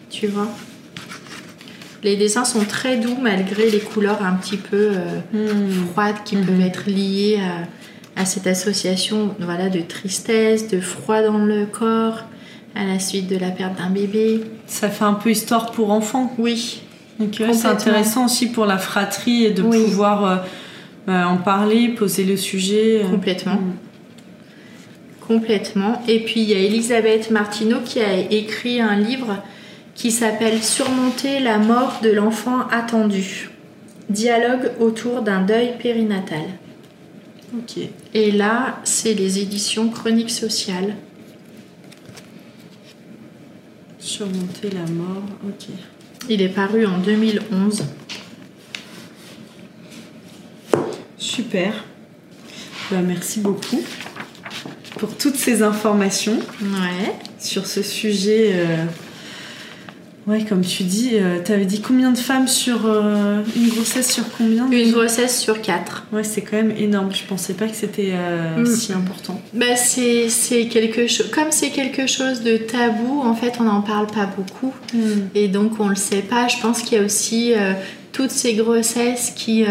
Tu 0.09 0.27
vois 0.27 0.47
Les 2.03 2.15
dessins 2.15 2.45
sont 2.45 2.63
très 2.65 2.97
doux 2.97 3.17
malgré 3.21 3.69
les 3.69 3.79
couleurs 3.79 4.23
un 4.23 4.33
petit 4.33 4.57
peu 4.57 4.91
euh, 4.93 5.19
hmm. 5.33 5.87
froides 5.91 6.23
qui 6.23 6.35
peuvent 6.37 6.57
hmm. 6.57 6.61
être 6.61 6.89
liées 6.89 7.39
à, 8.15 8.25
cette 8.25 8.47
association 8.47 9.35
voilà, 9.39 9.69
de 9.69 9.81
tristesse, 9.81 10.67
de 10.69 10.79
froid 10.79 11.21
dans 11.21 11.37
le 11.37 11.65
corps, 11.65 12.23
à 12.75 12.85
la 12.85 12.99
suite 12.99 13.27
de 13.27 13.37
la 13.37 13.51
perte 13.51 13.77
d'un 13.77 13.89
bébé. 13.89 14.41
Ça 14.67 14.89
fait 14.89 15.03
un 15.03 15.13
peu 15.13 15.31
histoire 15.31 15.71
pour 15.71 15.91
enfants. 15.91 16.33
Oui. 16.37 16.81
c'est 17.19 17.65
intéressant 17.65 18.25
aussi 18.25 18.47
pour 18.47 18.65
la 18.65 18.77
fratrie 18.77 19.45
et 19.45 19.51
de 19.51 19.61
pouvoir 19.61 20.25
euh, 20.25 20.35
bah, 21.07 21.27
en 21.27 21.37
parler, 21.37 21.89
poser 21.89 22.23
le 22.23 22.37
sujet. 22.37 23.01
Euh. 23.03 23.09
Complètement. 23.09 23.55
Hmm. 23.55 23.73
Complètement. 25.27 26.01
Et 26.07 26.19
puis 26.19 26.41
il 26.41 26.49
y 26.49 26.53
a 26.53 26.59
Elisabeth 26.59 27.31
Martineau 27.31 27.79
qui 27.83 27.99
a 27.99 28.17
écrit 28.17 28.79
un 28.79 28.95
livre 28.95 29.41
qui 29.95 30.11
s'appelle 30.11 30.61
Surmonter 30.61 31.39
la 31.39 31.57
mort 31.57 31.99
de 32.03 32.11
l'enfant 32.11 32.67
attendu. 32.69 33.49
Dialogue 34.09 34.71
autour 34.79 35.21
d'un 35.21 35.41
deuil 35.41 35.77
périnatal. 35.79 36.43
Ok. 37.57 37.77
Et 38.13 38.31
là, 38.31 38.79
c'est 38.83 39.13
les 39.13 39.39
éditions 39.39 39.89
Chroniques 39.89 40.29
sociales. 40.29 40.95
Surmonter 43.97 44.69
la 44.69 44.85
mort, 44.91 45.23
ok. 45.47 45.67
Il 46.29 46.41
est 46.41 46.49
paru 46.49 46.85
en 46.85 46.99
2011. 46.99 47.83
Super. 51.17 51.83
Bah, 52.91 53.01
merci 53.01 53.39
beaucoup 53.39 53.81
pour 54.97 55.15
toutes 55.15 55.35
ces 55.35 55.61
informations 55.61 56.39
sur 57.39 57.67
ce 57.67 57.81
sujet. 57.81 58.51
Euh, 58.53 58.85
ouais, 60.27 60.45
comme 60.45 60.61
tu 60.61 60.83
dis, 60.83 61.11
euh, 61.13 61.39
tu 61.43 61.51
avais 61.51 61.65
dit 61.65 61.81
combien 61.81 62.11
de 62.11 62.17
femmes 62.17 62.47
sur 62.47 62.85
euh, 62.85 63.41
une 63.55 63.69
grossesse 63.69 64.11
sur 64.11 64.23
combien 64.37 64.69
Une 64.71 64.91
grossesse 64.91 65.39
sur 65.39 65.61
quatre. 65.61 66.05
Ouais, 66.13 66.23
c'est 66.23 66.41
quand 66.41 66.57
même 66.57 66.73
énorme. 66.77 67.13
Je 67.13 67.23
pensais 67.23 67.53
pas 67.53 67.67
que 67.67 67.75
c'était 67.75 68.13
mm. 68.57 68.65
si 68.65 68.93
important. 68.93 69.41
Bah, 69.53 69.75
c'est 69.75 70.29
quelque 70.67 71.07
chose. 71.07 71.29
Comme 71.29 71.51
c'est 71.51 71.69
quelque 71.69 72.07
chose 72.07 72.41
de 72.41 72.57
tabou, 72.57 73.21
en 73.21 73.35
fait, 73.35 73.55
on 73.59 73.63
n'en 73.63 73.81
parle 73.81 74.07
pas 74.07 74.25
beaucoup. 74.25 74.73
Mm. 74.93 74.99
Et 75.35 75.47
donc, 75.47 75.79
on 75.79 75.89
le 75.89 75.95
sait 75.95 76.21
pas. 76.21 76.47
Je 76.47 76.59
pense 76.61 76.81
qu'il 76.81 76.97
y 76.97 77.01
a 77.01 77.03
aussi 77.03 77.53
toutes 78.13 78.31
ces 78.31 78.53
grossesses 78.53 79.33
qui 79.35 79.65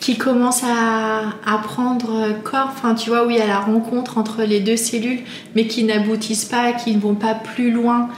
qui 0.00 0.16
commence 0.16 0.64
à, 0.64 1.34
à, 1.44 1.58
prendre 1.58 2.32
corps, 2.42 2.70
enfin 2.72 2.94
tu 2.94 3.10
vois, 3.10 3.26
où 3.26 3.30
il 3.30 3.36
y 3.36 3.40
a 3.40 3.46
la 3.46 3.60
rencontre 3.60 4.18
entre 4.18 4.42
les 4.42 4.60
deux 4.60 4.76
cellules, 4.76 5.20
mais 5.54 5.66
qui 5.66 5.84
n'aboutissent 5.84 6.46
pas, 6.46 6.72
qui 6.72 6.94
ne 6.94 7.00
vont 7.00 7.14
pas 7.14 7.34
plus 7.34 7.70
loin, 7.70 8.08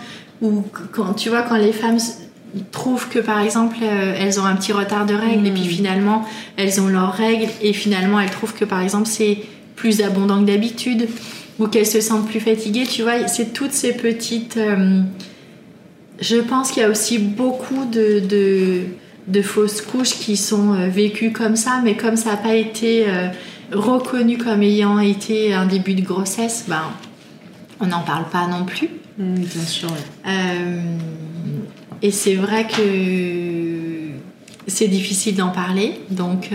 ou 0.41 0.65
quand 0.93 1.15
tu 1.15 1.29
vois, 1.29 1.43
quand 1.43 1.57
les 1.57 1.73
femmes 1.73 1.99
trouvent 2.71 3.09
que 3.09 3.19
par 3.19 3.41
exemple 3.41 3.77
euh, 3.83 4.15
elles 4.17 4.39
ont 4.39 4.45
un 4.45 4.55
petit 4.55 4.73
retard 4.73 5.07
de 5.07 5.15
règles 5.15 5.47
et 5.47 5.51
puis 5.51 5.63
hmm. 5.63 5.71
finalement 5.71 6.25
elles 6.59 6.83
ont 6.83 6.87
leurs 6.87 7.15
règles 7.15 7.49
et 7.63 7.73
finalement 7.73 8.21
elles 8.21 8.31
trouvent 8.31 8.53
que 8.53 8.67
par 8.67 8.83
exemple 8.83 9.07
c'est 9.07 9.39
plus 9.75 10.03
abondant 10.03 10.39
que 10.41 10.47
d'habitude 10.47 11.09
ou 11.59 11.67
qu'elles 11.67 11.87
se 11.87 12.01
sentent 12.01 12.29
plus 12.29 12.41
fatiguées, 12.41 12.87
tu 12.87 13.03
vois, 13.03 13.29
c'est 13.29 13.53
toutes 13.53 13.73
ces 13.73 13.93
petites... 13.93 14.57
Euh, 14.57 15.03
je 16.21 16.37
pense 16.37 16.71
qu'il 16.71 16.83
y 16.83 16.87
a 16.87 16.89
aussi 16.89 17.19
beaucoup 17.19 17.85
de, 17.91 18.21
de 18.21 18.83
de 19.27 19.43
fausses 19.43 19.81
couches 19.81 20.15
qui 20.15 20.37
sont 20.37 20.73
euh, 20.73 20.89
vécues 20.89 21.33
comme 21.33 21.57
ça, 21.57 21.81
mais 21.83 21.97
comme 21.97 22.17
ça 22.17 22.31
n'a 22.31 22.37
pas 22.37 22.55
été 22.55 23.05
euh, 23.07 23.29
reconnu 23.73 24.39
comme 24.39 24.63
ayant 24.63 24.99
été 24.99 25.55
un 25.55 25.67
début 25.67 25.95
de 25.95 26.03
grossesse, 26.03 26.65
ben, 26.69 26.83
on 27.81 27.87
n'en 27.87 28.03
parle 28.03 28.29
pas 28.29 28.47
non 28.47 28.65
plus. 28.65 28.89
Mmh, 29.19 29.35
bien 29.35 29.65
sûr. 29.65 29.91
Euh, 30.27 30.81
et 32.03 32.11
c'est 32.11 32.35
vrai 32.35 32.67
que 32.67 34.11
c'est 34.67 34.89
difficile 34.89 35.37
d'en 35.37 35.51
parler. 35.51 36.01
Donc, 36.11 36.51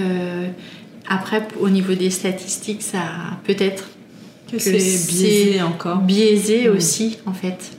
après, 1.08 1.48
au 1.62 1.70
niveau 1.70 1.94
des 1.94 2.10
statistiques, 2.10 2.82
ça 2.82 3.00
peut-être 3.46 3.86
que, 4.52 4.60
c'est 4.60 4.72
biaisé 4.74 5.62
encore. 5.62 6.00
Biaisé 6.00 6.68
mmh. 6.68 6.76
aussi, 6.76 7.18
en 7.26 7.34
fait. 7.34 7.77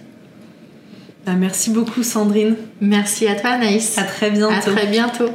Bah, 1.28 1.34
merci 1.34 1.68
beaucoup 1.68 2.02
Sandrine. 2.02 2.56
Merci 2.80 3.26
à 3.26 3.34
toi 3.34 3.58
Naïs. 3.58 3.98
À 3.98 4.04
très 4.04 4.30
bientôt. 4.30 4.54
À 4.54 4.60
très 4.60 4.86
bientôt. 4.86 5.28